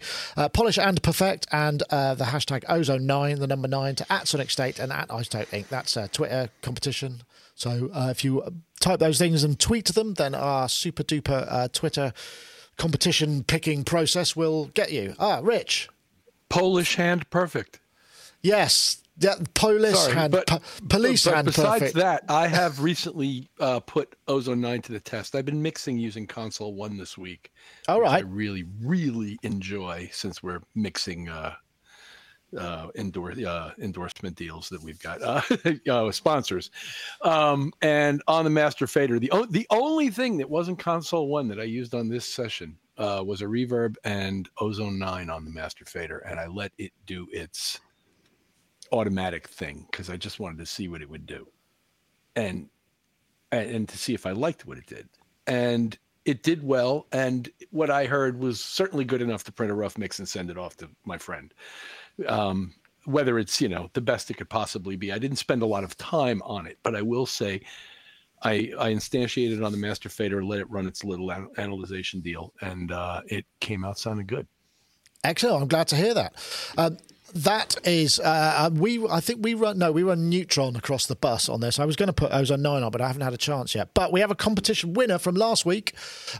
polish 0.54 0.78
and 0.78 1.02
perfect, 1.02 1.48
and 1.52 1.80
the 1.80 2.26
hashtag 2.30 2.63
ozone 2.69 3.08
nine, 3.08 3.39
the 3.39 3.48
number 3.48 3.67
nine, 3.67 3.96
to 3.96 4.13
at 4.13 4.28
Sonic 4.28 4.52
State 4.52 4.78
and 4.78 4.91
at 4.91 5.08
iZotope 5.08 5.48
Inc. 5.48 5.69
That's 5.69 5.98
a 5.98 6.08
Twitter 6.08 6.50
competition. 6.62 7.24
So 7.56 7.89
if 7.96 8.24
you 8.24 8.43
type 8.80 9.00
those 9.00 9.17
things 9.17 9.43
and 9.43 9.60
tweet 9.60 9.88
them, 9.88 10.13
then 10.13 10.36
our 10.36 10.69
super 10.69 11.02
duper 11.04 11.72
Twitter 11.74 12.13
competition 12.78 13.44
picking 13.44 13.84
process 13.84 14.36
will 14.36 14.66
get 14.68 14.92
you. 14.92 15.16
Ah, 15.20 15.40
Rich. 15.44 15.90
Polish 16.50 16.96
hand 16.96 17.30
perfect. 17.30 17.80
Yes. 18.42 18.98
Yeah, 19.20 19.36
police 19.54 20.00
Sorry, 20.00 20.14
hand, 20.16 20.32
but, 20.32 20.48
po- 20.48 20.60
police 20.90 21.26
but 21.26 21.36
hand. 21.36 21.46
Besides 21.46 21.80
perfect. 21.80 21.96
that, 21.98 22.24
I 22.30 22.48
have 22.48 22.82
recently 22.82 23.48
uh, 23.60 23.80
put 23.80 24.16
Ozone 24.28 24.60
Nine 24.60 24.82
to 24.82 24.92
the 24.92 25.00
test. 25.00 25.36
I've 25.36 25.46
been 25.46 25.62
mixing 25.62 26.00
using 26.00 26.26
Console 26.26 26.74
One 26.74 26.98
this 26.98 27.16
week. 27.16 27.52
All 27.88 28.02
right. 28.02 28.12
I 28.12 28.20
really, 28.22 28.66
really 28.82 29.38
enjoy 29.44 30.10
since 30.12 30.42
we're 30.42 30.62
mixing 30.74 31.30
uh, 31.30 31.54
uh, 32.58 32.88
endorse, 32.96 33.38
uh, 33.44 33.72
endorsement 33.80 34.36
deals 34.36 34.70
that 34.70 34.82
we've 34.82 35.00
got, 35.00 35.22
uh, 35.22 35.42
uh, 35.92 36.12
sponsors. 36.12 36.72
Um, 37.22 37.74
and 37.82 38.22
on 38.28 38.44
the 38.44 38.50
Master 38.50 38.88
Fader, 38.88 39.20
the, 39.20 39.32
o- 39.32 39.46
the 39.46 39.68
only 39.70 40.10
thing 40.10 40.38
that 40.38 40.50
wasn't 40.50 40.80
console 40.80 41.28
one 41.28 41.48
that 41.50 41.60
I 41.60 41.63
used 41.63 41.94
on 41.94 42.10
this 42.10 42.26
session 42.26 42.78
uh, 42.98 43.24
was 43.26 43.42
a 43.42 43.46
reverb 43.46 43.96
and 44.04 44.50
Ozone 44.60 45.00
9 45.00 45.30
on 45.30 45.46
the 45.46 45.52
Master 45.52 45.86
Fader. 45.86 46.20
And 46.20 46.39
I 46.39 46.48
let 46.48 46.72
it 46.78 46.92
do 47.06 47.28
its 47.32 47.80
automatic 48.92 49.48
thing 49.48 49.88
because 49.92 50.10
I 50.10 50.18
just 50.18 50.39
wanted 50.39 50.60
to 50.60 50.66
see 50.66 50.88
what 50.88 51.02
it 51.02 51.10
would 51.10 51.26
do. 51.26 51.48
And, 52.36 52.70
and, 53.52 53.70
and 53.70 53.89
to 53.89 53.98
see 53.98 54.13
if 54.13 54.26
I 54.26 54.32
liked 54.32 54.66
what 54.66 54.78
it 54.78 54.86
did. 54.86 55.10
And 55.48 55.98
it 56.26 56.44
did 56.44 56.63
well. 56.63 57.08
And 57.12 57.50
what 57.72 57.89
I 57.89 58.06
heard 58.06 58.39
was 58.39 58.63
certainly 58.63 59.06
good 59.06 59.22
enough 59.22 59.44
to 59.46 59.52
print 59.52 59.72
a 59.72 59.76
rough 59.76 59.98
mix 59.98 60.20
and 60.20 60.28
send 60.28 60.50
it 60.50 60.58
off 60.58 60.78
to 60.78 60.89
my 61.06 61.18
friend 61.18 61.54
um, 62.28 62.73
whether 63.06 63.39
it's 63.39 63.60
you 63.62 63.69
know 63.69 63.89
the 63.93 64.02
best 64.02 64.30
it 64.32 64.36
could 64.36 64.49
possibly 64.49 64.95
be. 64.95 65.12
I 65.12 65.19
didn't 65.19 65.38
spend 65.38 65.62
a 65.62 65.67
lot 65.67 65.84
of 65.84 65.97
time 65.97 66.41
on 66.43 66.67
it, 66.67 66.78
but 66.84 66.95
I 66.95 67.02
will 67.02 67.26
say 67.26 67.62
I, 68.43 68.71
I 68.78 68.93
instantiated 68.93 69.65
on 69.65 69.71
the 69.71 69.78
master 69.78 70.10
fader, 70.10 70.43
let 70.43 70.60
it 70.60 70.69
run 70.69 70.86
its 70.86 71.04
little 71.04 71.32
analyzation 71.58 72.19
deal, 72.19 72.54
and 72.62 72.91
uh, 72.91 73.21
it 73.28 73.45
came 73.60 73.86
out 73.86 73.97
sounding 73.97 74.28
good. 74.28 74.47
Excellent. 75.23 75.62
I'm 75.62 75.67
glad 75.69 75.88
to 75.88 75.95
hear 75.95 76.13
that. 76.13 76.36
Um, 76.78 76.97
that 77.34 77.76
is, 77.84 78.19
uh, 78.19 78.24
uh, 78.24 78.69
we. 78.72 79.04
I 79.08 79.19
think 79.19 79.43
we 79.43 79.56
run. 79.56 79.80
No, 79.80 79.91
we 79.91 80.04
run 80.04 80.30
Neutron 80.30 80.76
across 80.76 81.08
the 81.08 81.15
bus 81.15 81.50
on 81.50 81.62
this. 81.62 81.80
I 81.80 81.86
was 81.86 81.96
going 81.96 82.08
to 82.08 82.13
put 82.13 82.32
Ozone 82.32 82.62
Nine 82.62 82.84
on, 82.84 82.91
but 82.91 83.02
I 83.02 83.08
haven't 83.08 83.24
had 83.24 83.34
a 83.34 83.38
chance 83.38 83.74
yet. 83.74 83.89
But 83.96 84.12
we 84.12 84.19
have 84.19 84.30
a 84.30 84.36
competition 84.36 84.93
winner 84.93 85.17
from 85.17 85.34
last 85.34 85.65
week. 85.65 85.93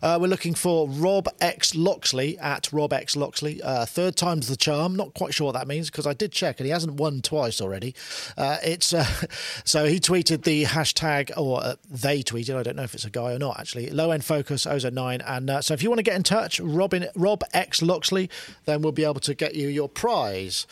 Uh, 0.04 0.20
we're 0.22 0.28
looking 0.28 0.54
for 0.54 0.88
Rob 0.88 1.28
X 1.42 1.74
Loxley 1.74 2.38
at 2.38 2.72
Rob 2.72 2.94
X 2.94 3.16
Loxley. 3.16 3.60
Uh, 3.64 3.86
third 3.86 4.16
time's 4.16 4.48
the 4.48 4.56
charm. 4.56 4.96
Not 4.96 5.16
quite 5.16 5.34
sure 5.34 5.46
what 5.46 5.54
that 5.54 5.68
means 5.68 5.90
because 5.90 6.06
I 6.06 6.14
did 6.14 6.32
check 6.32 6.60
and 6.60 6.66
he 6.66 6.72
hasn't 6.72 6.94
won 6.94 7.22
twice 7.22 7.60
already. 7.60 7.96
Uh, 8.38 8.58
it's 8.64 8.94
uh, 8.94 9.06
so 9.64 9.86
he 9.86 10.00
tweeted 10.00 10.44
the 10.44 10.66
hashtag 10.66 11.32
or 11.36 11.76
they 11.90 12.22
tweeted. 12.22 12.56
I 12.56 12.62
don't 12.62 12.76
know 12.76 12.84
if 12.84 12.94
it's 12.94 13.06
a 13.06 13.10
guy 13.10 13.34
or 13.34 13.40
not 13.40 13.60
actually. 13.60 13.90
Low 13.90 14.12
end 14.12 14.26
focus 14.26 14.68
Ozone 14.68 14.94
Nine. 14.94 15.22
And 15.22 15.50
so 15.62 15.74
if 15.74 15.82
you 15.82 15.90
want 15.90 16.00
to 16.00 16.04
get 16.04 16.16
in 16.16 16.24
touch, 16.24 16.60
Robin 16.60 17.08
Rob 17.16 17.44
X 17.52 17.82
Loxley, 17.82 18.30
then 18.66 18.84
we'll 18.84 18.92
be 18.92 19.04
able 19.04 19.22
to 19.22 19.34
get 19.34 19.56
you 19.56 19.68
your 19.70 19.90
prize. 19.90 20.68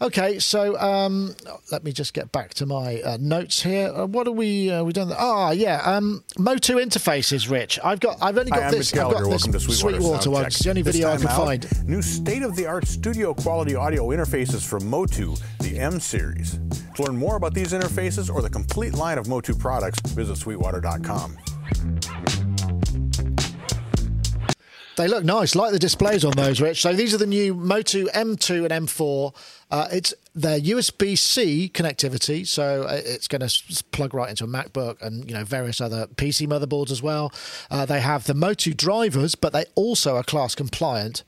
Okay, 0.00 0.38
so 0.38 0.78
um, 0.78 1.34
let 1.72 1.82
me 1.82 1.90
just 1.90 2.14
get 2.14 2.30
back 2.30 2.54
to 2.54 2.66
my 2.66 3.02
uh, 3.02 3.18
notes 3.20 3.62
here. 3.62 3.88
Uh, 3.88 4.06
what 4.06 4.28
are 4.28 4.32
we? 4.32 4.70
Uh, 4.70 4.84
we 4.84 4.92
done? 4.92 5.12
Ah, 5.16 5.50
yeah. 5.50 5.82
Um, 5.84 6.22
Motu 6.38 6.76
interfaces, 6.76 7.50
Rich. 7.50 7.80
I've 7.82 7.98
got. 7.98 8.16
I've 8.22 8.38
only 8.38 8.52
got 8.52 8.62
Hi, 8.64 8.70
this. 8.70 8.92
I've 8.92 9.10
got 9.10 9.26
Welcome 9.26 9.52
to 9.52 9.60
Sweetwater, 9.60 9.96
Sweetwater 9.96 10.30
one. 10.30 10.46
It's 10.46 10.60
the 10.60 10.70
only 10.70 10.82
video 10.82 11.10
I 11.10 11.16
can 11.16 11.26
out, 11.26 11.36
find. 11.36 11.88
New 11.88 12.00
state-of-the-art 12.00 12.86
studio-quality 12.86 13.74
audio 13.74 14.08
interfaces 14.08 14.64
from 14.64 14.88
Motu, 14.88 15.34
the 15.60 15.78
M 15.78 15.98
series. 15.98 16.60
To 16.94 17.02
learn 17.02 17.16
more 17.16 17.36
about 17.36 17.54
these 17.54 17.72
interfaces 17.72 18.32
or 18.32 18.40
the 18.40 18.50
complete 18.50 18.94
line 18.94 19.18
of 19.18 19.26
Motu 19.26 19.54
products, 19.54 19.98
visit 20.12 20.36
Sweetwater.com. 20.36 21.36
They 24.98 25.06
look 25.06 25.24
nice, 25.24 25.54
like 25.54 25.70
the 25.70 25.78
displays 25.78 26.24
on 26.24 26.32
those, 26.32 26.60
Rich. 26.60 26.82
So 26.82 26.92
these 26.92 27.14
are 27.14 27.18
the 27.18 27.26
new 27.26 27.54
Motu 27.54 28.06
M2 28.08 28.68
and 28.68 28.88
M4. 28.88 29.32
Uh, 29.70 29.86
it's 29.92 30.12
their 30.34 30.58
USB 30.58 31.16
C 31.16 31.70
connectivity, 31.72 32.44
so 32.44 32.82
uh, 32.82 33.00
it's 33.04 33.28
going 33.28 33.46
to 33.46 33.84
plug 33.92 34.12
right 34.12 34.28
into 34.28 34.42
a 34.42 34.48
MacBook 34.48 35.00
and 35.00 35.30
you 35.30 35.36
know 35.36 35.44
various 35.44 35.80
other 35.80 36.08
PC 36.08 36.48
motherboards 36.48 36.90
as 36.90 37.00
well. 37.00 37.32
Uh, 37.70 37.86
they 37.86 38.00
have 38.00 38.24
the 38.24 38.34
Motu 38.34 38.74
drivers, 38.74 39.36
but 39.36 39.52
they 39.52 39.66
also 39.76 40.16
are 40.16 40.24
class 40.24 40.56
compliant 40.56 41.22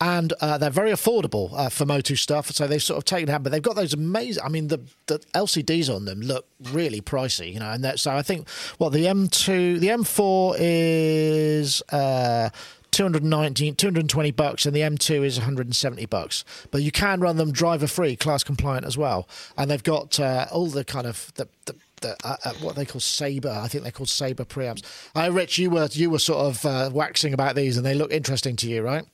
and 0.00 0.32
uh, 0.40 0.58
they're 0.58 0.70
very 0.70 0.90
affordable 0.90 1.50
uh, 1.54 1.68
for 1.68 1.86
Motu 1.86 2.16
stuff. 2.16 2.50
So 2.50 2.66
they've 2.66 2.82
sort 2.82 2.98
of 2.98 3.04
taken 3.04 3.28
hand, 3.28 3.44
but 3.44 3.50
they've 3.50 3.62
got 3.62 3.76
those 3.76 3.94
amazing. 3.94 4.42
I 4.44 4.48
mean, 4.48 4.68
the, 4.68 4.80
the 5.06 5.18
LCDs 5.34 5.94
on 5.94 6.04
them 6.04 6.20
look 6.20 6.46
really 6.62 7.00
pricey, 7.00 7.52
you 7.52 7.60
know. 7.60 7.70
And 7.70 7.82
that, 7.82 7.98
so 7.98 8.12
I 8.12 8.22
think 8.22 8.48
what 8.78 8.92
well, 8.92 9.00
the 9.00 9.06
M2, 9.06 9.80
the 9.80 9.88
M4 9.88 10.56
is 10.58 11.82
uh, 11.90 12.50
219, 12.96 13.74
220 13.74 14.30
bucks, 14.30 14.64
and 14.64 14.74
the 14.74 14.80
M2 14.80 15.22
is 15.22 15.36
170 15.36 16.06
bucks. 16.06 16.46
But 16.70 16.80
you 16.82 16.90
can 16.90 17.20
run 17.20 17.36
them 17.36 17.52
driver 17.52 17.86
free, 17.86 18.16
class 18.16 18.42
compliant 18.42 18.86
as 18.86 18.96
well. 18.96 19.28
And 19.58 19.70
they've 19.70 19.82
got 19.82 20.18
uh, 20.18 20.46
all 20.50 20.68
the 20.68 20.82
kind 20.82 21.06
of 21.06 21.30
the, 21.34 21.46
the, 21.66 21.74
the 22.00 22.16
uh, 22.24 22.36
uh, 22.42 22.54
what 22.54 22.74
they 22.74 22.86
call 22.86 23.02
Sabre. 23.02 23.50
I 23.50 23.68
think 23.68 23.82
they're 23.82 23.92
called 23.92 24.08
Sabre 24.08 24.46
preamps. 24.46 24.82
I, 25.14 25.26
Rich, 25.26 25.58
you 25.58 25.68
were 25.68 25.90
you 25.92 26.08
were 26.08 26.18
sort 26.18 26.46
of 26.46 26.64
uh, 26.64 26.88
waxing 26.90 27.34
about 27.34 27.54
these, 27.54 27.76
and 27.76 27.84
they 27.84 27.94
look 27.94 28.10
interesting 28.10 28.56
to 28.56 28.68
you, 28.68 28.80
right? 28.80 29.04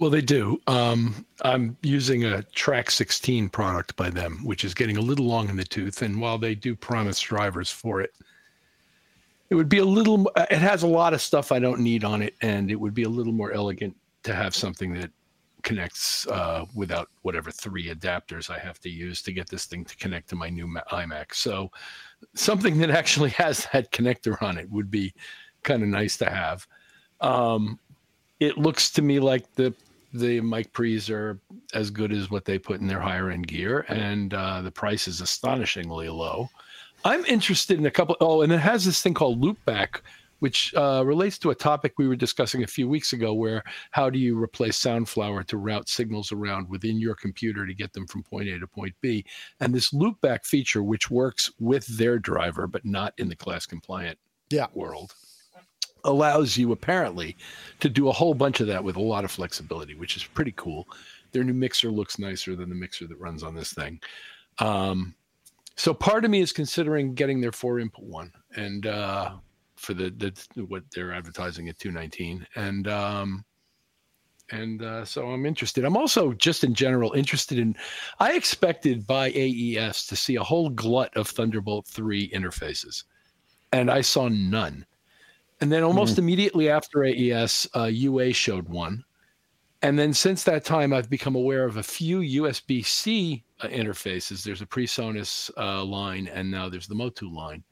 Well, 0.00 0.10
they 0.10 0.20
do. 0.20 0.60
Um, 0.66 1.24
I'm 1.42 1.76
using 1.82 2.24
a 2.24 2.42
Track 2.42 2.90
16 2.90 3.48
product 3.48 3.94
by 3.94 4.10
them, 4.10 4.40
which 4.44 4.64
is 4.64 4.74
getting 4.74 4.96
a 4.96 5.00
little 5.00 5.26
long 5.26 5.48
in 5.48 5.56
the 5.56 5.64
tooth. 5.64 6.02
And 6.02 6.20
while 6.20 6.38
they 6.38 6.56
do 6.56 6.74
promise 6.74 7.20
drivers 7.20 7.70
for 7.70 8.00
it, 8.00 8.12
it 9.50 9.54
would 9.54 9.68
be 9.68 9.78
a 9.78 9.84
little. 9.84 10.30
It 10.36 10.58
has 10.58 10.82
a 10.82 10.86
lot 10.86 11.14
of 11.14 11.22
stuff 11.22 11.52
I 11.52 11.58
don't 11.58 11.80
need 11.80 12.04
on 12.04 12.22
it, 12.22 12.34
and 12.42 12.70
it 12.70 12.76
would 12.76 12.94
be 12.94 13.04
a 13.04 13.08
little 13.08 13.32
more 13.32 13.52
elegant 13.52 13.96
to 14.24 14.34
have 14.34 14.54
something 14.54 14.92
that 14.94 15.10
connects 15.62 16.26
uh, 16.28 16.64
without 16.74 17.08
whatever 17.22 17.50
three 17.50 17.88
adapters 17.88 18.50
I 18.50 18.58
have 18.58 18.78
to 18.80 18.90
use 18.90 19.22
to 19.22 19.32
get 19.32 19.48
this 19.48 19.64
thing 19.64 19.84
to 19.84 19.96
connect 19.96 20.28
to 20.30 20.36
my 20.36 20.48
new 20.48 20.66
iMac. 20.92 21.34
So 21.34 21.70
something 22.34 22.78
that 22.78 22.90
actually 22.90 23.30
has 23.44 23.66
that 23.72 23.90
connector 23.90 24.40
on 24.42 24.58
it 24.58 24.70
would 24.70 24.90
be 24.90 25.12
kind 25.62 25.82
of 25.82 25.88
nice 25.88 26.16
to 26.18 26.30
have. 26.30 26.66
Um, 27.20 27.78
it 28.40 28.56
looks 28.56 28.90
to 28.92 29.02
me 29.02 29.18
like 29.18 29.52
the 29.54 29.74
the 30.14 30.40
mic 30.40 30.72
pre's 30.72 31.10
are 31.10 31.38
as 31.74 31.90
good 31.90 32.12
as 32.12 32.30
what 32.30 32.46
they 32.46 32.58
put 32.58 32.80
in 32.80 32.86
their 32.86 33.00
higher 33.00 33.30
end 33.30 33.46
gear, 33.46 33.84
and 33.88 34.32
uh, 34.32 34.62
the 34.62 34.70
price 34.70 35.06
is 35.06 35.20
astonishingly 35.20 36.08
low. 36.08 36.48
I'm 37.04 37.24
interested 37.26 37.78
in 37.78 37.86
a 37.86 37.90
couple. 37.90 38.16
Oh, 38.20 38.42
and 38.42 38.52
it 38.52 38.58
has 38.58 38.84
this 38.84 39.02
thing 39.02 39.14
called 39.14 39.40
loopback, 39.40 40.00
which 40.40 40.74
uh, 40.74 41.02
relates 41.04 41.38
to 41.38 41.50
a 41.50 41.54
topic 41.54 41.94
we 41.96 42.08
were 42.08 42.16
discussing 42.16 42.62
a 42.62 42.66
few 42.66 42.88
weeks 42.88 43.12
ago, 43.12 43.34
where 43.34 43.62
how 43.90 44.10
do 44.10 44.18
you 44.18 44.40
replace 44.40 44.80
Soundflower 44.80 45.44
to 45.46 45.56
route 45.56 45.88
signals 45.88 46.32
around 46.32 46.68
within 46.68 46.98
your 46.98 47.14
computer 47.14 47.66
to 47.66 47.74
get 47.74 47.92
them 47.92 48.06
from 48.06 48.22
point 48.22 48.48
A 48.48 48.58
to 48.58 48.66
point 48.66 48.94
B? 49.00 49.24
And 49.60 49.74
this 49.74 49.92
loopback 49.92 50.44
feature, 50.44 50.82
which 50.82 51.10
works 51.10 51.50
with 51.58 51.86
their 51.86 52.18
driver 52.18 52.66
but 52.66 52.84
not 52.84 53.14
in 53.18 53.28
the 53.28 53.36
class 53.36 53.66
compliant 53.66 54.18
yeah. 54.50 54.66
world, 54.74 55.14
allows 56.04 56.56
you 56.56 56.72
apparently 56.72 57.36
to 57.80 57.88
do 57.88 58.08
a 58.08 58.12
whole 58.12 58.34
bunch 58.34 58.60
of 58.60 58.66
that 58.66 58.82
with 58.82 58.96
a 58.96 59.02
lot 59.02 59.24
of 59.24 59.30
flexibility, 59.30 59.94
which 59.94 60.16
is 60.16 60.24
pretty 60.24 60.52
cool. 60.56 60.88
Their 61.32 61.44
new 61.44 61.54
mixer 61.54 61.90
looks 61.90 62.18
nicer 62.18 62.56
than 62.56 62.68
the 62.68 62.74
mixer 62.74 63.06
that 63.06 63.20
runs 63.20 63.42
on 63.42 63.54
this 63.54 63.72
thing. 63.72 64.00
Um, 64.58 65.14
so 65.78 65.94
part 65.94 66.24
of 66.24 66.30
me 66.30 66.40
is 66.40 66.52
considering 66.52 67.14
getting 67.14 67.40
their 67.40 67.52
four 67.52 67.78
input 67.78 68.04
one 68.04 68.32
and 68.56 68.86
uh, 68.86 69.36
for 69.76 69.94
the, 69.94 70.10
the 70.10 70.64
what 70.64 70.82
they're 70.92 71.12
advertising 71.12 71.68
at 71.68 71.78
219 71.78 72.46
and 72.56 72.88
um, 72.88 73.44
and 74.50 74.82
uh, 74.82 75.04
so 75.04 75.28
I'm 75.28 75.44
interested. 75.44 75.84
I'm 75.84 75.96
also 75.96 76.32
just 76.32 76.64
in 76.64 76.74
general 76.74 77.12
interested 77.12 77.58
in. 77.58 77.76
I 78.18 78.32
expected 78.32 79.06
by 79.06 79.28
AES 79.28 80.06
to 80.06 80.16
see 80.16 80.36
a 80.36 80.42
whole 80.42 80.70
glut 80.70 81.14
of 81.16 81.28
Thunderbolt 81.28 81.86
3 81.86 82.30
interfaces, 82.30 83.04
and 83.72 83.90
I 83.90 84.00
saw 84.00 84.28
none. 84.28 84.86
And 85.60 85.70
then 85.70 85.82
almost 85.82 86.12
mm-hmm. 86.12 86.22
immediately 86.22 86.70
after 86.70 87.04
AES, 87.04 87.68
uh, 87.76 87.84
UA 87.84 88.32
showed 88.32 88.68
one. 88.68 89.04
And 89.82 89.98
then 89.98 90.14
since 90.14 90.44
that 90.44 90.64
time, 90.64 90.92
I've 90.92 91.10
become 91.10 91.34
aware 91.34 91.64
of 91.64 91.76
a 91.76 91.82
few 91.82 92.20
USB 92.20 92.84
C 92.84 93.44
interfaces. 93.64 94.42
There's 94.42 94.62
a 94.62 94.66
PreSonus 94.66 95.50
uh, 95.56 95.84
line, 95.84 96.28
and 96.32 96.50
now 96.50 96.68
there's 96.68 96.86
the 96.86 96.94
Motu 96.94 97.28
line. 97.28 97.64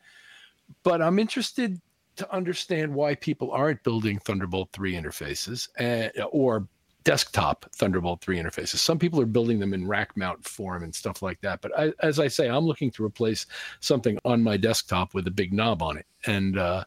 But 0.82 1.00
I'm 1.00 1.18
interested 1.18 1.80
to 2.16 2.34
understand 2.34 2.92
why 2.92 3.14
people 3.14 3.50
aren't 3.52 3.82
building 3.82 4.18
Thunderbolt 4.18 4.70
3 4.72 4.94
interfaces 4.94 5.68
uh, 5.78 6.22
or 6.24 6.66
desktop 7.04 7.66
Thunderbolt 7.76 8.20
3 8.22 8.38
interfaces. 8.38 8.76
Some 8.76 8.98
people 8.98 9.20
are 9.20 9.26
building 9.26 9.60
them 9.60 9.74
in 9.74 9.86
rack 9.86 10.16
mount 10.16 10.44
form 10.44 10.82
and 10.82 10.94
stuff 10.94 11.22
like 11.22 11.40
that. 11.42 11.60
But 11.60 11.78
I, 11.78 11.92
as 12.00 12.18
I 12.18 12.28
say, 12.28 12.48
I'm 12.48 12.64
looking 12.64 12.90
to 12.92 13.04
replace 13.04 13.46
something 13.80 14.18
on 14.24 14.42
my 14.42 14.56
desktop 14.56 15.14
with 15.14 15.26
a 15.26 15.30
big 15.30 15.52
knob 15.52 15.82
on 15.82 15.98
it. 15.98 16.06
And 16.26 16.58
uh, 16.58 16.84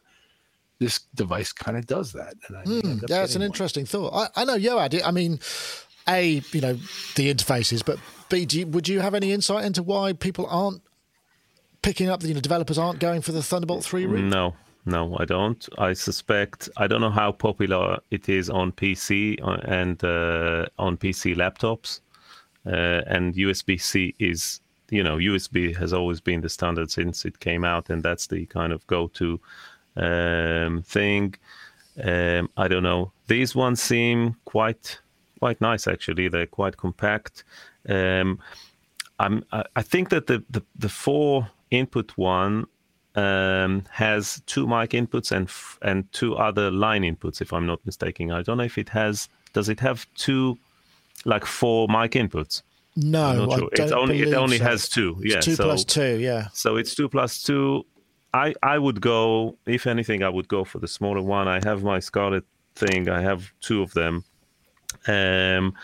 this 0.78 1.00
device 1.14 1.52
kind 1.52 1.76
of 1.76 1.86
does 1.86 2.12
that. 2.12 2.34
Mm, 2.50 3.08
yeah, 3.08 3.22
it's 3.22 3.34
an 3.34 3.40
one. 3.40 3.46
interesting 3.46 3.86
thought. 3.86 4.12
I, 4.12 4.42
I 4.42 4.44
know 4.44 4.56
it. 4.94 5.06
I 5.06 5.10
mean, 5.10 5.38
a 6.08 6.42
you 6.52 6.60
know 6.60 6.74
the 7.14 7.32
interfaces, 7.32 7.84
but 7.84 7.98
b 8.30 8.46
you, 8.50 8.66
would 8.68 8.88
you 8.88 9.00
have 9.00 9.14
any 9.14 9.32
insight 9.32 9.64
into 9.64 9.82
why 9.82 10.14
people 10.14 10.46
aren't 10.48 10.82
picking 11.82 12.08
up? 12.08 12.22
You 12.22 12.34
know, 12.34 12.40
developers 12.40 12.78
aren't 12.78 13.00
going 13.00 13.20
for 13.20 13.32
the 13.32 13.42
Thunderbolt 13.42 13.84
three 13.84 14.06
route. 14.06 14.24
No. 14.24 14.54
No, 14.86 15.16
I 15.18 15.26
don't. 15.26 15.68
I 15.78 15.92
suspect 15.92 16.70
I 16.78 16.86
don't 16.86 17.02
know 17.02 17.10
how 17.10 17.32
popular 17.32 17.98
it 18.10 18.28
is 18.30 18.48
on 18.48 18.72
PC 18.72 19.38
uh, 19.42 19.58
and 19.64 20.02
uh, 20.02 20.66
on 20.78 20.96
PC 20.96 21.36
laptops, 21.36 22.00
uh, 22.66 23.02
and 23.06 23.34
USB 23.34 23.80
C 23.80 24.14
is 24.18 24.60
you 24.90 25.02
know 25.02 25.16
USB 25.18 25.76
has 25.76 25.92
always 25.92 26.20
been 26.20 26.40
the 26.40 26.48
standard 26.48 26.90
since 26.90 27.26
it 27.26 27.40
came 27.40 27.62
out, 27.62 27.90
and 27.90 28.02
that's 28.02 28.26
the 28.26 28.46
kind 28.46 28.72
of 28.72 28.86
go-to 28.86 29.38
um, 29.96 30.82
thing. 30.82 31.34
Um, 32.02 32.48
I 32.56 32.66
don't 32.66 32.82
know. 32.82 33.12
These 33.26 33.54
ones 33.54 33.82
seem 33.82 34.36
quite 34.46 34.98
quite 35.40 35.60
nice 35.60 35.86
actually. 35.86 36.28
They're 36.28 36.46
quite 36.46 36.78
compact. 36.78 37.44
Um, 37.88 38.38
I'm, 39.18 39.44
I 39.52 39.82
think 39.82 40.08
that 40.10 40.26
the, 40.26 40.42
the, 40.48 40.62
the 40.76 40.88
four 40.88 41.48
input 41.70 42.12
one 42.16 42.66
um, 43.14 43.84
has 43.90 44.42
two 44.46 44.66
mic 44.66 44.90
inputs 44.90 45.32
and 45.32 45.46
f- 45.46 45.78
and 45.82 46.10
two 46.12 46.36
other 46.36 46.70
line 46.70 47.02
inputs, 47.02 47.40
if 47.40 47.52
I'm 47.52 47.66
not 47.66 47.84
mistaken. 47.84 48.30
I 48.30 48.42
don't 48.42 48.58
know 48.58 48.64
if 48.64 48.78
it 48.78 48.88
has. 48.90 49.28
Does 49.52 49.68
it 49.68 49.80
have 49.80 50.06
two, 50.14 50.56
like 51.24 51.44
four 51.44 51.88
mic 51.88 52.12
inputs? 52.12 52.62
No, 52.96 53.48
sure. 53.56 53.68
it's 53.72 53.92
only 53.92 54.22
it 54.22 54.34
only 54.34 54.58
so. 54.58 54.64
has 54.64 54.88
two. 54.88 55.16
Yeah, 55.22 55.40
two 55.40 55.54
so, 55.54 55.64
plus 55.64 55.84
two. 55.84 56.18
Yeah. 56.18 56.48
So 56.52 56.76
it's 56.76 56.94
two 56.94 57.08
plus 57.08 57.42
two. 57.42 57.84
I 58.32 58.54
I 58.62 58.78
would 58.78 59.00
go 59.00 59.56
if 59.66 59.86
anything 59.86 60.22
I 60.22 60.28
would 60.28 60.48
go 60.48 60.64
for 60.64 60.78
the 60.78 60.88
smaller 60.88 61.22
one. 61.22 61.48
I 61.48 61.60
have 61.64 61.82
my 61.82 61.98
Scarlett 61.98 62.44
thing. 62.74 63.08
I 63.08 63.20
have 63.20 63.52
two 63.60 63.82
of 63.82 63.92
them. 63.94 64.24
Um, 65.06 65.74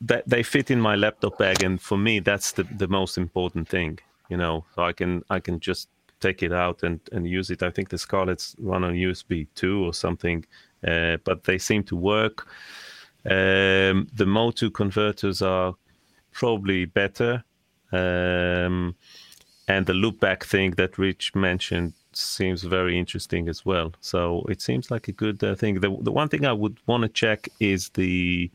that 0.00 0.28
they 0.28 0.42
fit 0.42 0.70
in 0.70 0.80
my 0.80 0.94
laptop 0.94 1.38
bag, 1.38 1.62
and 1.62 1.80
for 1.80 1.98
me 1.98 2.20
that's 2.20 2.52
the 2.52 2.64
the 2.64 2.88
most 2.88 3.18
important 3.18 3.68
thing. 3.68 3.98
You 4.28 4.36
know, 4.36 4.64
so 4.74 4.82
I 4.82 4.92
can 4.92 5.22
I 5.30 5.40
can 5.40 5.60
just 5.60 5.88
take 6.20 6.42
it 6.42 6.52
out 6.52 6.82
and 6.82 7.00
and 7.12 7.26
use 7.26 7.50
it. 7.50 7.62
I 7.62 7.70
think 7.70 7.88
the 7.88 7.98
Scarlett's 7.98 8.54
run 8.58 8.84
on 8.84 8.94
USB 8.94 9.46
two 9.54 9.84
or 9.84 9.94
something, 9.94 10.44
uh, 10.86 11.16
but 11.24 11.44
they 11.44 11.58
seem 11.58 11.82
to 11.84 11.96
work. 11.96 12.46
Um, 13.24 14.08
the 14.14 14.26
Motu 14.26 14.70
converters 14.70 15.42
are 15.42 15.74
probably 16.32 16.84
better. 16.84 17.44
Um, 17.90 18.94
and 19.66 19.86
the 19.86 19.92
loopback 19.92 20.44
thing 20.44 20.72
that 20.72 20.98
Rich 20.98 21.34
mentioned 21.34 21.92
seems 22.12 22.62
very 22.62 22.98
interesting 22.98 23.48
as 23.48 23.64
well. 23.66 23.92
So 24.00 24.44
it 24.48 24.60
seems 24.60 24.90
like 24.90 25.08
a 25.08 25.12
good 25.12 25.42
uh, 25.44 25.54
thing. 25.54 25.80
The, 25.80 25.96
the 26.00 26.12
one 26.12 26.28
thing 26.28 26.46
I 26.46 26.52
would 26.52 26.78
want 26.86 27.02
to 27.02 27.08
check 27.08 27.48
is 27.60 27.90
the 27.90 28.50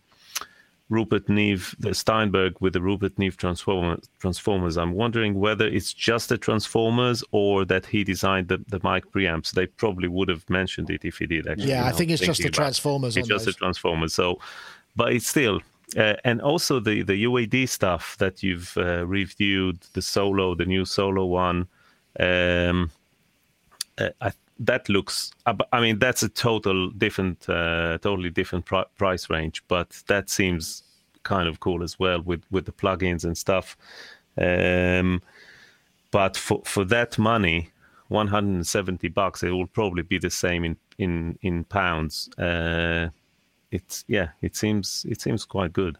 Rupert 0.90 1.28
Neve, 1.30 1.76
the 1.80 1.94
Steinberg 1.94 2.56
with 2.60 2.74
the 2.74 2.82
Rupert 2.82 3.18
Neve 3.18 3.38
transformer, 3.38 3.98
transformers. 4.20 4.78
I'm 4.78 4.94
wondering 4.94 5.40
whether 5.40 5.66
it's 5.66 5.94
just 5.94 6.30
the 6.30 6.38
transformers 6.38 7.24
or 7.32 7.66
that 7.66 7.86
he 7.86 8.04
designed 8.04 8.50
the, 8.50 8.58
the 8.68 8.80
mic 8.84 9.12
preamps. 9.12 9.52
They 9.52 9.66
probably 9.66 10.08
would 10.08 10.30
have 10.30 10.48
mentioned 10.50 10.90
it 10.90 11.06
if 11.06 11.18
he 11.18 11.26
did. 11.26 11.48
Actually, 11.48 11.70
yeah, 11.70 11.86
I 11.86 11.92
think 11.92 12.12
it's 12.12 12.22
just 12.22 12.44
the 12.44 12.50
transformers. 12.50 13.18
It's 13.18 13.28
just 13.28 13.46
those. 13.46 13.56
the 13.56 13.58
transformers. 13.58 14.14
So, 14.14 14.40
but 14.96 15.14
it's 15.14 15.28
still 15.28 15.62
uh, 15.98 16.16
and 16.24 16.42
also 16.42 16.80
the 16.80 17.04
the 17.04 17.24
UAD 17.26 17.70
stuff 17.70 18.18
that 18.18 18.44
you've 18.44 18.76
uh, 18.78 19.06
reviewed, 19.06 19.80
the 19.94 20.02
solo, 20.02 20.56
the 20.56 20.66
new 20.66 20.86
solo 20.86 21.26
one. 21.26 21.68
Um, 22.20 22.92
uh, 23.98 24.10
I, 24.22 24.32
that 24.60 24.90
looks. 24.90 25.32
I 25.46 25.82
mean, 25.82 26.00
that's 26.00 26.24
a 26.24 26.30
total 26.30 26.90
different, 26.92 27.48
uh, 27.50 27.98
totally 28.00 28.30
different 28.30 28.66
pr- 28.66 28.90
price 28.98 29.30
range, 29.30 29.64
but 29.68 30.02
that 30.08 30.30
seems 30.30 30.84
kind 31.24 31.48
of 31.48 31.60
cool 31.60 31.84
as 31.84 31.98
well 31.98 32.22
with 32.22 32.44
with 32.52 32.66
the 32.66 32.72
plugins 32.72 33.24
and 33.24 33.38
stuff. 33.38 33.78
Um, 34.38 35.22
but 36.12 36.38
for 36.38 36.62
for 36.66 36.86
that 36.86 37.18
money, 37.18 37.72
170 38.10 39.08
bucks, 39.10 39.44
it 39.44 39.50
will 39.50 39.68
probably 39.68 40.04
be 40.04 40.20
the 40.20 40.30
same 40.30 40.64
in 40.64 40.78
in 40.98 41.38
in 41.42 41.64
pounds. 41.64 42.30
Uh, 42.38 43.10
it's 43.72 44.06
yeah, 44.08 44.30
it 44.42 44.56
seems 44.56 45.06
it 45.10 45.22
seems 45.22 45.46
quite 45.46 45.74
good. 45.74 45.98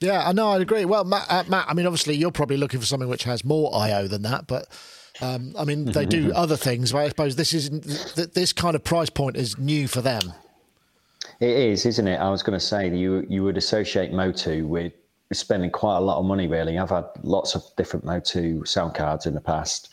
Yeah, 0.00 0.26
I 0.26 0.32
know, 0.32 0.48
I 0.48 0.58
agree. 0.58 0.84
Well, 0.84 1.04
Matt, 1.04 1.26
uh, 1.30 1.44
Matt, 1.46 1.66
I 1.68 1.74
mean, 1.74 1.86
obviously, 1.86 2.16
you're 2.16 2.32
probably 2.32 2.56
looking 2.56 2.80
for 2.80 2.86
something 2.86 3.08
which 3.08 3.22
has 3.22 3.44
more 3.44 3.72
I/O 3.72 4.08
than 4.08 4.22
that, 4.22 4.48
but 4.48 4.66
um, 5.20 5.54
I 5.58 5.64
mean, 5.64 5.84
they 5.84 6.06
do 6.06 6.32
other 6.32 6.56
things. 6.56 6.92
But 6.92 6.98
I 6.98 7.08
suppose 7.08 7.36
this 7.36 7.52
is 7.52 7.70
this 8.14 8.52
kind 8.52 8.74
of 8.74 8.84
price 8.84 9.10
point 9.10 9.36
is 9.36 9.58
new 9.58 9.86
for 9.88 10.00
them. 10.00 10.32
It 11.40 11.50
is, 11.50 11.86
isn't 11.86 12.06
it? 12.06 12.16
I 12.16 12.30
was 12.30 12.42
going 12.42 12.58
to 12.58 12.64
say 12.64 12.88
you 12.96 13.26
you 13.28 13.42
would 13.44 13.56
associate 13.56 14.12
Motu 14.12 14.66
with 14.66 14.92
spending 15.32 15.70
quite 15.70 15.98
a 15.98 16.00
lot 16.00 16.18
of 16.18 16.24
money. 16.24 16.46
Really, 16.46 16.78
I've 16.78 16.90
had 16.90 17.04
lots 17.22 17.54
of 17.54 17.64
different 17.76 18.04
Motu 18.04 18.64
sound 18.64 18.94
cards 18.94 19.26
in 19.26 19.34
the 19.34 19.40
past, 19.40 19.90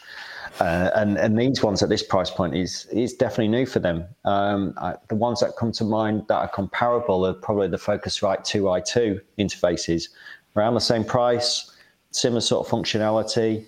Uh, 0.59 0.89
and 0.95 1.17
and 1.17 1.39
these 1.39 1.63
ones 1.63 1.81
at 1.81 1.89
this 1.89 2.03
price 2.03 2.29
point 2.29 2.55
is 2.55 2.85
is 2.91 3.13
definitely 3.13 3.47
new 3.47 3.65
for 3.65 3.79
them. 3.79 4.05
Um, 4.25 4.73
I, 4.77 4.95
the 5.07 5.15
ones 5.15 5.39
that 5.39 5.55
come 5.57 5.71
to 5.73 5.83
mind 5.83 6.25
that 6.27 6.35
are 6.35 6.49
comparable 6.49 7.25
are 7.25 7.33
probably 7.33 7.67
the 7.69 7.77
Focusrite 7.77 8.41
2i2 8.41 9.21
interfaces, 9.37 10.09
around 10.55 10.73
the 10.73 10.81
same 10.81 11.05
price, 11.05 11.71
similar 12.11 12.41
sort 12.41 12.65
of 12.65 12.71
functionality, 12.71 13.65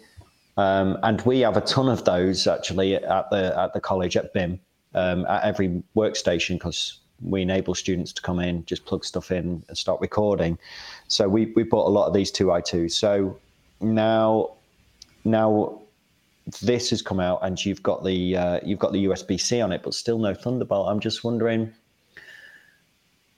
um, 0.61 0.99
and 1.01 1.21
we 1.21 1.39
have 1.39 1.57
a 1.57 1.61
ton 1.61 1.89
of 1.89 2.05
those 2.05 2.45
actually 2.45 2.95
at 2.95 3.29
the 3.31 3.59
at 3.59 3.73
the 3.73 3.81
college 3.81 4.15
at 4.15 4.31
BIM 4.31 4.59
um, 4.93 5.25
at 5.25 5.43
every 5.43 5.81
workstation 5.95 6.55
because 6.55 6.99
we 7.21 7.41
enable 7.41 7.73
students 7.75 8.11
to 8.13 8.21
come 8.21 8.39
in, 8.39 8.65
just 8.65 8.85
plug 8.85 9.03
stuff 9.03 9.31
in 9.31 9.63
and 9.67 9.77
start 9.77 9.99
recording. 10.01 10.59
So 11.07 11.27
we 11.27 11.51
we 11.55 11.63
bought 11.63 11.87
a 11.87 11.93
lot 11.97 12.07
of 12.07 12.13
these 12.13 12.29
two 12.31 12.51
i 12.51 12.61
two. 12.61 12.89
So 12.89 13.39
now 13.79 14.51
now 15.23 15.81
this 16.61 16.91
has 16.91 17.01
come 17.01 17.19
out 17.19 17.39
and 17.41 17.63
you've 17.63 17.81
got 17.81 18.03
the 18.03 18.37
uh, 18.37 18.59
you've 18.63 18.79
got 18.79 18.91
the 18.91 19.05
USB 19.05 19.39
C 19.39 19.61
on 19.61 19.71
it, 19.71 19.81
but 19.81 19.95
still 19.95 20.19
no 20.19 20.33
Thunderbolt. 20.33 20.89
I'm 20.89 20.99
just 20.99 21.23
wondering. 21.23 21.73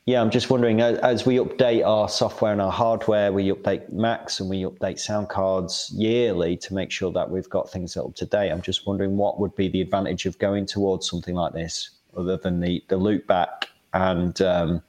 Yeah, 0.05 0.19
I'm 0.19 0.31
just 0.31 0.49
wondering 0.49 0.81
as, 0.81 1.25
we 1.25 1.37
update 1.37 1.85
our 1.87 2.09
software 2.09 2.51
and 2.51 2.61
our 2.61 2.71
hardware, 2.71 3.31
we 3.31 3.49
update 3.49 3.89
Macs 3.93 4.41
and 4.41 4.49
we 4.49 4.63
update 4.63 4.99
sound 4.99 5.29
cards 5.29 5.89
yearly 5.95 6.57
to 6.57 6.73
make 6.73 6.91
sure 6.91 7.09
that 7.13 7.29
we've 7.29 7.49
got 7.49 7.71
things 7.71 7.95
up 7.95 8.13
to 8.15 8.25
date. 8.25 8.51
I'm 8.51 8.61
just 8.61 8.85
wondering 8.85 9.15
what 9.15 9.39
would 9.39 9.55
be 9.55 9.69
the 9.69 9.79
advantage 9.79 10.25
of 10.25 10.37
going 10.39 10.65
towards 10.65 11.09
something 11.09 11.35
like 11.35 11.53
this, 11.53 11.91
other 12.17 12.35
than 12.35 12.59
the 12.59 12.83
the 12.89 12.97
loop 12.97 13.27
back 13.27 13.69
and 13.93 14.41
um, 14.41 14.83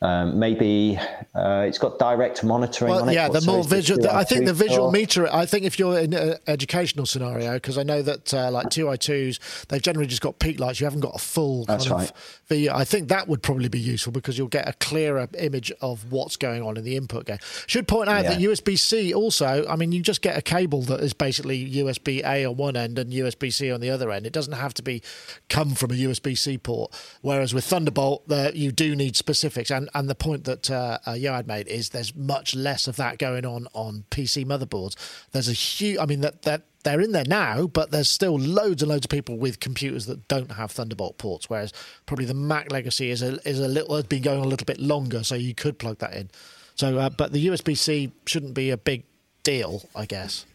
um, 0.00 0.38
maybe 0.38 0.96
uh, 1.34 1.64
it's 1.66 1.78
got 1.78 1.98
direct 1.98 2.44
monitoring 2.44 2.92
well, 2.92 3.02
on 3.02 3.08
it. 3.08 3.14
Yeah, 3.14 3.28
the 3.28 3.40
more 3.40 3.64
visual. 3.64 4.00
The, 4.00 4.14
I 4.14 4.22
think 4.22 4.46
the 4.46 4.54
visual 4.54 4.92
meter. 4.92 5.28
I 5.32 5.44
think 5.44 5.64
if 5.64 5.76
you're 5.76 5.98
in 5.98 6.14
an 6.14 6.36
educational 6.46 7.04
scenario, 7.04 7.54
because 7.54 7.76
I 7.76 7.82
know 7.82 8.02
that 8.02 8.32
uh, 8.32 8.50
like 8.52 8.70
two 8.70 8.88
i 8.88 8.96
twos, 8.96 9.40
they've 9.68 9.82
generally 9.82 10.06
just 10.06 10.22
got 10.22 10.38
peak 10.38 10.60
lights. 10.60 10.80
You 10.80 10.84
haven't 10.86 11.00
got 11.00 11.16
a 11.16 11.18
full. 11.18 11.64
That's 11.64 11.88
right. 11.88 12.12
Of, 12.48 12.68
I 12.72 12.84
think 12.84 13.08
that 13.08 13.26
would 13.26 13.42
probably 13.42 13.68
be 13.68 13.80
useful 13.80 14.12
because 14.12 14.38
you'll 14.38 14.46
get 14.46 14.68
a 14.68 14.72
clearer 14.74 15.28
image 15.36 15.72
of 15.80 16.12
what's 16.12 16.36
going 16.36 16.62
on 16.62 16.76
in 16.76 16.84
the 16.84 16.96
input 16.96 17.26
game. 17.26 17.38
Should 17.66 17.88
point 17.88 18.08
out 18.08 18.22
yeah. 18.22 18.34
that 18.34 18.38
USB 18.38 18.78
C 18.78 19.12
also. 19.12 19.66
I 19.68 19.74
mean, 19.74 19.90
you 19.90 20.00
just 20.00 20.22
get 20.22 20.38
a 20.38 20.42
cable 20.42 20.82
that 20.82 21.00
is 21.00 21.12
basically 21.12 21.68
USB 21.72 22.24
A 22.24 22.44
on 22.44 22.56
one 22.56 22.76
end 22.76 23.00
and 23.00 23.12
USB 23.12 23.52
C 23.52 23.72
on 23.72 23.80
the 23.80 23.90
other 23.90 24.12
end. 24.12 24.26
It 24.26 24.32
doesn't 24.32 24.52
have 24.52 24.74
to 24.74 24.82
be 24.82 25.02
come 25.48 25.70
from 25.70 25.90
a 25.90 25.94
USB 25.94 26.38
C 26.38 26.56
port. 26.56 26.94
Whereas 27.20 27.52
with 27.52 27.64
Thunderbolt, 27.64 28.28
there 28.28 28.54
you 28.54 28.70
do 28.70 28.94
need 28.94 29.16
specifics 29.16 29.72
and 29.72 29.87
and 29.94 30.08
the 30.08 30.14
point 30.14 30.44
that 30.44 30.70
uh, 30.70 30.98
uh, 31.06 31.12
Yoad 31.12 31.46
made 31.46 31.68
is 31.68 31.90
there's 31.90 32.14
much 32.14 32.54
less 32.54 32.86
of 32.86 32.96
that 32.96 33.18
going 33.18 33.44
on 33.44 33.66
on 33.72 34.04
PC 34.10 34.44
motherboards. 34.44 34.94
There's 35.32 35.48
a 35.48 35.52
huge, 35.52 35.98
I 35.98 36.06
mean 36.06 36.20
that 36.20 36.42
that 36.42 36.62
they're 36.84 37.00
in 37.00 37.12
there 37.12 37.24
now, 37.26 37.66
but 37.66 37.90
there's 37.90 38.08
still 38.08 38.38
loads 38.38 38.82
and 38.82 38.90
loads 38.90 39.04
of 39.04 39.10
people 39.10 39.36
with 39.36 39.60
computers 39.60 40.06
that 40.06 40.26
don't 40.28 40.52
have 40.52 40.70
Thunderbolt 40.70 41.18
ports. 41.18 41.50
Whereas 41.50 41.72
probably 42.06 42.24
the 42.24 42.34
Mac 42.34 42.72
legacy 42.72 43.10
is 43.10 43.22
a 43.22 43.38
is 43.48 43.60
a 43.60 43.68
little 43.68 43.96
has 43.96 44.04
been 44.04 44.22
going 44.22 44.40
on 44.40 44.46
a 44.46 44.48
little 44.48 44.64
bit 44.64 44.80
longer, 44.80 45.24
so 45.24 45.34
you 45.34 45.54
could 45.54 45.78
plug 45.78 45.98
that 45.98 46.14
in. 46.14 46.30
So, 46.74 46.98
uh, 46.98 47.10
but 47.10 47.32
the 47.32 47.48
USB 47.48 47.76
C 47.76 48.12
shouldn't 48.26 48.54
be 48.54 48.70
a 48.70 48.76
big 48.76 49.04
deal, 49.42 49.82
I 49.96 50.06
guess, 50.06 50.46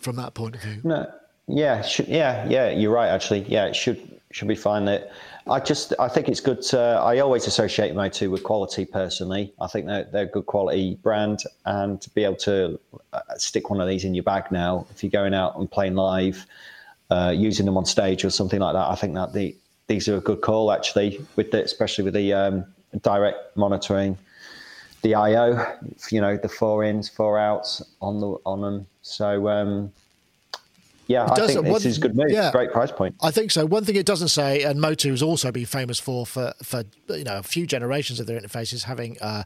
from 0.00 0.16
that 0.16 0.34
point 0.34 0.56
of 0.56 0.62
view. 0.62 0.80
No, 0.82 1.10
yeah, 1.46 1.86
yeah, 2.06 2.48
yeah. 2.48 2.70
You're 2.70 2.92
right. 2.92 3.08
Actually, 3.08 3.42
yeah, 3.42 3.66
it 3.66 3.76
should 3.76 4.20
should 4.32 4.48
be 4.48 4.56
fine. 4.56 4.86
That 4.86 5.12
I 5.46 5.60
just 5.60 5.92
I 5.98 6.08
think 6.08 6.28
it's 6.28 6.40
good. 6.40 6.62
To, 6.62 6.78
I 6.78 7.18
always 7.18 7.46
associate 7.46 7.94
Motu 7.94 8.30
with 8.30 8.42
quality. 8.42 8.86
Personally, 8.86 9.52
I 9.60 9.66
think 9.66 9.86
they're 9.86 10.04
they're 10.04 10.22
a 10.22 10.26
good 10.26 10.46
quality 10.46 10.94
brand, 11.02 11.42
and 11.66 12.00
to 12.00 12.08
be 12.10 12.24
able 12.24 12.36
to 12.36 12.80
uh, 13.12 13.20
stick 13.36 13.68
one 13.68 13.80
of 13.80 13.86
these 13.86 14.04
in 14.04 14.14
your 14.14 14.24
bag 14.24 14.50
now, 14.50 14.86
if 14.90 15.02
you're 15.02 15.10
going 15.10 15.34
out 15.34 15.58
and 15.58 15.70
playing 15.70 15.96
live, 15.96 16.46
uh, 17.10 17.32
using 17.36 17.66
them 17.66 17.76
on 17.76 17.84
stage 17.84 18.24
or 18.24 18.30
something 18.30 18.60
like 18.60 18.72
that, 18.72 18.88
I 18.88 18.94
think 18.94 19.14
that 19.14 19.34
the 19.34 19.54
these 19.86 20.08
are 20.08 20.16
a 20.16 20.20
good 20.20 20.40
call 20.40 20.72
actually, 20.72 21.20
with 21.36 21.50
the, 21.50 21.62
especially 21.62 22.04
with 22.04 22.14
the 22.14 22.32
um, 22.32 22.64
direct 23.02 23.54
monitoring, 23.54 24.16
the 25.02 25.14
I/O, 25.14 25.76
you 26.10 26.22
know, 26.22 26.38
the 26.38 26.48
four 26.48 26.84
ins, 26.84 27.10
four 27.10 27.38
outs 27.38 27.82
on 28.00 28.20
the 28.20 28.36
on 28.46 28.62
them. 28.62 28.86
So. 29.02 29.48
Um, 29.48 29.92
yeah, 31.06 31.26
I 31.30 31.46
think 31.46 31.64
this 31.64 31.84
is 31.84 31.98
good 31.98 32.16
move. 32.16 32.30
Yeah, 32.30 32.50
Great 32.52 32.72
price 32.72 32.90
point. 32.90 33.14
I 33.22 33.30
think 33.30 33.50
so. 33.50 33.66
One 33.66 33.84
thing 33.84 33.96
it 33.96 34.06
doesn't 34.06 34.28
say, 34.28 34.62
and 34.62 34.80
Motu 34.80 35.10
has 35.10 35.22
also 35.22 35.52
been 35.52 35.66
famous 35.66 35.98
for 35.98 36.26
for 36.26 36.52
for 36.62 36.84
you 37.08 37.24
know 37.24 37.38
a 37.38 37.42
few 37.42 37.66
generations 37.66 38.20
of 38.20 38.26
their 38.26 38.40
interfaces 38.40 38.84
having. 38.84 39.18
Uh, 39.20 39.44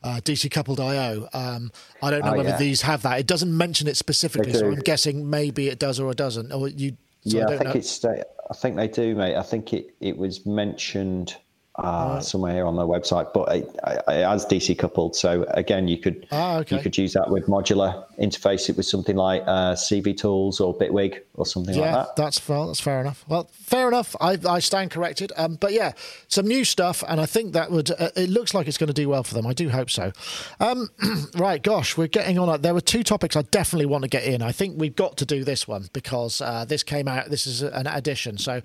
uh, 0.00 0.20
DC 0.22 0.48
coupled 0.52 0.78
I/O. 0.78 1.28
Um, 1.32 1.72
I 2.00 2.12
don't 2.12 2.24
know 2.24 2.34
oh, 2.34 2.36
whether 2.36 2.50
yeah. 2.50 2.56
these 2.56 2.82
have 2.82 3.02
that. 3.02 3.18
It 3.18 3.26
doesn't 3.26 3.56
mention 3.56 3.88
it 3.88 3.96
specifically, 3.96 4.52
so 4.52 4.68
I'm 4.68 4.76
guessing 4.76 5.28
maybe 5.28 5.66
it 5.66 5.80
does 5.80 5.98
or 5.98 6.08
it 6.12 6.16
doesn't. 6.16 6.52
Or 6.52 6.68
you? 6.68 6.96
So 7.26 7.38
yeah, 7.38 7.46
I, 7.48 7.54
I 7.54 7.58
think 7.58 7.64
know. 7.64 7.72
it's. 7.72 8.04
I 8.04 8.54
think 8.54 8.76
they 8.76 8.86
do, 8.86 9.16
mate. 9.16 9.34
I 9.34 9.42
think 9.42 9.72
it 9.72 9.96
it 10.00 10.16
was 10.16 10.46
mentioned 10.46 11.36
uh, 11.78 12.14
right. 12.14 12.24
somewhere 12.24 12.52
here 12.52 12.66
on 12.66 12.76
their 12.76 12.86
website, 12.86 13.32
but 13.32 13.48
it, 13.54 13.70
it, 14.08 14.24
has 14.24 14.44
DC 14.44 14.76
coupled. 14.76 15.14
So 15.14 15.44
again, 15.50 15.86
you 15.86 15.98
could 15.98 16.26
ah, 16.32 16.58
okay. 16.58 16.76
you 16.76 16.82
could 16.82 16.98
use 16.98 17.12
that 17.12 17.30
with 17.30 17.46
modular, 17.46 18.04
interface 18.20 18.68
it 18.68 18.76
with 18.76 18.86
something 18.86 19.14
like 19.14 19.42
uh, 19.46 19.74
CV 19.74 20.16
Tools 20.16 20.60
or 20.60 20.76
Bitwig 20.76 21.20
or 21.34 21.46
something 21.46 21.74
yeah, 21.76 21.96
like 21.96 22.06
that. 22.06 22.16
that's 22.16 22.38
fair. 22.38 22.66
That's 22.66 22.80
fair 22.80 23.00
enough. 23.00 23.24
Well, 23.28 23.48
fair 23.52 23.86
enough. 23.86 24.16
I, 24.20 24.38
I 24.48 24.58
stand 24.58 24.90
corrected. 24.90 25.32
Um, 25.36 25.54
but 25.54 25.72
yeah, 25.72 25.92
some 26.26 26.46
new 26.46 26.64
stuff, 26.64 27.04
and 27.06 27.20
I 27.20 27.26
think 27.26 27.52
that 27.52 27.70
would. 27.70 27.92
Uh, 27.92 28.10
it 28.16 28.28
looks 28.28 28.54
like 28.54 28.66
it's 28.66 28.78
going 28.78 28.88
to 28.88 28.94
do 28.94 29.08
well 29.08 29.22
for 29.22 29.34
them. 29.34 29.46
I 29.46 29.52
do 29.52 29.68
hope 29.68 29.90
so. 29.90 30.12
Um, 30.58 30.88
right, 31.36 31.62
gosh, 31.62 31.96
we're 31.96 32.08
getting 32.08 32.38
on. 32.40 32.60
There 32.60 32.74
were 32.74 32.80
two 32.80 33.04
topics 33.04 33.36
I 33.36 33.42
definitely 33.42 33.86
want 33.86 34.02
to 34.02 34.08
get 34.08 34.24
in. 34.24 34.42
I 34.42 34.50
think 34.50 34.74
we've 34.78 34.96
got 34.96 35.16
to 35.18 35.26
do 35.26 35.44
this 35.44 35.68
one 35.68 35.88
because 35.92 36.40
uh, 36.40 36.64
this 36.64 36.82
came 36.82 37.06
out. 37.06 37.30
This 37.30 37.46
is 37.46 37.62
an 37.62 37.86
addition. 37.86 38.36
So, 38.36 38.60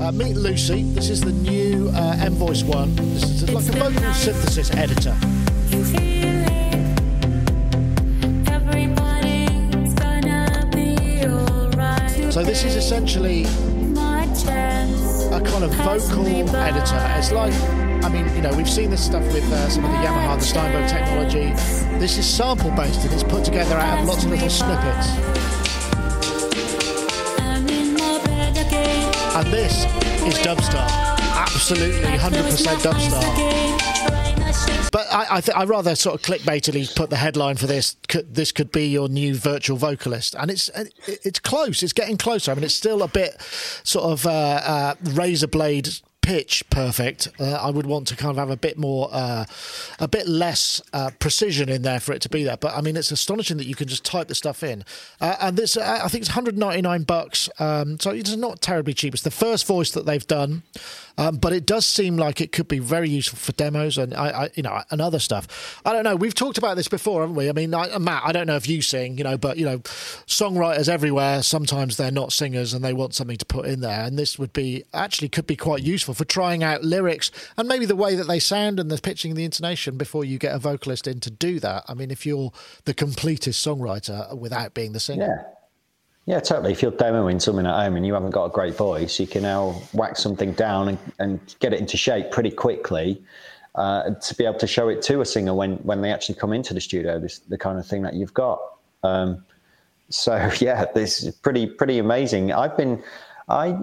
uh, 0.00 0.10
meet 0.10 0.34
Lucy. 0.34 0.82
This 0.82 1.10
is 1.10 1.20
the 1.20 1.32
new 1.32 1.90
uh, 1.90 2.16
Emvoice 2.16 2.55
one. 2.64 2.94
This 2.96 3.42
is 3.42 3.50
like 3.50 3.68
a 3.68 3.72
vocal 3.72 4.14
synthesis 4.14 4.70
editor. 4.74 5.14
So 12.30 12.44
this 12.44 12.64
is 12.64 12.76
essentially 12.76 13.44
a 15.32 15.40
kind 15.40 15.64
of 15.64 15.72
vocal 15.74 16.26
editor. 16.26 17.14
It's 17.18 17.32
like, 17.32 17.52
I 18.04 18.08
mean, 18.08 18.34
you 18.34 18.42
know, 18.42 18.54
we've 18.56 18.68
seen 18.68 18.90
this 18.90 19.04
stuff 19.04 19.24
with 19.32 19.44
uh, 19.52 19.68
some 19.68 19.84
of 19.84 19.90
the 19.90 19.96
Yamaha, 19.98 20.38
the 20.38 20.44
Steinberg 20.44 20.88
technology. 20.88 21.52
This 21.98 22.18
is 22.18 22.26
sample 22.26 22.70
based 22.72 23.04
and 23.04 23.12
it's 23.12 23.22
put 23.22 23.44
together 23.44 23.76
out 23.76 24.00
of 24.00 24.06
lots 24.06 24.24
of 24.24 24.30
little 24.30 24.50
snippets. 24.50 25.08
And 29.34 29.46
this 29.48 29.84
is 30.26 30.34
Dubstar 30.44 31.15
absolutely 31.56 32.02
100% 32.02 32.76
dubstar. 32.84 33.22
But 34.92 35.06
I, 35.10 35.36
I 35.36 35.40
th- 35.40 35.56
I 35.56 35.64
rather 35.64 35.94
sort 35.94 36.14
of 36.16 36.22
clickbaitily 36.22 36.94
put 36.94 37.08
the 37.08 37.16
headline 37.16 37.56
for 37.56 37.66
this. 37.66 37.96
Could, 38.08 38.34
this 38.34 38.52
could 38.52 38.70
be 38.70 38.86
your 38.88 39.08
new 39.08 39.34
virtual 39.34 39.78
vocalist, 39.78 40.34
and 40.38 40.50
it's 40.50 40.70
it's 41.06 41.38
close. 41.38 41.82
It's 41.82 41.94
getting 41.94 42.18
closer. 42.18 42.52
I 42.52 42.54
mean, 42.56 42.64
it's 42.64 42.74
still 42.74 43.02
a 43.02 43.08
bit 43.08 43.40
sort 43.84 44.04
of 44.04 44.26
uh, 44.26 44.30
uh, 44.30 44.94
razor 45.02 45.46
blade 45.46 45.88
pitch 46.26 46.68
perfect. 46.70 47.28
Uh, 47.38 47.52
I 47.52 47.70
would 47.70 47.86
want 47.86 48.08
to 48.08 48.16
kind 48.16 48.32
of 48.32 48.36
have 48.36 48.50
a 48.50 48.56
bit 48.56 48.76
more, 48.76 49.08
uh, 49.12 49.44
a 50.00 50.08
bit 50.08 50.26
less 50.26 50.82
uh, 50.92 51.10
precision 51.20 51.68
in 51.68 51.82
there 51.82 52.00
for 52.00 52.12
it 52.12 52.20
to 52.22 52.28
be 52.28 52.42
there. 52.42 52.56
But 52.56 52.74
I 52.74 52.80
mean, 52.80 52.96
it's 52.96 53.12
astonishing 53.12 53.58
that 53.58 53.66
you 53.66 53.76
can 53.76 53.86
just 53.86 54.04
type 54.04 54.26
the 54.26 54.34
stuff 54.34 54.64
in. 54.64 54.84
Uh, 55.20 55.36
and 55.40 55.56
this, 55.56 55.76
uh, 55.76 56.00
I 56.02 56.08
think 56.08 56.22
it's 56.22 56.30
199 56.30 57.04
bucks. 57.04 57.48
Um, 57.60 58.00
so 58.00 58.10
it's 58.10 58.34
not 58.34 58.60
terribly 58.60 58.92
cheap. 58.92 59.14
It's 59.14 59.22
the 59.22 59.30
first 59.30 59.68
voice 59.68 59.92
that 59.92 60.04
they've 60.04 60.26
done. 60.26 60.64
Um, 61.18 61.36
but 61.36 61.52
it 61.52 61.66
does 61.66 61.86
seem 61.86 62.16
like 62.16 62.40
it 62.40 62.52
could 62.52 62.68
be 62.68 62.78
very 62.78 63.08
useful 63.08 63.38
for 63.38 63.52
demos 63.52 63.96
and 63.96 64.12
I, 64.14 64.44
I, 64.44 64.50
you 64.54 64.62
know, 64.62 64.82
and 64.90 65.00
other 65.00 65.18
stuff. 65.18 65.80
I 65.84 65.92
don't 65.92 66.04
know. 66.04 66.16
We've 66.16 66.34
talked 66.34 66.58
about 66.58 66.76
this 66.76 66.88
before, 66.88 67.22
haven't 67.22 67.36
we? 67.36 67.48
I 67.48 67.52
mean, 67.52 67.74
I, 67.74 67.96
Matt, 67.98 68.22
I 68.24 68.32
don't 68.32 68.46
know 68.46 68.56
if 68.56 68.68
you 68.68 68.82
sing, 68.82 69.16
you 69.18 69.24
know, 69.24 69.38
but 69.38 69.56
you 69.56 69.64
know, 69.64 69.78
songwriters 69.78 70.88
everywhere. 70.88 71.42
Sometimes 71.42 71.96
they're 71.96 72.10
not 72.10 72.32
singers 72.32 72.74
and 72.74 72.84
they 72.84 72.92
want 72.92 73.14
something 73.14 73.36
to 73.38 73.46
put 73.46 73.66
in 73.66 73.80
there, 73.80 74.02
and 74.02 74.18
this 74.18 74.38
would 74.38 74.52
be 74.52 74.84
actually 74.92 75.28
could 75.28 75.46
be 75.46 75.56
quite 75.56 75.82
useful 75.82 76.14
for 76.14 76.24
trying 76.24 76.62
out 76.62 76.84
lyrics 76.84 77.30
and 77.56 77.68
maybe 77.68 77.86
the 77.86 77.96
way 77.96 78.14
that 78.14 78.28
they 78.28 78.38
sound 78.38 78.78
and 78.78 78.90
the 78.90 78.98
pitching 79.00 79.30
and 79.30 79.38
the 79.38 79.44
intonation 79.44 79.96
before 79.96 80.24
you 80.24 80.38
get 80.38 80.54
a 80.54 80.58
vocalist 80.58 81.06
in 81.06 81.20
to 81.20 81.30
do 81.30 81.58
that. 81.60 81.84
I 81.88 81.94
mean, 81.94 82.10
if 82.10 82.26
you're 82.26 82.52
the 82.84 82.94
completest 82.94 83.64
songwriter 83.64 84.36
without 84.36 84.74
being 84.74 84.92
the 84.92 85.00
singer. 85.00 85.44
Yeah. 85.46 85.55
Yeah, 86.26 86.40
totally. 86.40 86.72
If 86.72 86.82
you're 86.82 86.92
demoing 86.92 87.40
something 87.40 87.66
at 87.66 87.84
home 87.84 87.96
and 87.96 88.04
you 88.04 88.12
haven't 88.12 88.32
got 88.32 88.46
a 88.46 88.50
great 88.50 88.76
voice, 88.76 89.20
you 89.20 89.28
can 89.28 89.42
now 89.42 89.80
whack 89.92 90.16
something 90.16 90.52
down 90.52 90.88
and, 90.88 90.98
and 91.20 91.54
get 91.60 91.72
it 91.72 91.78
into 91.78 91.96
shape 91.96 92.32
pretty 92.32 92.50
quickly 92.50 93.22
uh, 93.76 94.10
to 94.10 94.34
be 94.34 94.44
able 94.44 94.58
to 94.58 94.66
show 94.66 94.88
it 94.88 95.02
to 95.02 95.20
a 95.20 95.24
singer 95.24 95.54
when, 95.54 95.76
when 95.78 96.00
they 96.00 96.10
actually 96.12 96.34
come 96.34 96.52
into 96.52 96.74
the 96.74 96.80
studio, 96.80 97.20
this 97.20 97.38
the 97.38 97.56
kind 97.56 97.78
of 97.78 97.86
thing 97.86 98.02
that 98.02 98.14
you've 98.14 98.34
got. 98.34 98.58
Um, 99.04 99.44
so 100.08 100.50
yeah, 100.60 100.86
this 100.94 101.22
is 101.22 101.34
pretty 101.36 101.66
pretty 101.66 101.98
amazing. 101.98 102.52
I've 102.52 102.76
been 102.76 103.02
I 103.48 103.78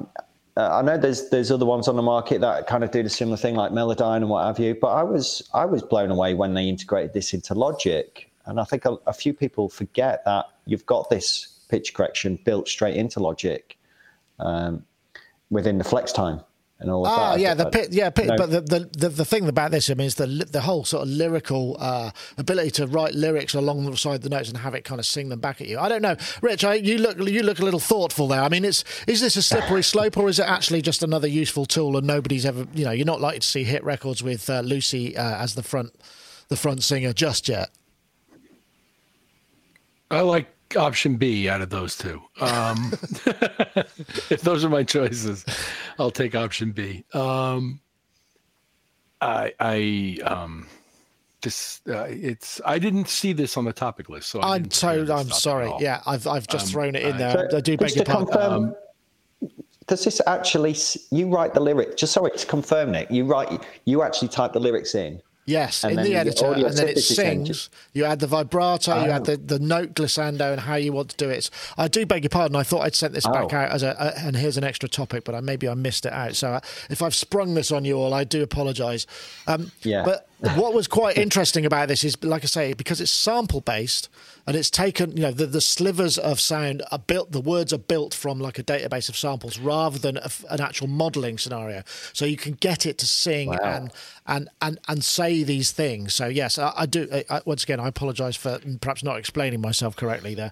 uh, 0.57 0.79
I 0.79 0.81
know 0.81 0.97
there's 0.97 1.29
there's 1.29 1.49
other 1.49 1.65
ones 1.65 1.87
on 1.87 1.95
the 1.95 2.01
market 2.01 2.41
that 2.41 2.67
kind 2.67 2.83
of 2.83 2.91
do 2.91 3.03
the 3.03 3.09
similar 3.09 3.37
thing 3.37 3.55
like 3.55 3.71
Melodyne 3.71 4.17
and 4.17 4.29
what 4.29 4.45
have 4.45 4.59
you, 4.59 4.75
but 4.75 4.89
I 4.89 5.03
was 5.03 5.47
I 5.53 5.63
was 5.65 5.81
blown 5.81 6.11
away 6.11 6.33
when 6.33 6.55
they 6.55 6.67
integrated 6.67 7.13
this 7.13 7.33
into 7.33 7.53
Logic, 7.53 8.29
and 8.45 8.59
I 8.59 8.65
think 8.65 8.83
a, 8.83 8.97
a 9.07 9.13
few 9.13 9.33
people 9.33 9.69
forget 9.69 10.25
that 10.25 10.47
you've 10.65 10.85
got 10.85 11.09
this 11.09 11.52
pitch 11.73 11.95
correction 11.95 12.39
built 12.45 12.67
straight 12.67 12.95
into 12.95 13.19
Logic 13.19 13.75
um, 14.37 14.85
within 15.49 15.79
the 15.79 15.83
flex 15.83 16.11
time 16.11 16.39
and 16.77 16.91
all 16.91 17.03
of 17.03 17.11
oh, 17.11 17.15
that. 17.15 17.39
yeah, 17.39 17.55
the 17.55 17.67
pit, 17.67 17.87
yeah, 17.91 18.11
pit, 18.11 18.27
no. 18.27 18.37
but 18.37 18.51
the, 18.51 18.61
the, 18.61 18.89
the, 18.95 19.09
the 19.09 19.25
thing 19.25 19.47
about 19.47 19.71
this, 19.71 19.89
I 19.89 19.95
mean, 19.95 20.05
is 20.05 20.13
the 20.13 20.27
the 20.27 20.61
whole 20.61 20.85
sort 20.85 21.01
of 21.01 21.09
lyrical 21.09 21.75
uh, 21.79 22.11
ability 22.37 22.69
to 22.71 22.85
write 22.85 23.15
lyrics 23.15 23.55
alongside 23.55 24.21
the 24.21 24.29
notes 24.29 24.49
and 24.49 24.59
have 24.59 24.75
it 24.75 24.83
kind 24.83 24.99
of 24.99 25.05
sing 25.07 25.29
them 25.29 25.39
back 25.39 25.61
at 25.61 25.67
you. 25.67 25.79
I 25.79 25.89
don't 25.89 26.03
know, 26.03 26.15
Rich. 26.43 26.63
I, 26.63 26.75
you 26.75 26.99
look 26.99 27.17
you 27.17 27.41
look 27.41 27.57
a 27.57 27.65
little 27.65 27.79
thoughtful 27.79 28.27
there. 28.27 28.41
I 28.41 28.49
mean, 28.49 28.65
it's 28.65 28.83
is 29.07 29.19
this 29.19 29.35
a 29.35 29.41
slippery 29.41 29.81
slope 29.93 30.15
or 30.15 30.29
is 30.29 30.37
it 30.37 30.47
actually 30.47 30.83
just 30.83 31.01
another 31.01 31.27
useful 31.27 31.65
tool? 31.65 31.97
And 31.97 32.05
nobody's 32.05 32.45
ever, 32.45 32.67
you 32.75 32.85
know, 32.85 32.91
you're 32.91 33.07
not 33.07 33.19
likely 33.19 33.39
to 33.39 33.47
see 33.47 33.63
hit 33.63 33.83
records 33.83 34.21
with 34.21 34.47
uh, 34.47 34.59
Lucy 34.59 35.17
uh, 35.17 35.37
as 35.37 35.55
the 35.55 35.63
front 35.63 35.95
the 36.49 36.55
front 36.55 36.83
singer 36.83 37.13
just 37.13 37.49
yet. 37.49 37.71
I 40.11 40.21
like 40.21 40.53
option 40.75 41.15
B 41.17 41.47
out 41.49 41.61
of 41.61 41.69
those 41.69 41.97
two. 41.97 42.21
Um, 42.41 42.91
if 44.29 44.41
those 44.41 44.63
are 44.65 44.69
my 44.69 44.83
choices, 44.83 45.45
I'll 45.99 46.11
take 46.11 46.35
option 46.35 46.71
B. 46.71 47.03
Um, 47.13 47.79
I, 49.21 49.53
I, 49.59 50.17
um, 50.25 50.67
this, 51.41 51.81
uh, 51.89 52.05
it's. 52.09 52.59
I 52.65 52.79
didn't 52.79 53.07
see 53.09 53.33
this 53.33 53.57
on 53.57 53.65
the 53.65 53.73
topic 53.73 54.09
list, 54.09 54.29
so 54.29 54.39
I 54.39 54.55
I'm 54.55 54.63
didn't 54.63 54.73
so 54.73 55.05
I'm 55.13 55.29
sorry. 55.29 55.71
Yeah, 55.79 56.01
I've 56.05 56.25
I've 56.27 56.47
just 56.47 56.67
Um, 56.67 56.71
thrown 56.71 56.95
it 56.95 57.03
in 57.03 57.13
I- 57.15 57.17
there. 57.17 57.49
I 57.55 57.59
do 57.61 57.77
beg 57.77 57.95
your 57.95 58.05
pardon. 58.05 58.27
confirm, 58.27 58.75
does 59.87 60.03
this 60.05 60.21
actually? 60.27 60.75
You 61.11 61.27
write 61.27 61.53
the 61.53 61.59
lyric. 61.59 61.97
Just 61.97 62.13
sorry 62.13 62.31
to 62.31 62.45
confirm, 62.45 62.95
It 62.95 63.11
You 63.11 63.25
write. 63.25 63.61
You 63.85 64.03
actually 64.03 64.29
type 64.29 64.53
the 64.53 64.59
lyrics 64.59 64.95
in. 64.95 65.21
Yes, 65.45 65.83
And 65.83 65.91
in 65.91 65.97
the 65.97 66.03
the 66.11 66.15
editor, 66.15 66.45
audio 66.47 66.67
and 66.67 66.77
then 66.77 66.87
it 66.87 66.99
sings. 66.99 67.17
changes. 67.17 67.69
You 67.91 68.05
add 68.05 68.19
the 68.19 68.27
vibrato, 68.27 69.03
you 69.03 69.11
add 69.11 69.21
Oh. 69.23 69.35
the, 69.35 69.37
the 69.37 69.59
note 69.59 69.93
glissando, 69.93 70.51
and 70.53 70.61
how 70.61 70.75
you 70.75 70.93
want 70.93 71.09
to 71.09 71.17
do 71.17 71.29
it. 71.29 71.49
I 71.77 71.89
do 71.89 72.05
beg 72.05 72.23
your 72.23 72.29
pardon. 72.29 72.55
I 72.55 72.63
thought 72.63 72.81
I'd 72.81 72.95
sent 72.95 73.13
this 73.13 73.25
back 73.27 73.51
Oh. 73.51 73.57
out 73.57 73.71
as 73.71 73.83
a, 73.83 73.95
a 73.99 74.19
and 74.25 74.37
here's 74.37 74.55
an 74.55 74.63
extra 74.63 74.87
topic, 74.87 75.25
but 75.25 75.35
I, 75.35 75.41
maybe 75.41 75.67
I 75.67 75.73
missed 75.73 76.05
it 76.05 76.13
out. 76.13 76.35
So 76.35 76.47
uh, 76.53 76.59
if 76.89 77.01
I've 77.01 77.13
sprung 77.15 77.55
this 77.55 77.71
on 77.71 77.83
you 77.83 77.97
all, 77.97 78.13
I 78.13 78.23
do 78.23 78.41
apologise. 78.41 79.05
Um, 79.47 79.71
Yeah. 79.83 80.03
But 80.05 80.27
what 80.55 80.73
was 80.73 80.87
quite 80.87 81.17
interesting 81.17 81.65
about 81.65 81.87
this 81.87 82.03
is, 82.03 82.21
like 82.23 82.43
I 82.43 82.47
say, 82.47 82.73
because 82.73 82.99
it's 82.99 83.11
sample 83.11 83.61
based 83.61 84.09
and 84.45 84.55
it's 84.57 84.69
taken, 84.69 85.15
you 85.15 85.23
know, 85.23 85.31
the, 85.31 85.45
the 85.45 85.61
slivers 85.61 86.17
of 86.17 86.39
sound 86.39 86.83
are 86.91 86.99
built, 86.99 87.31
the 87.31 87.39
words 87.39 87.71
are 87.71 87.77
built 87.77 88.13
from 88.13 88.39
like 88.39 88.59
a 88.59 88.63
database 88.63 89.07
of 89.07 89.15
samples 89.15 89.57
rather 89.57 89.97
than 89.97 90.17
a 90.17 90.29
an 90.49 90.59
actual 90.59 90.87
modelling 90.87 91.37
scenario. 91.37 91.83
So 92.11 92.25
you 92.25 92.35
can 92.37 92.53
get 92.53 92.85
it 92.85 92.97
to 92.97 93.07
sing 93.07 93.47
Wow. 93.49 93.57
and 93.63 93.91
and 94.27 94.49
and 94.61 94.79
and 94.89 95.03
say 95.03 95.43
these 95.43 95.71
things. 95.71 96.13
So 96.13 96.27
yes, 96.27 96.57
I, 96.57 96.73
I 96.75 96.85
do. 96.87 97.07
I, 97.13 97.23
I- 97.29 97.41
once 97.45 97.63
again, 97.63 97.79
I 97.79 97.87
apologise 97.87 98.35
for 98.35 98.59
perhaps 98.81 99.03
not 99.03 99.17
explaining 99.17 99.61
myself 99.61 99.95
correctly 99.95 100.35
there. 100.35 100.51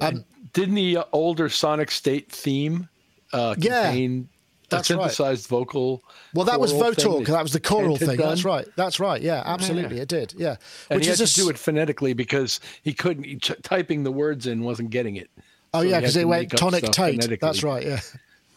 Um, 0.00 0.24
Didn't 0.52 0.74
the 0.76 0.98
older 1.12 1.48
Sonic 1.48 1.90
State 1.90 2.30
theme 2.30 2.88
uh, 3.32 3.54
Yeah, 3.58 3.84
contain 3.90 4.28
that's 4.72 4.90
a 4.90 4.96
right. 4.96 5.02
synthesized 5.04 5.46
vocal? 5.46 6.02
well, 6.34 6.44
that 6.46 6.60
was 6.60 6.72
thing 6.72 7.24
That 7.24 7.42
was 7.42 7.52
the 7.52 7.60
choral 7.60 7.96
thing. 7.96 8.16
done? 8.16 8.28
That's 8.28 8.44
right. 8.44 8.66
That's 8.76 8.98
right. 9.00 9.22
Yeah, 9.22 9.42
absolutely, 9.44 9.98
it 9.98 10.08
did. 10.08 10.34
Yeah, 10.36 10.56
And 10.90 10.98
which 10.98 11.06
he 11.06 11.12
is 11.12 11.18
had 11.18 11.28
a 11.28 11.30
to 11.30 11.36
do 11.36 11.48
it 11.50 11.58
phonetically 11.58 12.12
because 12.12 12.60
he 12.82 12.92
couldn't 12.92 13.24
he, 13.24 13.36
ch- 13.36 13.52
typing 13.62 14.02
the 14.02 14.12
words 14.12 14.46
in 14.46 14.62
wasn't 14.62 14.90
getting 14.90 15.16
it. 15.16 15.30
Oh 15.74 15.80
So 15.82 15.88
yeah, 15.88 16.00
because 16.00 16.16
it 16.16 16.28
went 16.28 16.50
tonic 16.50 16.84
phonetically. 16.94 17.38
That's 17.40 17.62
right. 17.62 17.84
Yeah. 17.86 18.00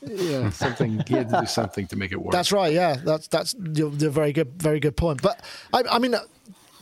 Yeah, 0.08 0.52
something 0.52 1.04
he 1.08 1.16
had 1.16 1.30
to 1.30 1.40
do 1.42 1.48
something 1.48 1.88
to 1.88 1.96
make 1.96 2.12
it 2.12 2.22
work. 2.22 2.32
That's 2.32 2.52
right. 2.52 2.72
Yeah, 2.72 2.96
that's 3.04 3.28
that's 3.28 3.56
you're, 3.74 3.90
you're 3.92 4.12
very 4.12 4.34
good, 4.34 4.62
very 4.62 4.80
good 4.80 4.96
point. 4.96 5.20
But 5.22 5.42
I, 5.74 5.82
I 5.90 5.98
mean, 5.98 6.14
uh, 6.14 6.20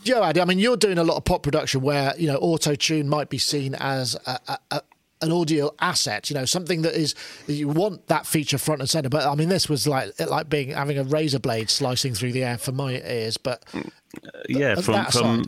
Joe, 0.04 0.22
Addy, 0.24 0.42
I 0.42 0.46
mean, 0.46 0.60
you're 0.60 0.76
doing 0.76 0.98
a 0.98 1.06
lot 1.06 1.16
of 1.16 1.24
pop 1.24 1.44
production 1.44 1.80
where 1.82 2.14
you 2.18 2.28
know 2.28 2.36
auto 2.36 2.76
tune 2.76 3.08
might 3.08 3.30
be 3.30 3.38
seen 3.38 3.76
as 3.76 4.18
a, 4.26 4.58
a, 4.72 4.82
an 5.24 5.32
audio 5.32 5.72
asset. 5.80 6.30
You 6.30 6.36
know, 6.36 6.46
something 6.46 6.84
that 6.84 6.94
is 6.94 7.16
you 7.48 7.68
want 7.68 8.08
that 8.08 8.26
feature 8.26 8.58
front 8.58 8.82
and 8.82 8.90
center. 8.90 9.10
But 9.10 9.26
I 9.26 9.36
mean, 9.36 9.50
this 9.50 9.70
was 9.70 9.88
like 9.88 10.20
like 10.20 10.50
being 10.50 10.70
having 10.70 10.98
a 10.98 11.04
razor 11.04 11.40
blade 11.40 11.70
slicing 11.70 12.14
through 12.14 12.34
the 12.34 12.44
air 12.44 12.58
for 12.58 12.72
my 12.72 12.94
ears. 13.02 13.38
But 13.38 13.64
yeah 14.48 14.74
of 14.74 14.86
from 14.86 15.06
from 15.06 15.46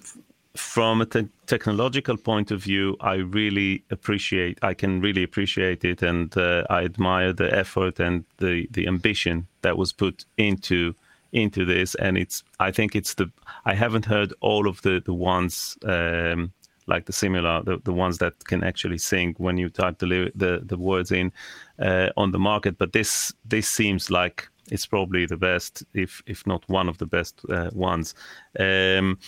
from 0.56 1.02
a 1.02 1.06
te- 1.06 1.28
technological 1.48 2.16
point 2.18 2.52
of 2.52 2.62
view 2.62 2.96
i 3.02 3.16
really 3.16 3.84
appreciate 3.92 4.58
i 4.62 4.74
can 4.74 5.02
really 5.02 5.24
appreciate 5.24 5.84
it 5.84 6.02
and 6.02 6.38
uh, 6.38 6.64
i 6.70 6.84
admire 6.84 7.34
the 7.34 7.54
effort 7.54 8.00
and 8.00 8.24
the 8.38 8.68
the 8.72 8.88
ambition 8.88 9.48
that 9.62 9.78
was 9.78 9.92
put 9.92 10.26
into 10.38 10.96
into 11.34 11.66
this 11.66 11.96
and 11.96 12.18
it's 12.18 12.44
i 12.60 12.72
think 12.72 12.96
it's 12.96 13.16
the 13.16 13.30
i 13.66 13.74
haven't 13.74 14.06
heard 14.06 14.34
all 14.40 14.68
of 14.68 14.82
the 14.84 15.02
the 15.06 15.14
ones 15.14 15.78
um 15.84 16.54
like 16.88 17.06
the 17.06 17.14
similar 17.14 17.64
the, 17.64 17.80
the 17.84 17.94
ones 17.94 18.18
that 18.20 18.46
can 18.46 18.64
actually 18.64 18.98
sing 18.98 19.36
when 19.38 19.58
you 19.58 19.70
type 19.70 20.00
the 20.00 20.32
the, 20.36 20.62
the 20.64 20.78
words 20.78 21.12
in 21.12 21.32
uh, 21.80 22.10
on 22.18 22.32
the 22.32 22.40
market. 22.40 22.78
But 22.78 22.94
this 22.94 23.34
this 23.46 23.68
seems 23.68 24.10
like 24.10 24.48
it's 24.72 24.86
probably 24.86 25.26
the 25.26 25.38
best 25.38 25.84
if 25.94 26.22
if 26.26 26.46
not 26.48 26.68
one 26.68 26.90
of 26.90 26.98
the 26.98 27.06
best 27.06 27.42
uh, 27.50 27.70
ones. 27.74 28.16
Um, 28.60 29.20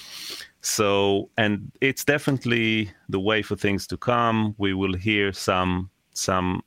so 0.61 1.29
and 1.37 1.71
it's 1.81 2.03
definitely 2.03 2.91
the 3.09 3.19
way 3.19 3.41
for 3.41 3.55
things 3.55 3.87
to 3.87 3.97
come. 3.97 4.55
We 4.57 4.73
will 4.73 4.93
hear 4.93 5.33
some 5.33 5.89
some 6.13 6.63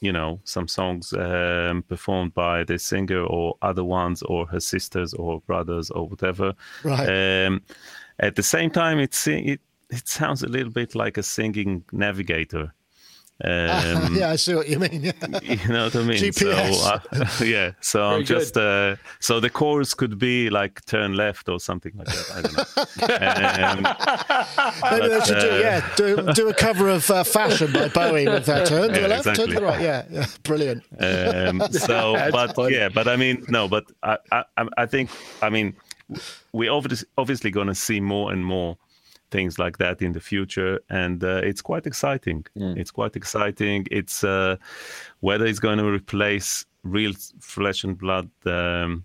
you 0.00 0.12
know 0.12 0.40
some 0.44 0.68
songs 0.68 1.12
um, 1.12 1.84
performed 1.88 2.34
by 2.34 2.64
the 2.64 2.78
singer 2.78 3.24
or 3.24 3.56
other 3.62 3.84
ones 3.84 4.22
or 4.22 4.46
her 4.46 4.60
sisters 4.60 5.14
or 5.14 5.40
brothers 5.40 5.90
or 5.90 6.08
whatever. 6.08 6.54
Right. 6.84 7.46
um, 7.46 7.62
at 8.18 8.36
the 8.36 8.42
same 8.42 8.70
time 8.70 8.98
it's 8.98 9.26
it 9.26 9.60
it 9.92 10.08
sounds 10.08 10.42
a 10.42 10.48
little 10.48 10.70
bit 10.72 10.94
like 10.94 11.16
a 11.18 11.22
singing 11.22 11.84
navigator 11.92 12.74
um, 13.44 14.14
yeah, 14.14 14.30
I 14.30 14.36
see 14.36 14.54
what 14.54 14.68
you 14.68 14.78
mean. 14.78 15.02
You 15.42 15.68
know 15.68 15.84
what 15.86 15.96
I 15.96 16.02
mean? 16.04 16.22
GPS. 16.22 16.74
So, 16.74 16.90
uh, 16.92 17.44
yeah. 17.44 17.72
So 17.80 18.04
I'm 18.04 18.24
just 18.24 18.56
uh, 18.56 18.94
so 19.18 19.40
the 19.40 19.50
chorus 19.50 19.94
could 19.94 20.16
be 20.16 20.48
like 20.48 20.84
turn 20.84 21.14
left 21.14 21.48
or 21.48 21.58
something 21.58 21.92
like 21.96 22.06
that. 22.06 22.26
I 22.36 22.40
don't 22.42 22.54
know. 22.56 23.66
um, 23.66 23.82
Maybe 24.92 25.08
they 25.08 25.18
But, 25.18 25.26
should 25.26 25.40
do 25.40 25.50
uh, 25.50 25.58
yeah 25.58 25.88
do 25.96 26.32
do 26.34 26.48
a 26.50 26.54
cover 26.54 26.88
of 26.88 27.10
uh, 27.10 27.24
Fashion 27.24 27.72
by 27.72 27.88
Bowie 27.88 28.28
with 28.28 28.48
uh, 28.48 28.64
turn 28.64 28.90
to 28.90 28.94
Yeah, 28.94 29.00
the 29.02 29.08
left, 29.08 29.24
turn 29.24 29.34
to 29.34 29.42
exactly. 29.44 29.54
the 29.56 29.62
right. 29.62 29.80
Yeah, 29.80 30.04
yeah, 30.10 30.26
brilliant. 30.44 30.82
um, 31.00 31.72
so, 31.72 32.12
but 32.30 32.54
funny. 32.54 32.76
yeah, 32.76 32.90
but 32.90 33.08
I 33.08 33.16
mean, 33.16 33.44
no, 33.48 33.66
but 33.66 33.84
I, 34.04 34.18
I, 34.30 34.44
I 34.76 34.86
think, 34.86 35.10
I 35.40 35.50
mean, 35.50 35.74
we 36.52 36.68
obviously 36.68 37.08
obviously 37.18 37.50
going 37.50 37.68
to 37.68 37.74
see 37.74 37.98
more 37.98 38.30
and 38.32 38.44
more 38.44 38.76
things 39.32 39.58
like 39.58 39.78
that 39.78 40.02
in 40.02 40.12
the 40.12 40.20
future, 40.20 40.78
and 40.88 41.24
uh, 41.24 41.40
it's 41.42 41.62
quite 41.62 41.86
exciting. 41.86 42.46
It's 42.80 42.92
quite 42.92 43.16
exciting. 43.16 43.86
It's 43.90 44.22
uh, 44.22 44.56
whether 45.20 45.46
it's 45.46 45.58
going 45.58 45.78
to 45.78 45.88
replace 46.00 46.64
real 46.84 47.14
flesh 47.40 47.82
and 47.84 47.98
blood. 47.98 48.30
Um, 48.46 49.04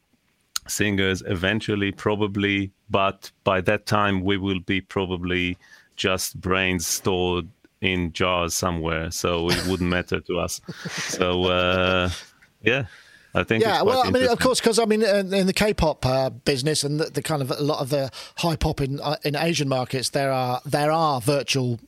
singers 0.69 1.23
eventually 1.28 1.91
probably 1.93 2.71
but 2.89 3.32
by 3.45 3.61
that 3.61 3.86
time 3.86 4.21
we 4.21 4.38
will 4.38 4.59
be 4.59 4.82
probably 4.82 5.57
just 5.95 6.39
brains 6.41 6.86
stored 6.86 7.47
in 7.80 8.11
jars 8.11 8.53
somewhere 8.53 9.09
so 9.09 9.49
it 9.49 9.65
wouldn't 9.67 9.89
matter 9.89 10.19
to 10.19 10.38
us 10.38 10.59
so 11.07 11.45
uh 11.45 12.09
yeah 12.63 12.86
i 13.39 13.43
think 13.43 13.63
Yeah, 13.63 13.81
well, 13.83 14.01
I 14.05 14.09
mean, 14.11 14.27
of 14.27 14.39
course, 14.39 14.59
because 14.59 14.79
I 14.79 14.85
mean, 14.85 15.01
in, 15.03 15.33
in 15.33 15.47
the 15.47 15.53
K-pop 15.53 16.05
uh, 16.05 16.29
business 16.29 16.83
and 16.83 16.99
the, 16.99 17.05
the 17.05 17.21
kind 17.21 17.41
of 17.41 17.51
a 17.51 17.61
lot 17.61 17.79
of 17.79 17.89
the 17.89 18.09
high 18.38 18.55
pop 18.55 18.81
in 18.81 18.99
uh, 19.01 19.15
in 19.23 19.35
Asian 19.35 19.69
markets, 19.69 20.09
there 20.09 20.31
are 20.31 20.61
there 20.65 20.91
are 20.91 21.21
virtual 21.21 21.79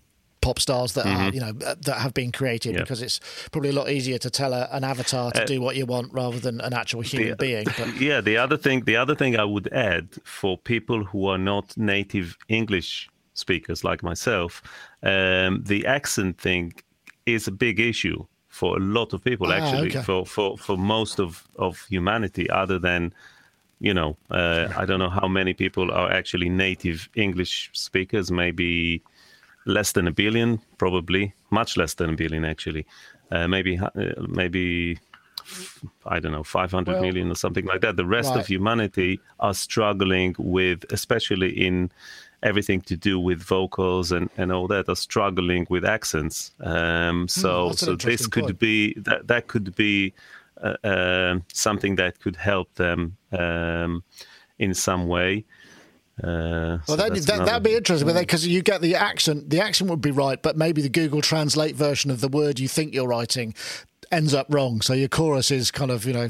pop 0.41 0.57
stars 0.57 0.93
that 0.93 1.05
are 1.05 1.29
you 1.35 1.41
know 1.41 1.53
uh, 1.65 1.75
that 1.81 1.97
have 1.99 2.13
been 2.13 2.31
created 2.31 2.69
Mm-hmm. 2.69 2.77
Yeah. 2.77 2.83
because 2.83 3.01
it's 3.01 3.19
probably 3.51 3.71
a 3.71 3.73
lot 3.73 3.89
easier 3.89 4.17
to 4.19 4.29
tell 4.29 4.53
a, 4.53 4.69
an 4.71 4.83
avatar 4.85 5.31
to 5.31 5.45
do 5.45 5.59
what 5.61 5.75
you 5.75 5.85
want 5.85 6.13
rather 6.13 6.39
than 6.39 6.61
an 6.61 6.73
actual 6.73 7.01
human 7.01 7.31
the- 7.31 7.35
being. 7.35 7.65
But 7.77 7.99
yeah 8.09 8.21
the 8.21 8.37
other 8.37 8.55
thing 8.57 8.85
the 8.85 8.95
other 8.95 9.15
thing 9.15 9.31
i 9.37 9.43
would 9.43 9.67
add 9.73 10.07
for 10.23 10.57
people 10.57 11.03
who 11.03 11.27
are 11.27 11.37
not 11.37 11.65
native 11.77 12.37
english 12.47 13.09
speakers 13.33 13.83
like 13.83 14.01
myself 14.01 14.61
um, 15.03 15.61
the 15.71 15.85
accent 15.85 16.37
thing 16.39 16.71
is 17.25 17.47
a 17.47 17.51
big 17.51 17.79
issue 17.79 18.19
for 18.59 18.71
a 18.77 18.83
lot 18.99 19.09
of 19.13 19.19
people 19.29 19.47
Ah, 19.51 19.57
actually 19.57 19.89
okay. 19.91 20.03
for, 20.07 20.19
for 20.35 20.57
for 20.65 20.77
most 20.77 21.19
of 21.19 21.31
of 21.65 21.71
humanity 21.95 22.45
other 22.63 22.79
than 22.87 23.01
you 23.87 23.93
know 23.93 24.11
uh, 24.39 24.65
i 24.81 24.83
don't 24.87 24.99
know 25.03 25.13
how 25.21 25.27
many 25.39 25.53
people 25.53 25.85
are 25.99 26.09
actually 26.19 26.49
native 26.49 26.99
english 27.15 27.53
speakers 27.73 28.27
maybe 28.31 28.69
less 29.75 29.91
than 29.93 30.07
a 30.07 30.11
billion 30.23 30.49
probably 30.77 31.23
much 31.49 31.71
less 31.77 31.93
than 31.95 32.09
a 32.09 32.15
billion 32.23 32.43
actually 32.45 32.83
uh, 33.31 33.47
maybe 33.47 33.73
uh, 33.77 33.89
maybe 34.41 34.65
I 36.15 36.19
don't 36.19 36.31
know, 36.31 36.43
500 36.43 37.01
million 37.01 37.25
Well- 37.27 37.31
or 37.33 37.35
something 37.35 37.65
like 37.71 37.81
that. 37.81 37.95
The 37.95 38.05
rest 38.17 38.29
Right. 38.29 38.39
of 38.41 38.47
humanity 38.47 39.19
are 39.39 39.53
struggling 39.53 40.35
with, 40.37 40.79
especially 40.91 41.49
in 41.67 41.89
everything 42.43 42.81
to 42.81 42.95
do 42.95 43.19
with 43.19 43.41
vocals 43.41 44.11
and, 44.11 44.29
and 44.37 44.51
all 44.51 44.67
that, 44.67 44.87
are 44.89 44.95
struggling 44.95 45.67
with 45.69 45.85
accents. 45.85 46.51
Um, 46.61 47.27
so 47.27 47.63
Hmm, 47.63 47.67
that's 47.67 47.81
an 47.83 47.99
so 47.99 48.07
this 48.09 48.27
could 48.27 48.43
point. 48.45 48.59
be 48.59 48.93
that 48.99 49.27
that 49.27 49.47
could 49.47 49.75
be 49.75 50.13
uh, 50.61 50.75
uh, 50.83 51.39
something 51.53 51.95
that 51.95 52.19
could 52.19 52.35
help 52.35 52.73
them 52.75 53.17
um, 53.31 54.03
in 54.57 54.73
some 54.73 55.07
way. 55.07 55.45
Uh, 56.21 56.79
so 56.83 56.95
Well, 56.95 56.97
that's 56.97 57.25
that, 57.27 57.45
that'd 57.45 57.63
be 57.63 57.75
interesting 57.75 58.13
because 58.13 58.45
you 58.45 58.61
get 58.61 58.81
the 58.81 58.95
accent. 58.95 59.49
The 59.49 59.61
accent 59.61 59.89
would 59.89 60.01
be 60.01 60.11
right, 60.11 60.41
but 60.41 60.57
maybe 60.57 60.81
the 60.81 60.89
Google 60.89 61.21
Translate 61.21 61.75
version 61.75 62.11
of 62.11 62.19
the 62.19 62.27
word 62.27 62.59
you 62.59 62.67
think 62.67 62.93
you're 62.93 63.07
writing 63.07 63.53
ends 64.11 64.33
up 64.33 64.47
wrong. 64.49 64.81
So 64.81 64.93
your 64.93 65.07
chorus 65.07 65.51
is 65.51 65.71
kind 65.71 65.91
of 65.91 66.05
you 66.05 66.13
know 66.13 66.29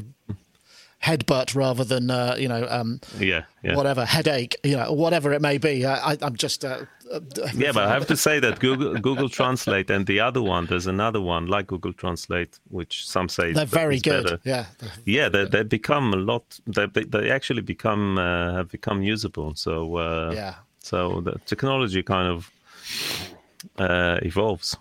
headbutt 1.02 1.54
rather 1.54 1.84
than 1.84 2.10
uh, 2.10 2.36
you 2.38 2.48
know 2.48 2.66
um, 2.70 3.00
Yeah, 3.18 3.44
yeah. 3.62 3.74
whatever 3.76 4.04
headache, 4.04 4.54
you 4.62 4.76
know, 4.76 4.92
whatever 4.92 5.32
it 5.32 5.40
may 5.40 5.58
be. 5.58 5.86
I, 5.86 6.16
I'm 6.20 6.36
just 6.36 6.64
uh, 6.64 6.84
uh, 7.12 7.20
Yeah, 7.54 7.72
but 7.72 7.84
I 7.88 7.92
have 7.94 8.06
to 8.08 8.16
say 8.16 8.40
that 8.40 8.60
Google 8.60 8.94
Google 9.00 9.28
Translate 9.28 9.90
and 9.90 10.06
the 10.06 10.20
other 10.20 10.42
one, 10.42 10.66
there's 10.66 10.86
another 10.86 11.20
one 11.20 11.46
like 11.46 11.66
Google 11.68 11.92
Translate, 11.94 12.58
which 12.68 13.06
some 13.06 13.28
say 13.28 13.52
they're 13.52 13.64
very 13.66 13.96
is 13.96 14.02
good. 14.02 14.24
better. 14.24 14.38
Yeah, 14.44 14.66
Yeah, 15.06 15.28
they 15.30 15.46
they 15.46 15.62
become 15.64 16.12
a 16.12 16.18
lot. 16.18 16.60
They 16.66 16.86
they- 16.86 17.30
actually 17.30 17.62
become 17.62 18.18
uh, 18.18 18.52
have 18.56 18.68
become 18.70 19.02
usable. 19.12 19.54
So 19.54 19.96
uh, 19.96 20.32
Yeah. 20.34 20.54
So 20.82 21.20
the 21.20 21.32
technology 21.46 22.02
kind 22.02 22.28
of 22.28 22.50
uh, 23.78 24.18
evolves. 24.22 24.76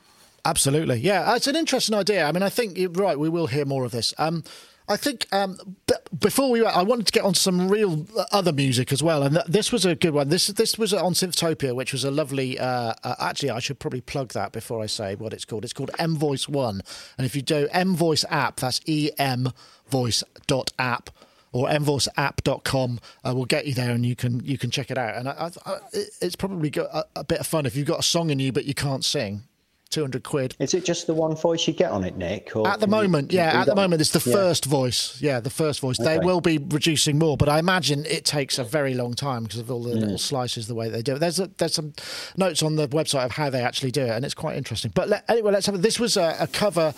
Absolutely, 0.45 0.99
yeah. 0.99 1.35
It's 1.35 1.47
an 1.47 1.55
interesting 1.55 1.95
idea. 1.99 2.25
I 2.25 2.31
mean, 2.31 2.43
I 2.43 2.49
think 2.49 2.77
right. 2.97 3.19
We 3.19 3.29
will 3.29 3.47
hear 3.47 3.65
more 3.65 3.85
of 3.85 3.91
this. 3.91 4.13
Um, 4.17 4.43
I 4.89 4.97
think 4.97 5.27
um, 5.31 5.57
b- 5.85 5.93
before 6.17 6.49
we, 6.49 6.65
I 6.65 6.81
wanted 6.81 7.05
to 7.05 7.11
get 7.11 7.23
on 7.23 7.35
some 7.35 7.69
real 7.69 8.07
other 8.31 8.51
music 8.51 8.91
as 8.91 9.03
well, 9.03 9.21
and 9.21 9.35
th- 9.35 9.45
this 9.45 9.71
was 9.71 9.85
a 9.85 9.93
good 9.93 10.15
one. 10.15 10.29
This 10.29 10.47
this 10.47 10.79
was 10.79 10.93
on 10.95 11.13
Synthtopia, 11.13 11.75
which 11.75 11.93
was 11.93 12.03
a 12.03 12.09
lovely. 12.11 12.57
Uh, 12.57 12.93
uh, 13.03 13.15
actually, 13.19 13.51
I 13.51 13.59
should 13.59 13.77
probably 13.77 14.01
plug 14.01 14.33
that 14.33 14.51
before 14.51 14.81
I 14.81 14.87
say 14.87 15.13
what 15.15 15.31
it's 15.31 15.45
called. 15.45 15.63
It's 15.63 15.73
called 15.73 15.91
Emvoice 15.99 16.49
One, 16.49 16.81
and 17.19 17.25
if 17.25 17.35
you 17.35 17.43
do 17.43 17.67
M 17.71 17.95
Voice 17.95 18.25
app, 18.31 18.55
that's 18.57 18.81
E 18.87 19.11
M 19.19 19.51
Voice 19.89 20.23
dot 20.47 20.71
app 20.79 21.11
or 21.51 21.67
mvoiceapp.com 21.67 22.99
uh, 23.27 23.33
will 23.33 23.45
get 23.45 23.65
you 23.65 23.73
there 23.73 23.89
and 23.89 24.05
you 24.05 24.15
can 24.15 24.39
you 24.45 24.55
can 24.55 24.69
check 24.69 24.91
it 24.91 24.99
out 24.99 25.15
and 25.15 25.27
I, 25.27 25.49
I, 25.65 25.71
I- 25.73 25.79
it's 26.21 26.35
probably 26.35 26.69
got 26.69 26.89
a, 26.93 27.05
a 27.15 27.23
bit 27.23 27.39
of 27.39 27.47
fun 27.47 27.65
if 27.65 27.75
you've 27.75 27.87
got 27.87 27.99
a 27.99 28.03
song 28.03 28.29
in 28.29 28.37
you 28.37 28.51
but 28.51 28.65
you 28.65 28.75
can't 28.75 29.03
sing 29.03 29.41
200 29.89 30.23
quid 30.23 30.55
Is 30.59 30.73
it 30.73 30.85
just 30.85 31.07
the 31.07 31.13
one 31.13 31.35
voice 31.35 31.67
you 31.67 31.73
get 31.73 31.91
on 31.91 32.03
it, 32.03 32.15
Nick? 32.15 32.55
Or 32.55 32.67
at 32.67 32.79
the 32.79 32.87
moment, 32.87 33.31
you 33.31 33.39
yeah, 33.39 33.61
at 33.61 33.65
the 33.65 33.75
moment 33.75 34.01
it's 34.01 34.11
the 34.11 34.29
Yeah. 34.29 34.35
first 34.35 34.65
voice. 34.65 35.17
Yeah, 35.19 35.39
the 35.39 35.49
first 35.49 35.79
voice. 35.79 35.97
They 35.97 36.19
will 36.19 36.41
be 36.41 36.57
reducing 36.59 37.17
more, 37.17 37.37
but 37.37 37.49
I 37.49 37.57
imagine 37.59 38.05
it 38.05 38.23
takes 38.23 38.59
a 38.59 38.63
very 38.63 38.93
long 38.93 39.13
time 39.15 39.43
because 39.43 39.59
of 39.59 39.71
all 39.71 39.81
the 39.81 39.95
Mm. 39.95 40.01
little 40.01 40.17
slices, 40.17 40.67
the 40.67 40.75
way 40.75 40.89
they 40.89 41.01
do 41.01 41.15
it. 41.15 41.19
There's 41.19 41.39
a, 41.39 41.49
there's 41.57 41.73
some 41.73 41.93
notes 42.37 42.61
on 42.61 42.75
the 42.75 42.87
website 42.89 43.25
of 43.25 43.31
how 43.31 43.49
they 43.49 43.61
actually 43.61 43.91
do 43.91 44.01
it, 44.03 44.09
and 44.09 44.23
it's 44.23 44.35
quite 44.35 44.57
interesting. 44.57 44.91
But 44.93 45.09
let, 45.09 45.23
anyway, 45.27 45.51
let's 45.53 45.65
have. 45.65 45.81
This 45.81 45.99
was 45.99 46.17
a, 46.17 46.35
a 46.39 46.47
cover 46.47 46.93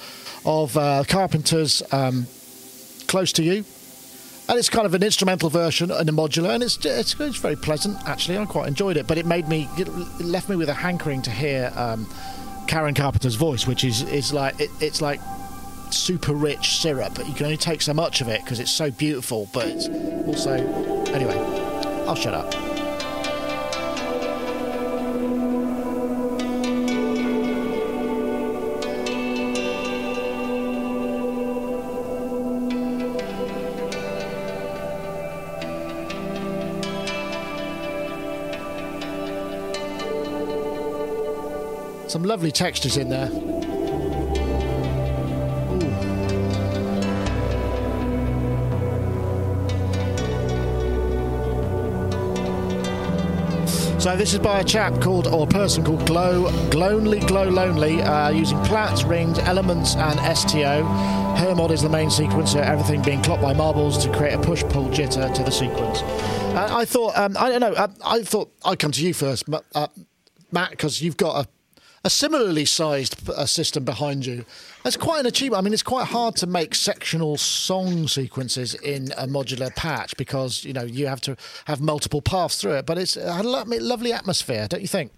of 0.45 0.75
uh, 0.77 1.03
Carpenter's 1.07 1.81
um, 1.93 2.27
"Close 3.07 3.31
to 3.33 3.43
You." 3.43 3.63
And 4.49 4.59
it's 4.59 4.69
kind 4.69 4.85
of 4.85 4.93
an 4.93 5.03
instrumental 5.03 5.49
version 5.49 5.91
and 5.91 6.09
a 6.09 6.11
modular, 6.11 6.49
and 6.53 6.61
it's, 6.61 6.75
it's 6.83 7.17
it's 7.17 7.37
very 7.37 7.55
pleasant 7.55 7.95
actually. 8.05 8.37
I 8.37 8.43
quite 8.45 8.67
enjoyed 8.67 8.97
it, 8.97 9.07
but 9.07 9.17
it 9.17 9.25
made 9.25 9.47
me 9.47 9.69
it 9.77 9.87
left 10.19 10.49
me 10.49 10.57
with 10.57 10.67
a 10.67 10.73
hankering 10.73 11.21
to 11.21 11.31
hear 11.31 11.71
um, 11.77 12.05
Karen 12.68 12.93
Carpenter's 12.93 13.36
voice, 13.36 13.68
which 13.68 13.84
is 13.84 14.03
is 14.03 14.34
like 14.34 14.59
it, 14.59 14.70
it's 14.80 15.01
like 15.01 15.20
super 15.89 16.34
rich 16.34 16.78
syrup, 16.78 17.14
but 17.16 17.28
you 17.28 17.34
can 17.34 17.45
only 17.45 17.57
take 17.57 17.82
so 17.82 17.93
much 17.93 18.22
of 18.22 18.28
it 18.28 18.41
because 18.43 18.59
it's 18.59 18.72
so 18.72 18.91
beautiful. 18.91 19.49
But 19.53 19.68
it's 19.68 19.88
also 20.28 20.51
anyway. 21.14 21.38
I'll 22.07 22.16
shut 22.16 22.34
up. 22.34 22.70
Some 42.12 42.24
lovely 42.24 42.51
textures 42.51 42.97
in 42.97 43.07
there. 43.07 43.30
So 53.97 54.18
this 54.18 54.34
is 54.34 54.39
by 54.39 54.59
a 54.59 54.64
chap 54.66 54.99
called, 54.99 55.28
or 55.28 55.43
a 55.43 55.47
person 55.47 55.86
called 55.86 56.05
Glow, 56.05 56.51
Glonely, 56.70 57.22
Glow 57.22 57.47
Lonely, 57.47 58.01
uh, 58.01 58.32
using 58.32 58.62
Plaits, 58.66 59.05
rings, 59.05 59.39
elements, 59.39 59.95
and 59.95 60.38
STO. 60.38 60.84
Hermod 61.38 61.72
is 61.72 61.82
the 61.82 61.88
main 61.88 62.09
sequencer, 62.09 62.62
everything 62.62 63.01
being 63.03 63.22
clocked 63.24 63.41
by 63.41 63.53
marbles 63.53 63.97
to 64.03 64.12
create 64.12 64.34
a 64.34 64.39
push-pull 64.39 64.89
jitter 64.89 65.34
to 65.34 65.43
the 65.43 65.51
sequence. 65.51 66.01
Uh, 66.01 66.68
I 66.72 66.84
thought, 66.84 67.18
um, 67.18 67.38
I 67.38 67.49
don't 67.49 67.62
know, 67.62 67.72
uh, 67.72 67.88
I 68.03 68.22
thought 68.24 68.51
I'd 68.66 68.80
come 68.80 68.91
to 68.91 69.01
you 69.01 69.14
first, 69.14 69.47
Ma- 69.47 69.62
uh, 69.74 69.88
Matt, 70.51 70.72
because 70.72 71.01
you've 71.01 71.16
got 71.16 71.45
a, 71.45 71.49
a 72.04 72.10
similarly 72.10 72.66
sized 72.66 73.30
uh, 73.30 73.45
system 73.45 73.86
behind 73.86 74.26
you. 74.26 74.43
That's 74.84 74.97
quite 74.97 75.20
an 75.20 75.28
achievement. 75.28 75.60
I 75.60 75.64
mean, 75.64 75.74
it's 75.74 75.84
quite 75.84 76.08
hard 76.08 76.36
to 76.38 76.47
make 76.47 76.74
sectional 76.74 77.38
song 77.38 78.08
sequences 78.08 78.74
in 78.74 79.12
a 79.18 79.28
modular 79.28 79.74
patch 79.76 80.18
because 80.18 80.64
you 80.64 80.74
know 80.74 80.84
you 80.84 81.08
have 81.08 81.22
to 81.22 81.38
have 81.66 81.80
multiple 81.82 82.22
paths 82.22 82.60
through 82.60 82.74
it. 82.74 82.86
But 82.86 82.97
it's 82.97 83.14
had 83.16 83.45
a 83.45 83.49
lo- 83.49 83.64
lovely 83.68 84.14
atmosphere, 84.14 84.68
don't 84.68 84.82
you 84.82 84.88
think? 84.88 85.12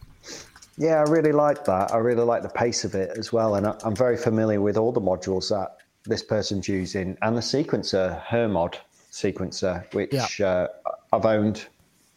Yeah, 0.78 0.96
I 0.96 1.04
really 1.04 1.32
like 1.32 1.66
that. 1.66 1.94
I 1.94 1.98
really 1.98 2.24
like 2.24 2.42
the 2.42 2.50
pace 2.50 2.84
of 2.84 2.96
it 2.96 3.18
as 3.18 3.32
well. 3.32 3.56
And 3.56 3.68
I- 3.68 3.78
I'm 3.84 3.96
very 3.96 4.18
familiar 4.18 4.60
with 4.60 4.76
all 4.76 4.92
the 4.92 5.02
modules 5.02 5.50
that 5.50 5.78
this 6.06 6.24
person's 6.24 6.68
using 6.68 7.18
and 7.22 7.38
the 7.38 7.42
sequencer, 7.42 8.20
Hermod 8.24 8.78
sequencer, 9.12 9.86
which 9.94 10.42
uh, 10.42 10.68
I've 11.14 11.26
owned 11.26 11.68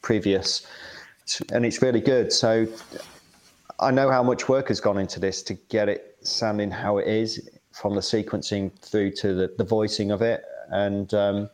previous. 0.02 0.66
And 1.52 1.64
it's 1.66 1.82
really 1.82 2.00
good. 2.00 2.32
So 2.32 2.66
I 3.80 3.90
know 3.90 4.10
how 4.10 4.22
much 4.22 4.48
work 4.48 4.68
has 4.68 4.80
gone 4.80 4.98
into 4.98 5.20
this 5.20 5.42
to 5.44 5.54
get 5.54 5.88
it 5.88 6.16
sounding 6.22 6.70
how 6.70 6.98
it 6.98 7.06
is 7.06 7.48
from 7.72 7.94
the 7.94 8.00
sequencing 8.00 8.72
through 8.78 9.12
to 9.12 9.34
the, 9.34 9.54
the 9.58 9.64
voicing 9.64 10.10
of 10.10 10.22
it. 10.22 10.44
And 10.70 11.12
um, 11.12 11.50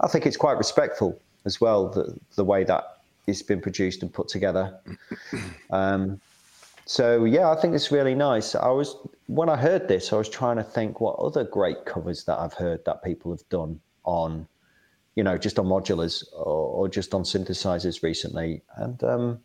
I 0.00 0.08
think 0.08 0.26
it's 0.26 0.36
quite 0.36 0.56
respectful 0.56 1.20
as 1.44 1.60
well, 1.60 1.88
the, 1.90 2.18
the 2.36 2.44
way 2.44 2.64
that 2.64 2.98
it's 3.26 3.42
been 3.42 3.60
produced 3.60 4.02
and 4.02 4.12
put 4.12 4.28
together. 4.28 4.78
Um, 5.70 6.18
so 6.86 7.26
yeah, 7.26 7.50
I 7.50 7.60
think 7.60 7.74
it's 7.74 7.92
really 7.92 8.14
nice. 8.14 8.54
I 8.54 8.68
was 8.68 8.96
when 9.26 9.50
I 9.50 9.56
heard 9.56 9.86
this, 9.88 10.10
I 10.10 10.16
was 10.16 10.30
trying 10.30 10.56
to 10.56 10.62
think 10.62 11.02
what 11.02 11.16
other 11.16 11.44
great 11.44 11.84
covers 11.84 12.24
that 12.24 12.38
I've 12.38 12.54
heard 12.54 12.82
that 12.86 13.04
people 13.04 13.30
have 13.30 13.46
done 13.50 13.78
on, 14.04 14.48
you 15.14 15.22
know, 15.22 15.36
just 15.36 15.58
on 15.58 15.66
modulars 15.66 16.24
or, 16.32 16.46
or 16.46 16.88
just 16.88 17.12
on 17.12 17.24
synthesizers 17.24 18.02
recently, 18.02 18.62
and 18.76 19.04
um, 19.04 19.40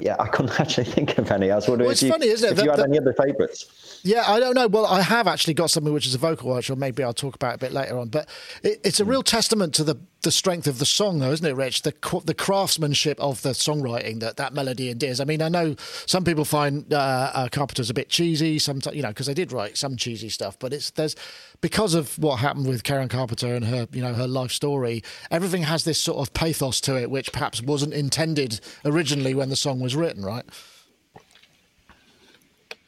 yeah, 0.00 0.16
I 0.18 0.26
couldn't 0.28 0.58
actually 0.60 0.84
think 0.84 1.18
of 1.18 1.30
any. 1.30 1.50
I 1.50 1.56
was 1.56 1.68
wondering 1.68 1.86
Well, 1.86 1.92
if 1.92 1.96
it's 1.96 2.02
you, 2.02 2.10
funny, 2.10 2.26
isn't 2.28 2.46
it, 2.46 2.50
if 2.52 2.56
that- 2.56 2.64
you 2.64 2.70
had 2.70 2.80
that- 2.80 2.88
any 2.88 2.98
other 2.98 3.12
favourites. 3.12 4.00
Yeah, 4.04 4.24
I 4.30 4.38
don't 4.38 4.54
know. 4.54 4.68
Well, 4.68 4.86
I 4.86 5.02
have 5.02 5.26
actually 5.26 5.54
got 5.54 5.70
something 5.70 5.92
which 5.92 6.06
is 6.06 6.14
a 6.14 6.18
vocal, 6.18 6.54
which 6.54 6.70
or 6.70 6.76
maybe 6.76 7.02
I'll 7.02 7.12
talk 7.12 7.34
about 7.34 7.56
a 7.56 7.58
bit 7.58 7.72
later 7.72 7.98
on. 7.98 8.08
But 8.08 8.28
it, 8.62 8.80
it's 8.84 9.00
a 9.00 9.04
hmm. 9.04 9.10
real 9.10 9.22
testament 9.22 9.74
to 9.74 9.84
the, 9.84 9.96
the 10.22 10.32
strength 10.32 10.66
of 10.66 10.78
the 10.78 10.84
song, 10.84 11.20
though, 11.20 11.30
isn't 11.30 11.46
it, 11.46 11.54
Rich? 11.54 11.82
The 11.82 11.94
the 12.24 12.34
craftsmanship 12.34 13.20
of 13.20 13.42
the 13.42 13.50
songwriting 13.50 14.20
that 14.20 14.36
that 14.36 14.52
melody 14.52 14.90
endears. 14.90 15.20
I 15.20 15.24
mean, 15.24 15.40
I 15.40 15.48
know 15.48 15.76
some 16.06 16.24
people 16.24 16.44
find 16.44 16.92
uh, 16.92 17.30
uh, 17.34 17.48
Carpenter's 17.48 17.90
a 17.90 17.94
bit 17.94 18.08
cheesy, 18.08 18.58
sometimes 18.58 18.96
you 18.96 19.02
know, 19.02 19.08
because 19.08 19.26
they 19.26 19.34
did 19.34 19.52
write 19.52 19.76
some 19.76 19.96
cheesy 19.96 20.28
stuff. 20.28 20.58
But 20.58 20.72
it's 20.72 20.90
there's 20.90 21.14
because 21.60 21.94
of 21.94 22.18
what 22.18 22.36
happened 22.36 22.66
with 22.66 22.82
Karen 22.82 23.08
Carpenter 23.08 23.54
and 23.54 23.64
her 23.66 23.86
you 23.92 24.02
know 24.02 24.14
her 24.14 24.26
life 24.26 24.50
story. 24.50 25.04
Everything 25.30 25.62
has 25.62 25.84
this 25.84 26.00
sort 26.00 26.18
of 26.18 26.34
pathos 26.34 26.80
to 26.82 27.00
it, 27.00 27.10
which 27.10 27.32
perhaps 27.32 27.62
wasn't 27.62 27.94
intended 27.94 28.60
originally 28.84 29.34
when 29.34 29.50
the 29.50 29.56
song 29.56 29.78
was 29.78 29.94
written, 29.94 30.24
right? 30.24 30.44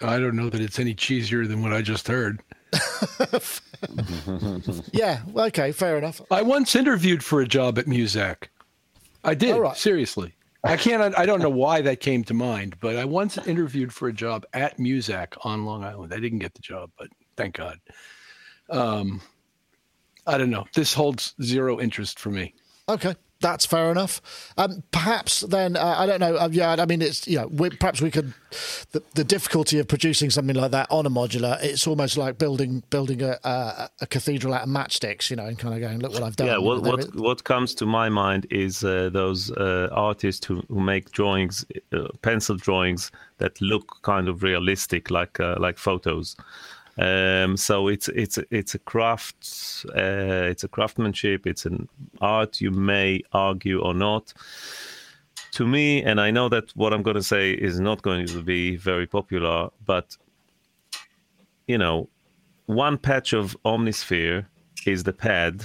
I 0.02 0.18
don't 0.18 0.34
know 0.34 0.48
that 0.48 0.60
it's 0.60 0.78
any 0.78 0.94
cheesier 0.94 1.46
than 1.46 1.62
what 1.62 1.72
I 1.72 1.82
just 1.82 2.08
heard. 2.08 2.40
Yeah. 4.92 5.22
well, 5.26 5.46
Okay. 5.46 5.72
Fair 5.72 5.98
enough. 5.98 6.20
I 6.30 6.42
once 6.42 6.76
interviewed 6.76 7.24
for 7.24 7.40
a 7.40 7.46
job 7.48 7.78
at 7.78 7.86
Muzak. 7.86 8.48
I 9.24 9.34
did, 9.34 9.56
right. 9.56 9.76
seriously. 9.76 10.34
I 10.62 10.76
can't, 10.76 11.18
I 11.18 11.24
don't 11.24 11.40
know 11.40 11.48
why 11.50 11.80
that 11.82 12.00
came 12.00 12.22
to 12.24 12.34
mind, 12.34 12.76
but 12.80 12.96
I 12.96 13.04
once 13.06 13.38
interviewed 13.38 13.92
for 13.92 14.08
a 14.08 14.12
job 14.12 14.44
at 14.52 14.78
Muzak 14.78 15.34
on 15.44 15.64
Long 15.64 15.84
Island. 15.84 16.12
I 16.12 16.20
didn't 16.20 16.40
get 16.40 16.52
the 16.54 16.60
job, 16.60 16.90
but 16.98 17.08
thank 17.36 17.56
God. 17.56 17.78
Um, 18.68 19.22
I 20.26 20.36
don't 20.36 20.50
know. 20.50 20.66
This 20.74 20.92
holds 20.92 21.34
zero 21.42 21.80
interest 21.80 22.18
for 22.18 22.30
me. 22.30 22.54
Okay, 22.88 23.14
that's 23.40 23.66
fair 23.66 23.90
enough. 23.90 24.20
Um, 24.56 24.82
perhaps 24.92 25.40
then 25.40 25.76
uh, 25.76 25.94
I 25.98 26.06
don't 26.06 26.20
know. 26.20 26.36
Uh, 26.36 26.48
yeah, 26.52 26.76
I 26.78 26.86
mean 26.86 27.02
it's 27.02 27.26
you 27.26 27.38
know 27.38 27.46
we, 27.48 27.70
perhaps 27.70 28.00
we 28.00 28.10
could 28.10 28.34
the, 28.92 29.02
the 29.14 29.24
difficulty 29.24 29.78
of 29.78 29.88
producing 29.88 30.30
something 30.30 30.56
like 30.56 30.70
that 30.72 30.86
on 30.90 31.06
a 31.06 31.10
modular. 31.10 31.62
It's 31.62 31.86
almost 31.86 32.16
like 32.16 32.38
building 32.38 32.82
building 32.90 33.22
a, 33.22 33.38
a, 33.44 33.90
a 34.02 34.06
cathedral 34.06 34.54
out 34.54 34.62
of 34.62 34.68
matchsticks, 34.68 35.30
you 35.30 35.36
know, 35.36 35.46
and 35.46 35.58
kind 35.58 35.74
of 35.74 35.80
going 35.80 36.00
look 36.00 36.12
what 36.12 36.22
I've 36.22 36.36
done. 36.36 36.48
Yeah, 36.48 36.58
what 36.58 36.82
what 36.82 37.14
what 37.14 37.44
comes 37.44 37.74
to 37.76 37.86
my 37.86 38.08
mind 38.08 38.46
is 38.50 38.84
uh, 38.84 39.10
those 39.10 39.50
uh, 39.52 39.88
artists 39.92 40.46
who, 40.46 40.62
who 40.68 40.80
make 40.80 41.10
drawings, 41.12 41.64
uh, 41.92 42.08
pencil 42.22 42.56
drawings 42.56 43.10
that 43.38 43.60
look 43.60 44.02
kind 44.02 44.28
of 44.28 44.42
realistic, 44.42 45.10
like 45.10 45.40
uh, 45.40 45.56
like 45.58 45.78
photos. 45.78 46.36
Um, 47.00 47.56
so 47.56 47.88
it's 47.88 48.08
it's 48.08 48.38
it's 48.50 48.74
a 48.74 48.78
craft, 48.78 49.86
uh, 49.96 50.48
it's 50.52 50.64
a 50.64 50.68
craftsmanship, 50.68 51.46
it's 51.46 51.64
an 51.64 51.88
art. 52.20 52.60
You 52.60 52.70
may 52.70 53.22
argue 53.32 53.80
or 53.80 53.94
not. 53.94 54.34
To 55.52 55.66
me, 55.66 56.04
and 56.04 56.20
I 56.20 56.30
know 56.30 56.48
that 56.50 56.70
what 56.76 56.92
I'm 56.92 57.02
going 57.02 57.16
to 57.16 57.22
say 57.22 57.52
is 57.52 57.80
not 57.80 58.02
going 58.02 58.26
to 58.26 58.42
be 58.42 58.76
very 58.76 59.06
popular, 59.06 59.70
but 59.84 60.16
you 61.66 61.78
know, 61.78 62.08
one 62.66 62.98
patch 62.98 63.32
of 63.32 63.56
Omnisphere 63.64 64.46
is 64.86 65.02
the 65.02 65.12
pad, 65.12 65.64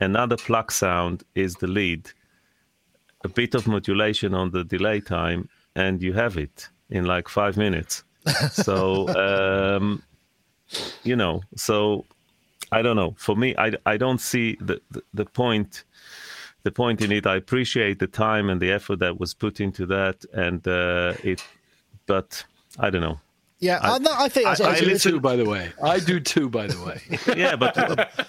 another 0.00 0.36
pluck 0.36 0.72
sound 0.72 1.22
is 1.34 1.54
the 1.54 1.68
lead, 1.68 2.10
a 3.22 3.28
bit 3.28 3.54
of 3.54 3.66
modulation 3.68 4.34
on 4.34 4.50
the 4.50 4.64
delay 4.64 5.00
time, 5.00 5.48
and 5.76 6.02
you 6.02 6.12
have 6.12 6.36
it 6.36 6.68
in 6.90 7.04
like 7.04 7.28
five 7.28 7.56
minutes. 7.56 8.02
so 8.50 9.08
um, 9.76 10.02
you 11.02 11.16
know, 11.16 11.42
so 11.56 12.04
I 12.72 12.82
don't 12.82 12.96
know. 12.96 13.14
For 13.16 13.36
me, 13.36 13.54
I, 13.56 13.72
I 13.86 13.96
don't 13.96 14.20
see 14.20 14.56
the, 14.60 14.80
the, 14.90 15.02
the 15.12 15.24
point 15.24 15.84
the 16.64 16.70
point 16.70 17.02
in 17.02 17.12
it. 17.12 17.26
I 17.26 17.36
appreciate 17.36 17.98
the 17.98 18.06
time 18.06 18.48
and 18.48 18.60
the 18.60 18.72
effort 18.72 18.98
that 19.00 19.20
was 19.20 19.34
put 19.34 19.60
into 19.60 19.86
that, 19.86 20.24
and 20.32 20.66
uh, 20.66 21.12
it, 21.22 21.44
but 22.06 22.44
I 22.78 22.90
don't 22.90 23.02
know. 23.02 23.20
Yeah, 23.64 23.78
I, 23.80 23.96
I, 23.96 24.24
I 24.24 24.28
think 24.28 24.46
I, 24.46 24.72
I 24.72 24.78
do 24.78 24.98
too. 24.98 25.20
By 25.20 25.36
the 25.36 25.48
way, 25.48 25.72
I 25.82 25.98
do 25.98 26.20
too. 26.20 26.50
By 26.50 26.66
the 26.66 26.78
way, 26.84 27.00
yeah, 27.36 27.56
but 27.56 27.74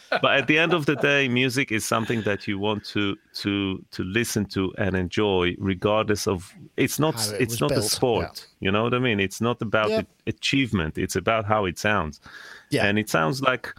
but 0.09 0.31
at 0.39 0.47
the 0.47 0.57
end 0.57 0.73
of 0.73 0.85
the 0.85 0.95
day, 0.95 1.27
music 1.27 1.73
is 1.73 1.85
something 1.85 2.21
that 2.21 2.47
you 2.47 2.57
want 2.57 2.85
to 2.85 3.17
to 3.41 3.83
to 3.91 4.03
listen 4.03 4.45
to 4.55 4.73
and 4.77 4.95
enjoy, 4.95 5.55
regardless 5.57 6.25
of. 6.25 6.53
It's 6.77 6.99
not 6.99 7.15
it 7.33 7.41
it's 7.41 7.59
not 7.59 7.71
built. 7.71 7.83
a 7.83 7.89
sport. 7.89 8.47
Yeah. 8.59 8.67
You 8.67 8.71
know 8.71 8.83
what 8.83 8.93
I 8.93 8.99
mean? 8.99 9.19
It's 9.19 9.41
not 9.41 9.61
about 9.61 9.89
yeah. 9.89 10.03
achievement. 10.25 10.97
It's 10.97 11.17
about 11.17 11.43
how 11.43 11.65
it 11.65 11.77
sounds. 11.77 12.21
Yeah, 12.69 12.85
and 12.85 12.97
it 12.97 13.09
sounds 13.09 13.41
like 13.41 13.73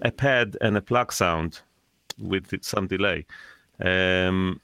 a 0.00 0.10
pad 0.10 0.56
and 0.62 0.78
a 0.78 0.80
pluck 0.80 1.12
sound 1.12 1.60
with 2.18 2.46
some 2.64 2.86
delay. 2.86 3.26
Um, 3.84 4.62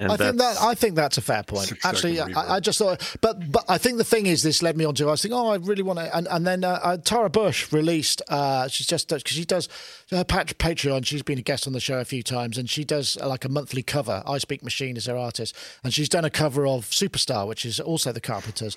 and 0.00 0.10
I 0.10 0.16
think 0.16 0.38
that 0.38 0.56
I 0.60 0.74
think 0.74 0.94
that's 0.96 1.18
a 1.18 1.20
fair 1.20 1.44
point. 1.44 1.72
Actually, 1.84 2.20
I, 2.20 2.56
I, 2.56 2.60
just 2.60 2.78
thought, 2.78 3.16
but 3.20 3.50
but 3.52 3.64
I 3.68 3.78
think 3.78 3.98
the 3.98 4.04
thing 4.04 4.26
is, 4.26 4.42
this 4.42 4.60
led 4.60 4.76
me 4.76 4.84
on 4.84 4.94
to 4.96 5.06
I 5.06 5.12
was 5.12 5.22
thinking, 5.22 5.38
oh, 5.38 5.48
I 5.48 5.56
really 5.56 5.84
want 5.84 6.00
to, 6.00 6.16
and, 6.16 6.26
and 6.28 6.44
then 6.44 6.64
uh, 6.64 6.80
uh, 6.82 6.96
Tara 6.96 7.30
Busch 7.30 7.72
released. 7.72 8.20
Uh, 8.28 8.66
she's 8.66 8.88
just 8.88 9.08
because 9.08 9.36
she 9.36 9.44
does 9.44 9.68
her 10.10 10.24
Patreon. 10.24 11.06
She's 11.06 11.22
been 11.22 11.38
a 11.38 11.42
guest 11.42 11.68
on 11.68 11.74
the 11.74 11.80
show 11.80 12.00
a 12.00 12.04
few 12.04 12.24
times, 12.24 12.58
and 12.58 12.68
she 12.68 12.84
does 12.84 13.16
uh, 13.20 13.28
like 13.28 13.44
a 13.44 13.48
monthly 13.48 13.84
cover. 13.84 14.22
I 14.26 14.38
Speak 14.38 14.64
Machine 14.64 14.96
is 14.96 15.06
her 15.06 15.16
artist, 15.16 15.56
and 15.84 15.94
she's 15.94 16.08
done 16.08 16.24
a 16.24 16.30
cover 16.30 16.66
of 16.66 16.86
Superstar, 16.86 17.46
which 17.46 17.64
is 17.64 17.78
also 17.78 18.10
the 18.10 18.20
Carpenters, 18.20 18.76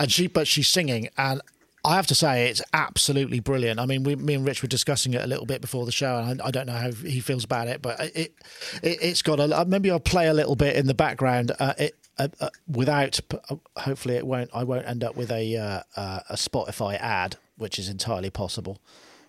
and 0.00 0.10
she 0.10 0.26
but 0.26 0.48
she's 0.48 0.68
singing, 0.68 1.08
and 1.16 1.40
I 1.88 1.94
have 1.94 2.06
to 2.08 2.14
say 2.14 2.50
it's 2.50 2.60
absolutely 2.74 3.40
brilliant. 3.40 3.80
I 3.80 3.86
mean, 3.86 4.02
we, 4.02 4.14
me 4.14 4.34
and 4.34 4.44
Rich 4.46 4.60
were 4.60 4.68
discussing 4.68 5.14
it 5.14 5.22
a 5.22 5.26
little 5.26 5.46
bit 5.46 5.62
before 5.62 5.86
the 5.86 5.92
show, 5.92 6.18
and 6.18 6.42
I, 6.42 6.48
I 6.48 6.50
don't 6.50 6.66
know 6.66 6.74
how 6.74 6.92
he 6.92 7.20
feels 7.20 7.44
about 7.44 7.66
it, 7.66 7.80
but 7.80 7.98
it, 8.14 8.34
it 8.82 9.02
has 9.02 9.22
got 9.22 9.40
a. 9.40 9.64
Maybe 9.64 9.90
I'll 9.90 9.98
play 9.98 10.28
a 10.28 10.34
little 10.34 10.54
bit 10.54 10.76
in 10.76 10.86
the 10.86 10.92
background. 10.92 11.50
Uh, 11.58 11.72
it 11.78 11.94
uh, 12.18 12.28
uh, 12.40 12.50
without. 12.70 13.18
Uh, 13.32 13.56
hopefully, 13.78 14.16
it 14.16 14.26
won't. 14.26 14.50
I 14.52 14.64
won't 14.64 14.86
end 14.86 15.02
up 15.02 15.16
with 15.16 15.32
a 15.32 15.56
uh, 15.56 15.80
uh, 15.96 16.20
a 16.28 16.34
Spotify 16.34 17.00
ad, 17.00 17.36
which 17.56 17.78
is 17.78 17.88
entirely 17.88 18.28
possible. 18.28 18.82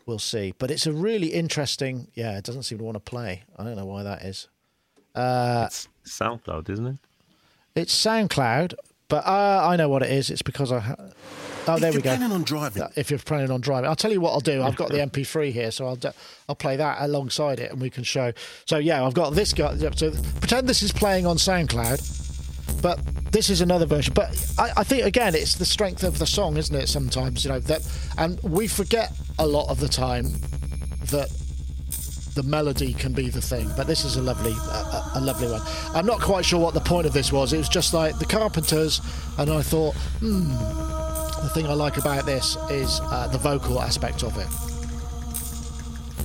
We'll 0.06 0.20
see. 0.20 0.54
But 0.58 0.70
it's 0.70 0.86
a 0.86 0.92
really 0.92 1.28
interesting. 1.28 2.10
Yeah, 2.14 2.38
it 2.38 2.44
doesn't 2.44 2.64
seem 2.64 2.80
to 2.80 2.84
want 2.84 2.96
to 2.96 3.00
play. 3.00 3.44
I 3.58 3.64
don't 3.64 3.78
know 3.78 3.86
why 3.86 4.04
that 4.04 4.24
is. 4.24 4.50
it's 5.16 5.88
SoundCloud, 6.04 6.70
isn't 6.70 6.88
it? 6.88 6.98
It's 7.74 7.96
SoundCloud, 8.06 8.74
but 9.08 9.26
I 9.26 9.78
know 9.78 9.88
what 9.88 10.04
it 10.04 10.12
is. 10.12 10.30
It's 10.30 10.42
because 10.42 10.74
I. 10.74 10.80
Ha- 10.80 10.96
Oh, 11.68 11.76
if 11.76 11.82
there 11.82 11.92
we 11.92 12.02
go. 12.02 12.12
If 12.12 12.18
you're 12.18 12.18
planning 12.18 12.32
on 12.32 12.44
driving. 12.44 12.84
If 12.96 13.10
you're 13.10 13.20
planning 13.20 13.52
on 13.52 13.62
driving, 13.62 13.90
I'll 13.90 13.96
tell 13.96 14.12
you 14.12 14.22
what 14.22 14.32
I'll 14.32 14.40
do. 14.40 14.64
I've 14.64 14.76
got 14.76 14.90
the 14.90 14.98
MP3 14.98 15.52
here, 15.52 15.72
so 15.72 15.88
I'll 15.88 16.00
I'll 16.48 16.56
play 16.56 16.76
that 16.78 16.98
alongside 17.02 17.60
it, 17.60 17.72
and 17.72 17.82
we 17.82 17.90
can 17.90 18.04
show. 18.04 18.34
So 18.66 18.78
yeah, 18.78 19.06
I've 19.06 19.14
got 19.14 19.32
this 19.32 19.54
guy. 19.54 19.78
So 19.78 20.12
pretend 20.40 20.68
this 20.68 20.82
is 20.82 20.92
playing 20.92 21.26
on 21.26 21.38
SoundCloud, 21.38 22.82
but 22.82 23.00
this 23.32 23.50
is 23.50 23.62
another 23.62 23.86
version. 23.86 24.14
But 24.14 24.30
I, 24.58 24.72
I 24.78 24.84
think 24.84 25.06
again, 25.06 25.36
it's 25.36 25.56
the 25.56 25.66
strength 25.66 26.04
of 26.04 26.20
the 26.20 26.26
song, 26.26 26.58
isn't 26.58 26.76
it? 26.76 26.88
Sometimes 26.88 27.46
you 27.46 27.52
know 27.52 27.60
that, 27.60 27.82
and 28.18 28.42
we 28.44 28.68
forget 28.68 29.12
a 29.38 29.46
lot 29.46 29.70
of 29.70 29.80
the 29.80 29.90
time 29.90 30.26
that 31.12 31.30
the 32.36 32.44
melody 32.44 32.94
can 32.94 33.14
be 33.14 33.30
the 33.30 33.42
thing. 33.42 33.70
But 33.76 33.88
this 33.88 34.06
is 34.06 34.16
a 34.16 34.22
lovely, 34.22 34.52
a, 34.52 35.12
a, 35.16 35.22
lovely 35.22 35.52
one. 35.52 35.62
I'm 35.94 36.06
not 36.06 36.22
quite 36.22 36.46
sure 36.46 36.60
what 36.60 36.74
the 36.74 36.80
point 36.80 37.06
of 37.06 37.14
this 37.14 37.32
was. 37.34 37.54
It 37.54 37.58
was 37.58 37.70
just 37.70 37.94
like 37.94 38.18
the 38.18 38.26
Carpenters, 38.26 39.02
and 39.38 39.50
I 39.50 39.62
thought, 39.62 39.96
hmm 40.20 41.09
the 41.42 41.50
thing 41.50 41.68
I 41.68 41.74
like 41.74 41.98
about 41.98 42.26
this 42.26 42.58
is 42.70 43.00
uh, 43.04 43.28
the 43.28 43.38
vocal 43.38 43.82
aspect 43.82 44.24
of 44.24 44.38
it. 44.38 44.48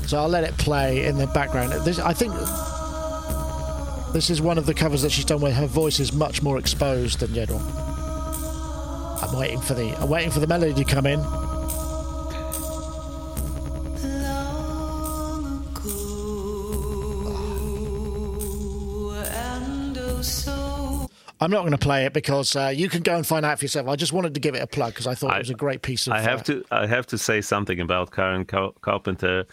So 0.09 0.19
I'll 0.19 0.29
let 0.29 0.45
it 0.45 0.57
play 0.59 1.07
in 1.07 1.17
the 1.17 1.27
background. 1.29 1.73
This, 1.85 1.99
I 1.99 2.13
think 2.13 2.33
this 4.13 4.31
is 4.31 4.41
one 4.41 4.59
of 4.59 4.67
the 4.67 4.75
covers 4.75 5.03
that 5.03 5.11
she's 5.11 5.25
done 5.25 5.41
where 5.41 5.53
her 5.53 5.67
voice 5.67 5.99
is 5.99 6.13
much 6.13 6.43
more 6.43 6.59
exposed 6.59 7.21
than 7.21 7.35
general. 7.35 7.61
I'm 9.23 9.39
waiting 9.39 9.61
for 9.61 9.75
the 9.75 9.97
I'm 10.01 10.09
waiting 10.09 10.31
for 10.31 10.41
the 10.41 10.47
melody 10.47 10.75
to 10.75 10.85
come 10.85 11.07
in. 11.07 11.21
I'm 21.41 21.51
not 21.51 21.61
going 21.61 21.73
to 21.73 21.79
play 21.79 22.07
it 22.07 22.13
because 22.13 22.55
uh, 22.55 22.73
you 22.75 22.89
can 22.89 23.03
go 23.03 23.17
and 23.17 23.27
find 23.27 23.45
out 23.45 23.59
for 23.59 23.65
yourself. 23.65 23.89
I 23.89 23.97
just 23.97 24.13
wanted 24.13 24.35
to 24.35 24.41
give 24.41 24.55
it 24.55 24.63
a 24.63 24.67
plug 24.67 24.93
because 24.93 25.07
I 25.07 25.15
thought 25.15 25.33
I, 25.33 25.37
it 25.37 25.41
was 25.41 25.51
a 25.51 25.55
great 25.55 25.83
piece 25.83 26.07
of. 26.07 26.13
I 26.13 26.21
have 26.21 26.41
uh, 26.41 26.45
to. 26.45 26.65
I 26.71 26.87
have 26.87 27.07
to 27.09 27.19
say 27.19 27.41
something 27.41 27.81
about 27.81 28.13
Karen 28.13 28.45
Carpenter. 28.45 29.45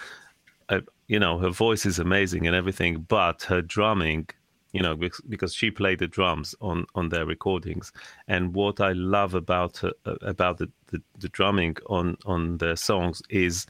I, 0.69 0.81
you 1.07 1.19
know, 1.19 1.39
her 1.39 1.49
voice 1.49 1.85
is 1.85 1.99
amazing 1.99 2.47
and 2.47 2.55
everything, 2.55 3.01
but 3.07 3.43
her 3.43 3.61
drumming, 3.61 4.29
you 4.71 4.81
know, 4.81 4.95
because 5.27 5.53
she 5.53 5.71
played 5.71 5.99
the 5.99 6.07
drums 6.07 6.53
on 6.61 6.85
on 6.93 7.09
their 7.09 7.25
recordings, 7.25 7.91
and 8.27 8.53
what 8.53 8.79
I 8.79 8.91
love 8.91 9.33
about 9.33 9.77
her, 9.77 9.91
uh, 10.05 10.15
about 10.21 10.59
the, 10.59 10.69
the, 10.87 11.01
the 11.17 11.29
drumming 11.29 11.77
on 11.87 12.15
on 12.25 12.57
their 12.57 12.75
songs 12.75 13.23
is 13.29 13.65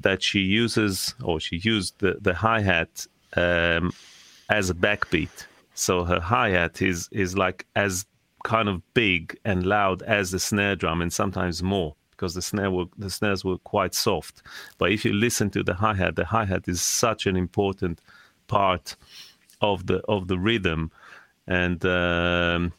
that 0.00 0.22
she 0.22 0.40
uses 0.40 1.14
or 1.22 1.40
she 1.40 1.56
used 1.56 1.98
the 1.98 2.16
the 2.20 2.34
hi 2.34 2.60
hat 2.60 3.06
um, 3.36 3.92
as 4.48 4.70
a 4.70 4.74
backbeat 4.74 5.46
so 5.74 6.04
her 6.04 6.20
hi 6.20 6.50
hat 6.50 6.80
is 6.80 7.08
is 7.12 7.36
like 7.36 7.66
as 7.76 8.06
kind 8.44 8.68
of 8.68 8.82
big 8.94 9.38
and 9.44 9.66
loud 9.66 10.02
as 10.02 10.30
the 10.30 10.38
snare 10.38 10.76
drum, 10.76 11.02
and 11.02 11.12
sometimes 11.12 11.62
more 11.62 11.94
because 12.10 12.34
the 12.34 12.42
snare 12.42 12.70
were, 12.70 12.84
the 12.96 13.10
snares 13.10 13.44
were 13.44 13.58
quite 13.58 13.94
soft. 13.94 14.42
But 14.78 14.92
if 14.92 15.04
you 15.04 15.12
listen 15.12 15.50
to 15.50 15.64
the 15.64 15.74
hi 15.74 15.94
hat, 15.94 16.16
the 16.16 16.24
hi 16.24 16.44
hat 16.44 16.68
is 16.68 16.80
such 16.80 17.26
an 17.26 17.36
important 17.36 18.00
part 18.46 18.96
of 19.60 19.86
the 19.86 19.98
of 20.08 20.28
the 20.28 20.38
rhythm, 20.38 20.90
and 21.46 21.84
um, 21.84 22.72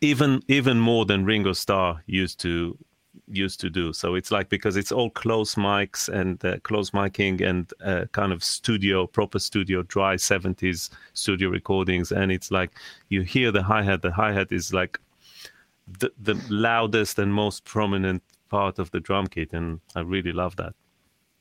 even 0.00 0.42
even 0.48 0.80
more 0.80 1.04
than 1.04 1.24
Ringo 1.24 1.52
Starr 1.52 2.02
used 2.06 2.40
to 2.40 2.78
used 3.26 3.60
to 3.60 3.70
do. 3.70 3.92
So 3.92 4.14
it's 4.14 4.30
like 4.30 4.48
because 4.48 4.76
it's 4.76 4.92
all 4.92 5.10
close 5.10 5.54
mics 5.54 6.08
and 6.08 6.42
uh, 6.44 6.58
close 6.60 6.90
miking 6.90 7.40
and 7.40 7.72
uh, 7.84 8.06
kind 8.12 8.32
of 8.32 8.42
studio, 8.44 9.06
proper 9.06 9.38
studio, 9.38 9.82
dry 9.82 10.16
70s 10.16 10.90
studio 11.14 11.48
recordings. 11.48 12.12
And 12.12 12.32
it's 12.32 12.50
like 12.50 12.70
you 13.08 13.22
hear 13.22 13.52
the 13.52 13.62
hi 13.62 13.82
hat. 13.82 14.02
The 14.02 14.12
hi 14.12 14.32
hat 14.32 14.52
is 14.52 14.72
like 14.72 14.98
the, 15.86 16.12
the 16.20 16.40
loudest 16.48 17.18
and 17.18 17.32
most 17.32 17.64
prominent 17.64 18.22
part 18.48 18.78
of 18.78 18.90
the 18.90 19.00
drum 19.00 19.26
kit. 19.26 19.52
And 19.52 19.80
I 19.94 20.00
really 20.00 20.32
love 20.32 20.56
that. 20.56 20.74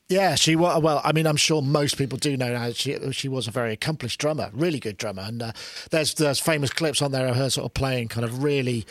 Yeah, 0.09 0.35
she 0.35 0.55
was. 0.55 0.81
Well, 0.81 1.01
I 1.03 1.11
mean, 1.11 1.27
I'm 1.27 1.35
sure 1.35 1.61
most 1.61 1.97
people 1.97 2.17
do 2.17 2.37
know 2.37 2.53
now. 2.53 2.71
She 2.71 2.97
she 3.11 3.27
was 3.27 3.45
a 3.45 3.51
very 3.51 3.73
accomplished 3.73 4.21
drummer, 4.21 4.49
really 4.53 4.79
good 4.79 4.95
drummer, 4.95 5.23
and 5.23 5.43
uh, 5.43 5.51
there's 5.91 6.13
there's 6.13 6.39
famous 6.39 6.69
clips 6.69 7.01
on 7.01 7.11
there 7.11 7.27
of 7.27 7.35
her 7.35 7.49
sort 7.49 7.65
of 7.65 7.73
playing 7.73 8.07
kind 8.07 8.23
of 8.23 8.41
really 8.41 8.85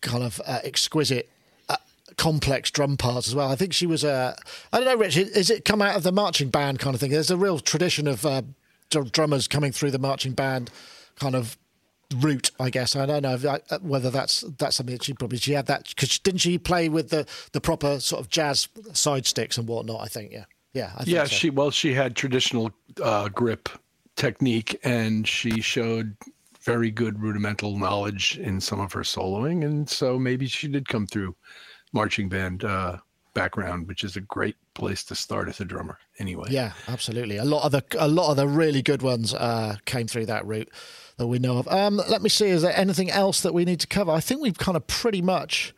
kind 0.00 0.22
of 0.22 0.40
uh, 0.46 0.60
exquisite 0.64 1.28
complex 2.16 2.70
drum 2.70 2.96
parts 2.96 3.28
as 3.28 3.34
well. 3.34 3.50
I 3.50 3.56
think 3.56 3.72
she 3.72 3.86
was 3.86 4.04
a. 4.04 4.36
I 4.72 4.78
don't 4.78 4.86
know, 4.86 4.96
Rich. 4.96 5.16
Is 5.16 5.50
it 5.50 5.64
come 5.64 5.82
out 5.82 5.96
of 5.96 6.02
the 6.02 6.12
marching 6.12 6.50
band 6.50 6.78
kind 6.78 6.94
of 6.94 7.00
thing? 7.00 7.10
There's 7.10 7.30
a 7.30 7.36
real 7.36 7.58
tradition 7.58 8.06
of 8.06 8.24
uh, 8.26 8.42
drummers 8.90 9.48
coming 9.48 9.72
through 9.72 9.90
the 9.90 9.98
marching 9.98 10.32
band 10.32 10.70
kind 11.16 11.34
of 11.34 11.56
route. 12.16 12.50
I 12.60 12.70
guess 12.70 12.96
I 12.96 13.06
don't 13.06 13.22
know 13.22 13.34
if, 13.34 13.44
uh, 13.44 13.58
whether 13.80 14.10
that's 14.10 14.42
that's 14.58 14.76
something 14.76 14.94
that 14.94 15.04
she 15.04 15.14
probably 15.14 15.38
she 15.38 15.52
had 15.52 15.66
that 15.66 15.88
because 15.88 16.18
didn't 16.18 16.40
she 16.40 16.58
play 16.58 16.88
with 16.88 17.10
the 17.10 17.26
the 17.52 17.60
proper 17.60 18.00
sort 18.00 18.20
of 18.20 18.28
jazz 18.28 18.68
side 18.92 19.26
sticks 19.26 19.58
and 19.58 19.66
whatnot? 19.66 20.00
I 20.00 20.06
think 20.06 20.32
yeah, 20.32 20.44
yeah, 20.72 20.92
yeah. 21.04 21.24
So. 21.24 21.34
She 21.34 21.50
well, 21.50 21.70
she 21.70 21.94
had 21.94 22.16
traditional 22.16 22.70
uh, 23.02 23.28
grip 23.28 23.68
technique, 24.16 24.78
and 24.84 25.26
she 25.26 25.60
showed 25.60 26.16
very 26.60 26.90
good 26.90 27.20
rudimental 27.20 27.76
knowledge 27.76 28.38
in 28.38 28.60
some 28.60 28.80
of 28.80 28.92
her 28.92 29.02
soloing, 29.02 29.64
and 29.64 29.88
so 29.88 30.18
maybe 30.18 30.46
she 30.46 30.68
did 30.68 30.88
come 30.88 31.06
through 31.06 31.34
marching 31.94 32.28
band 32.28 32.64
uh, 32.64 32.98
background, 33.32 33.88
which 33.88 34.04
is 34.04 34.16
a 34.16 34.20
great 34.20 34.56
place 34.74 35.02
to 35.04 35.14
start 35.14 35.48
as 35.48 35.60
a 35.60 35.64
drummer. 35.64 35.98
Anyway, 36.18 36.48
yeah, 36.50 36.72
absolutely. 36.88 37.38
A 37.38 37.44
lot 37.44 37.64
of 37.64 37.72
the 37.72 37.84
a 37.98 38.08
lot 38.08 38.30
of 38.30 38.36
the 38.36 38.48
really 38.48 38.82
good 38.82 39.02
ones 39.02 39.32
uh, 39.32 39.76
came 39.86 40.06
through 40.06 40.26
that 40.26 40.44
route 40.46 40.68
that 41.16 41.26
we 41.26 41.38
know 41.38 41.58
of. 41.58 41.68
Um, 41.68 41.96
let 42.08 42.22
me 42.22 42.28
see. 42.28 42.48
Is 42.48 42.62
there 42.62 42.76
anything 42.76 43.10
else 43.10 43.40
that 43.42 43.54
we 43.54 43.64
need 43.64 43.80
to 43.80 43.86
cover? 43.86 44.10
I 44.10 44.20
think 44.20 44.42
we've 44.42 44.58
kind 44.58 44.76
of 44.76 44.86
pretty 44.86 45.22
much 45.22 45.74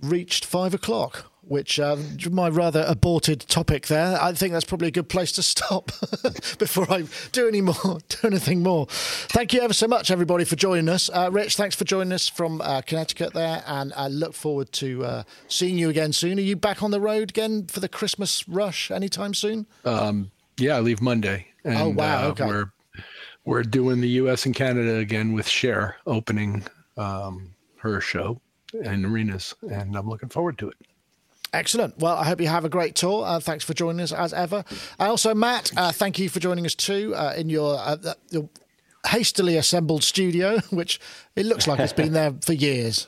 reached 0.00 0.44
five 0.44 0.74
o'clock 0.74 1.30
which 1.46 1.78
uh, 1.78 1.96
my 2.30 2.48
rather 2.48 2.84
aborted 2.86 3.40
topic 3.40 3.86
there. 3.86 4.18
I 4.20 4.32
think 4.32 4.52
that's 4.52 4.64
probably 4.64 4.88
a 4.88 4.92
good 4.92 5.08
place 5.08 5.32
to 5.32 5.42
stop 5.42 5.86
before 6.58 6.90
I 6.90 7.04
do 7.32 7.48
any 7.48 7.60
more, 7.60 7.74
do 8.08 8.18
anything 8.26 8.62
more. 8.62 8.86
Thank 8.88 9.52
you 9.52 9.60
ever 9.60 9.74
so 9.74 9.86
much, 9.86 10.10
everybody, 10.10 10.44
for 10.44 10.56
joining 10.56 10.88
us. 10.88 11.10
Uh, 11.12 11.30
Rich, 11.32 11.56
thanks 11.56 11.76
for 11.76 11.84
joining 11.84 12.12
us 12.12 12.28
from 12.28 12.60
uh, 12.60 12.80
Connecticut 12.82 13.34
there, 13.34 13.62
and 13.66 13.92
I 13.96 14.08
look 14.08 14.34
forward 14.34 14.72
to 14.72 15.04
uh, 15.04 15.22
seeing 15.48 15.78
you 15.78 15.90
again 15.90 16.12
soon. 16.12 16.38
Are 16.38 16.42
you 16.42 16.56
back 16.56 16.82
on 16.82 16.90
the 16.90 17.00
road 17.00 17.30
again 17.30 17.66
for 17.66 17.80
the 17.80 17.88
Christmas 17.88 18.48
rush 18.48 18.90
anytime 18.90 19.34
soon? 19.34 19.66
Um, 19.84 20.30
yeah, 20.58 20.76
I 20.76 20.80
leave 20.80 21.00
Monday. 21.00 21.48
And, 21.64 21.78
oh 21.78 21.88
wow! 21.88 22.28
Okay. 22.28 22.46
We're 22.46 22.72
we're 23.44 23.62
doing 23.62 24.00
the 24.00 24.08
U.S. 24.08 24.46
and 24.46 24.54
Canada 24.54 24.96
again 24.96 25.32
with 25.32 25.48
Cher 25.48 25.96
opening 26.06 26.64
um, 26.96 27.54
her 27.76 28.00
show 28.00 28.40
in 28.72 29.04
arenas, 29.04 29.54
and 29.70 29.96
I'm 29.96 30.08
looking 30.08 30.28
forward 30.28 30.58
to 30.58 30.68
it. 30.70 30.76
Excellent. 31.54 31.96
Well, 31.98 32.16
I 32.16 32.24
hope 32.24 32.40
you 32.40 32.48
have 32.48 32.64
a 32.64 32.68
great 32.68 32.96
tour. 32.96 33.24
Uh, 33.24 33.38
thanks 33.38 33.64
for 33.64 33.74
joining 33.74 34.00
us 34.00 34.12
as 34.12 34.32
ever. 34.32 34.64
And 34.98 35.08
also, 35.08 35.34
Matt, 35.34 35.70
uh, 35.76 35.92
thank 35.92 36.18
you 36.18 36.28
for 36.28 36.40
joining 36.40 36.66
us 36.66 36.74
too 36.74 37.14
uh, 37.14 37.32
in 37.36 37.48
your, 37.48 37.78
uh, 37.78 37.96
your 38.30 38.48
hastily 39.06 39.56
assembled 39.56 40.02
studio, 40.02 40.58
which 40.70 41.00
it 41.36 41.46
looks 41.46 41.66
like 41.68 41.78
it's 41.78 41.92
been 41.92 42.12
there 42.12 42.32
for 42.42 42.54
years. 42.54 43.06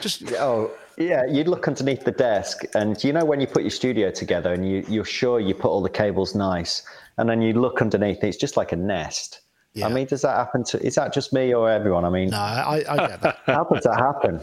Just 0.00 0.32
oh 0.32 0.72
yeah, 0.96 1.24
you'd 1.26 1.46
look 1.46 1.68
underneath 1.68 2.04
the 2.04 2.10
desk, 2.10 2.64
and 2.74 3.02
you 3.04 3.12
know 3.12 3.24
when 3.24 3.40
you 3.40 3.46
put 3.46 3.62
your 3.62 3.70
studio 3.70 4.10
together, 4.10 4.52
and 4.52 4.68
you 4.68 4.84
you're 4.88 5.04
sure 5.04 5.38
you 5.38 5.54
put 5.54 5.68
all 5.68 5.82
the 5.82 5.90
cables 5.90 6.34
nice, 6.34 6.82
and 7.18 7.28
then 7.28 7.40
you 7.40 7.52
look 7.52 7.80
underneath, 7.80 8.24
it's 8.24 8.36
just 8.36 8.56
like 8.56 8.72
a 8.72 8.76
nest. 8.76 9.40
Yeah. 9.74 9.86
I 9.86 9.90
mean, 9.90 10.06
does 10.06 10.22
that 10.22 10.36
happen 10.36 10.64
to? 10.64 10.84
Is 10.84 10.96
that 10.96 11.12
just 11.12 11.32
me 11.32 11.54
or 11.54 11.70
everyone? 11.70 12.04
I 12.04 12.10
mean, 12.10 12.30
no, 12.30 12.38
I, 12.38 12.84
I 12.88 12.96
get 13.06 13.20
that. 13.20 13.38
How 13.46 13.62
does 13.64 13.84
that 13.84 13.98
happen? 13.98 14.40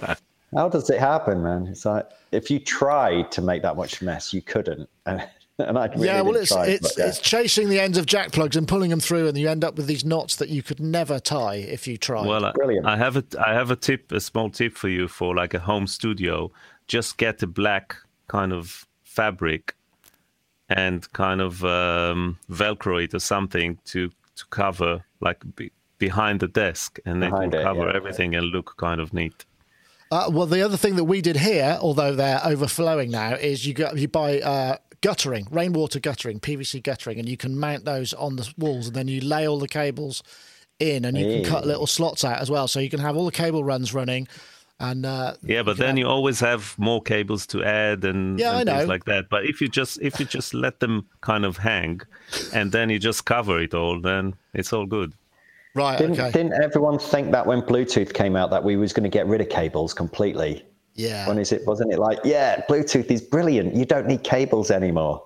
How 0.55 0.69
does 0.69 0.89
it 0.89 0.99
happen, 0.99 1.43
man? 1.43 1.67
It's 1.67 1.85
like 1.85 2.09
if 2.31 2.49
you 2.49 2.59
tried 2.59 3.31
to 3.33 3.41
make 3.41 3.61
that 3.61 3.75
much 3.75 4.01
mess, 4.01 4.33
you 4.33 4.41
couldn't. 4.41 4.89
And, 5.57 5.69
and 5.69 5.77
I 5.77 5.85
really 5.85 6.07
yeah, 6.07 6.19
well, 6.19 6.35
it's 6.35 6.51
try, 6.51 6.67
it's, 6.67 6.97
yeah. 6.97 7.07
it's 7.07 7.19
chasing 7.19 7.69
the 7.69 7.79
ends 7.79 7.97
of 7.97 8.05
jack 8.05 8.33
plugs 8.33 8.57
and 8.57 8.67
pulling 8.67 8.89
them 8.89 8.99
through, 8.99 9.29
and 9.29 9.37
you 9.37 9.47
end 9.47 9.63
up 9.63 9.77
with 9.77 9.87
these 9.87 10.03
knots 10.03 10.35
that 10.35 10.49
you 10.49 10.61
could 10.61 10.81
never 10.81 11.17
tie 11.17 11.55
if 11.55 11.87
you 11.87 11.95
tried. 11.95 12.27
Well, 12.27 12.51
Brilliant. 12.53 12.85
I 12.85 12.97
have 12.97 13.15
a 13.15 13.23
I 13.39 13.53
have 13.53 13.71
a 13.71 13.77
tip, 13.77 14.11
a 14.11 14.19
small 14.19 14.49
tip 14.49 14.75
for 14.75 14.89
you 14.89 15.07
for 15.07 15.33
like 15.33 15.53
a 15.53 15.59
home 15.59 15.87
studio. 15.87 16.51
Just 16.87 17.17
get 17.17 17.41
a 17.41 17.47
black 17.47 17.95
kind 18.27 18.51
of 18.51 18.85
fabric 19.05 19.75
and 20.67 21.09
kind 21.13 21.39
of 21.39 21.63
um, 21.63 22.37
velcro 22.51 23.01
it 23.01 23.13
or 23.13 23.19
something 23.19 23.77
to 23.85 24.09
to 24.35 24.45
cover 24.49 25.05
like 25.21 25.41
be, 25.55 25.71
behind 25.99 26.41
the 26.41 26.49
desk, 26.49 26.99
and 27.05 27.23
then 27.23 27.31
cover 27.31 27.87
yeah, 27.87 27.95
everything 27.95 28.33
yeah. 28.33 28.39
and 28.39 28.47
look 28.47 28.75
kind 28.75 28.99
of 28.99 29.13
neat. 29.13 29.45
Uh, 30.15 30.29
well, 30.29 30.45
the 30.45 30.61
other 30.61 30.77
thing 30.77 30.95
that 30.95 31.03
we 31.03 31.19
did 31.19 31.35
here, 31.35 31.77
although 31.81 32.15
they're 32.15 32.39
overflowing 32.45 33.11
now, 33.11 33.33
is 33.33 33.65
you 33.65 33.73
got 33.73 33.97
you 33.97 34.07
buy 34.07 34.39
uh, 34.39 34.77
guttering, 35.01 35.45
rainwater 35.51 35.99
guttering, 35.99 36.39
PVC 36.39 36.81
guttering, 36.81 37.19
and 37.19 37.27
you 37.27 37.35
can 37.35 37.59
mount 37.59 37.83
those 37.83 38.13
on 38.13 38.37
the 38.37 38.49
walls, 38.57 38.87
and 38.87 38.95
then 38.95 39.09
you 39.09 39.19
lay 39.19 39.45
all 39.45 39.59
the 39.59 39.67
cables 39.67 40.23
in, 40.79 41.03
and 41.03 41.17
you 41.17 41.25
hey. 41.25 41.41
can 41.41 41.51
cut 41.51 41.67
little 41.67 41.85
slots 41.85 42.23
out 42.23 42.39
as 42.39 42.49
well, 42.49 42.69
so 42.69 42.79
you 42.79 42.89
can 42.89 43.01
have 43.01 43.17
all 43.17 43.25
the 43.25 43.31
cable 43.31 43.65
runs 43.65 43.93
running. 43.93 44.25
And 44.79 45.05
uh, 45.05 45.33
yeah, 45.43 45.63
but 45.63 45.75
then 45.75 45.89
have... 45.89 45.97
you 45.97 46.07
always 46.07 46.39
have 46.39 46.75
more 46.79 47.01
cables 47.01 47.45
to 47.47 47.65
add 47.65 48.05
and, 48.05 48.39
yeah, 48.39 48.59
and 48.59 48.69
things 48.69 48.87
like 48.87 49.03
that. 49.05 49.27
But 49.29 49.45
if 49.45 49.59
you 49.59 49.67
just 49.67 50.01
if 50.01 50.17
you 50.17 50.25
just 50.25 50.53
let 50.53 50.79
them 50.79 51.09
kind 51.19 51.43
of 51.43 51.57
hang, 51.57 51.99
and 52.53 52.71
then 52.71 52.89
you 52.89 52.99
just 52.99 53.25
cover 53.25 53.59
it 53.59 53.73
all, 53.73 53.99
then 53.99 54.35
it's 54.53 54.71
all 54.71 54.85
good. 54.85 55.11
Right. 55.75 55.97
Didn't, 55.97 56.19
okay. 56.19 56.31
didn't 56.31 56.53
everyone 56.63 56.97
think 56.97 57.31
that 57.31 57.45
when 57.45 57.61
Bluetooth 57.61 58.13
came 58.13 58.35
out 58.35 58.49
that 58.49 58.63
we 58.63 58.77
was 58.77 58.93
going 58.93 59.03
to 59.03 59.09
get 59.09 59.27
rid 59.27 59.41
of 59.41 59.49
cables 59.49 59.93
completely? 59.93 60.65
Yeah. 60.93 61.27
When 61.27 61.37
is 61.37 61.51
it? 61.51 61.67
Wasn't 61.67 61.91
it 61.91 61.99
like, 61.99 62.19
yeah, 62.23 62.63
Bluetooth 62.69 63.11
is 63.11 63.21
brilliant. 63.21 63.75
You 63.75 63.85
don't 63.85 64.07
need 64.07 64.23
cables 64.23 64.71
anymore. 64.71 65.25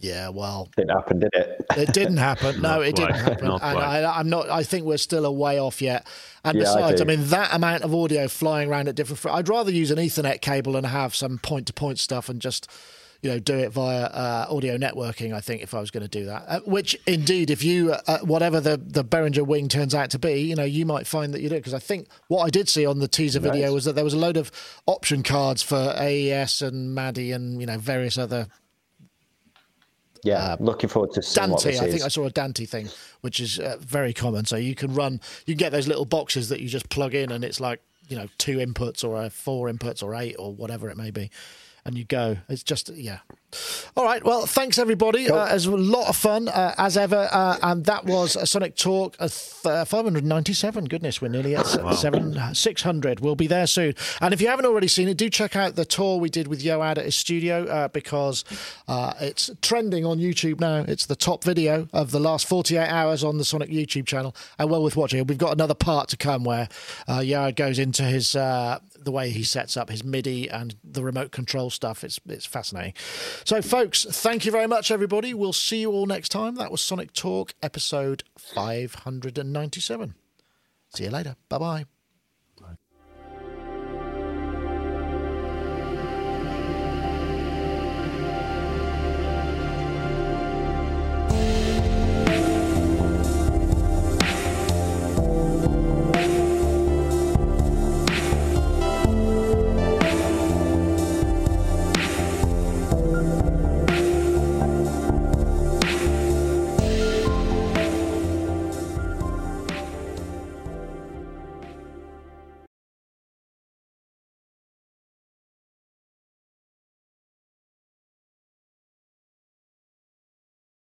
Yeah, 0.00 0.28
well, 0.28 0.68
didn't 0.76 0.90
happen, 0.90 1.18
did 1.18 1.30
it? 1.32 1.66
It 1.76 1.92
didn't 1.92 2.18
happen. 2.18 2.60
No, 2.60 2.82
it 2.82 2.94
didn't 2.94 3.16
happen. 3.16 3.46
and 3.46 3.62
I, 3.62 4.20
am 4.20 4.28
not. 4.28 4.48
I 4.48 4.62
think 4.62 4.84
we're 4.84 4.96
still 4.96 5.24
a 5.24 5.32
way 5.32 5.58
off 5.58 5.82
yet. 5.82 6.06
And 6.44 6.56
yeah, 6.56 6.64
besides, 6.64 7.00
I, 7.00 7.04
I, 7.04 7.06
mean, 7.06 7.26
that 7.28 7.54
amount 7.54 7.82
of 7.82 7.94
audio 7.94 8.28
flying 8.28 8.68
around 8.68 8.88
at 8.88 8.94
different. 8.94 9.24
I'd 9.34 9.48
rather 9.48 9.72
use 9.72 9.90
an 9.90 9.98
Ethernet 9.98 10.40
cable 10.40 10.76
and 10.76 10.86
have 10.86 11.14
some 11.14 11.38
point-to-point 11.38 11.98
stuff 11.98 12.28
and 12.28 12.40
just 12.40 12.70
you 13.20 13.30
know, 13.30 13.38
do 13.40 13.54
it 13.54 13.72
via 13.72 14.04
uh, 14.04 14.46
audio 14.48 14.76
networking. 14.76 15.34
I 15.34 15.40
think 15.40 15.62
if 15.62 15.74
I 15.74 15.80
was 15.80 15.90
going 15.90 16.04
to 16.04 16.08
do 16.08 16.26
that, 16.26 16.44
uh, 16.46 16.60
which 16.60 16.96
indeed, 17.06 17.50
if 17.50 17.64
you 17.64 17.92
uh, 17.92 18.18
whatever 18.18 18.60
the 18.60 18.76
the 18.76 19.04
Behringer 19.04 19.44
wing 19.44 19.68
turns 19.68 19.94
out 19.94 20.10
to 20.10 20.18
be, 20.18 20.40
you 20.42 20.54
know, 20.54 20.64
you 20.64 20.86
might 20.86 21.06
find 21.06 21.34
that 21.34 21.40
you 21.40 21.48
do. 21.48 21.56
Because 21.56 21.74
I 21.74 21.80
think 21.80 22.08
what 22.28 22.44
I 22.44 22.50
did 22.50 22.68
see 22.68 22.86
on 22.86 23.00
the 23.00 23.08
teaser 23.08 23.40
nice. 23.40 23.50
video 23.50 23.72
was 23.72 23.84
that 23.86 23.94
there 23.94 24.04
was 24.04 24.14
a 24.14 24.18
load 24.18 24.36
of 24.36 24.52
option 24.86 25.22
cards 25.22 25.62
for 25.62 25.94
AES 25.98 26.62
and 26.62 26.94
MADI 26.94 27.32
and 27.32 27.60
you 27.60 27.66
know 27.66 27.78
various 27.78 28.16
other. 28.18 28.46
Yeah, 30.22 30.52
uh, 30.52 30.56
looking 30.60 30.88
forward 30.88 31.12
to 31.14 31.22
seeing 31.22 31.48
Dante. 31.48 31.78
I 31.78 31.90
think 31.90 32.02
I 32.02 32.08
saw 32.08 32.24
a 32.24 32.30
Dante 32.30 32.66
thing, 32.66 32.88
which 33.22 33.40
is 33.40 33.58
uh, 33.58 33.78
very 33.80 34.12
common. 34.12 34.44
So 34.44 34.56
you 34.56 34.74
can 34.76 34.94
run, 34.94 35.20
you 35.46 35.54
can 35.54 35.58
get 35.58 35.72
those 35.72 35.88
little 35.88 36.04
boxes 36.04 36.48
that 36.50 36.60
you 36.60 36.68
just 36.68 36.88
plug 36.88 37.14
in, 37.14 37.32
and 37.32 37.44
it's 37.44 37.58
like 37.58 37.80
you 38.08 38.16
know 38.16 38.28
two 38.38 38.58
inputs 38.58 39.02
or 39.02 39.28
four 39.28 39.68
inputs 39.68 40.04
or 40.04 40.14
eight 40.14 40.36
or 40.38 40.54
whatever 40.54 40.88
it 40.88 40.96
may 40.96 41.10
be 41.10 41.30
and 41.88 41.96
you 41.96 42.04
go. 42.04 42.36
It's 42.50 42.62
just 42.62 42.90
yeah. 42.90 43.20
All 43.96 44.04
right. 44.04 44.22
Well, 44.22 44.44
thanks 44.44 44.78
everybody. 44.78 45.26
Cool. 45.26 45.38
Uh, 45.38 45.48
it 45.48 45.54
was 45.54 45.64
a 45.64 45.70
lot 45.70 46.10
of 46.10 46.16
fun 46.16 46.48
uh, 46.48 46.74
as 46.76 46.98
ever, 46.98 47.30
uh, 47.32 47.56
and 47.62 47.82
that 47.86 48.04
was 48.04 48.36
a 48.36 48.46
Sonic 48.46 48.76
Talk 48.76 49.16
uh, 49.18 49.26
597. 49.26 50.84
Goodness, 50.84 51.22
we're 51.22 51.28
nearly 51.28 51.56
at 51.56 51.64
wow. 51.82 51.92
seven 51.92 52.38
600. 52.54 53.20
We'll 53.20 53.36
be 53.36 53.46
there 53.46 53.66
soon. 53.66 53.94
And 54.20 54.34
if 54.34 54.42
you 54.42 54.48
haven't 54.48 54.66
already 54.66 54.86
seen 54.86 55.08
it, 55.08 55.16
do 55.16 55.30
check 55.30 55.56
out 55.56 55.76
the 55.76 55.86
tour 55.86 56.18
we 56.18 56.28
did 56.28 56.46
with 56.46 56.62
Yoad 56.62 56.98
at 56.98 57.06
his 57.06 57.16
studio 57.16 57.64
uh, 57.64 57.88
because 57.88 58.44
uh, 58.86 59.14
it's 59.18 59.48
trending 59.62 60.04
on 60.04 60.18
YouTube 60.18 60.60
now. 60.60 60.84
It's 60.86 61.06
the 61.06 61.16
top 61.16 61.42
video 61.42 61.88
of 61.94 62.10
the 62.10 62.20
last 62.20 62.46
48 62.46 62.86
hours 62.86 63.24
on 63.24 63.38
the 63.38 63.46
Sonic 63.46 63.70
YouTube 63.70 64.06
channel, 64.06 64.36
and 64.58 64.68
well 64.68 64.82
worth 64.82 64.94
watching. 64.94 65.26
We've 65.26 65.38
got 65.38 65.54
another 65.54 65.74
part 65.74 66.10
to 66.10 66.18
come 66.18 66.44
where 66.44 66.68
uh, 67.08 67.20
Yoad 67.20 67.56
goes 67.56 67.78
into 67.78 68.02
his 68.02 68.36
the 69.08 69.12
way 69.12 69.30
he 69.30 69.42
sets 69.42 69.74
up 69.74 69.88
his 69.88 70.04
MIDI 70.04 70.50
and 70.50 70.74
the 70.84 71.02
remote 71.02 71.32
control 71.32 71.70
stuff. 71.70 72.04
It's 72.04 72.20
it's 72.28 72.44
fascinating. 72.44 72.92
So, 73.42 73.62
folks, 73.62 74.04
thank 74.04 74.44
you 74.44 74.52
very 74.52 74.66
much, 74.66 74.90
everybody. 74.90 75.32
We'll 75.32 75.54
see 75.54 75.80
you 75.80 75.92
all 75.92 76.04
next 76.04 76.28
time. 76.28 76.56
That 76.56 76.70
was 76.70 76.82
Sonic 76.82 77.14
Talk, 77.14 77.54
episode 77.62 78.22
597. 78.36 80.14
See 80.94 81.04
you 81.04 81.10
later. 81.10 81.36
Bye 81.48 81.58
bye. 81.58 81.97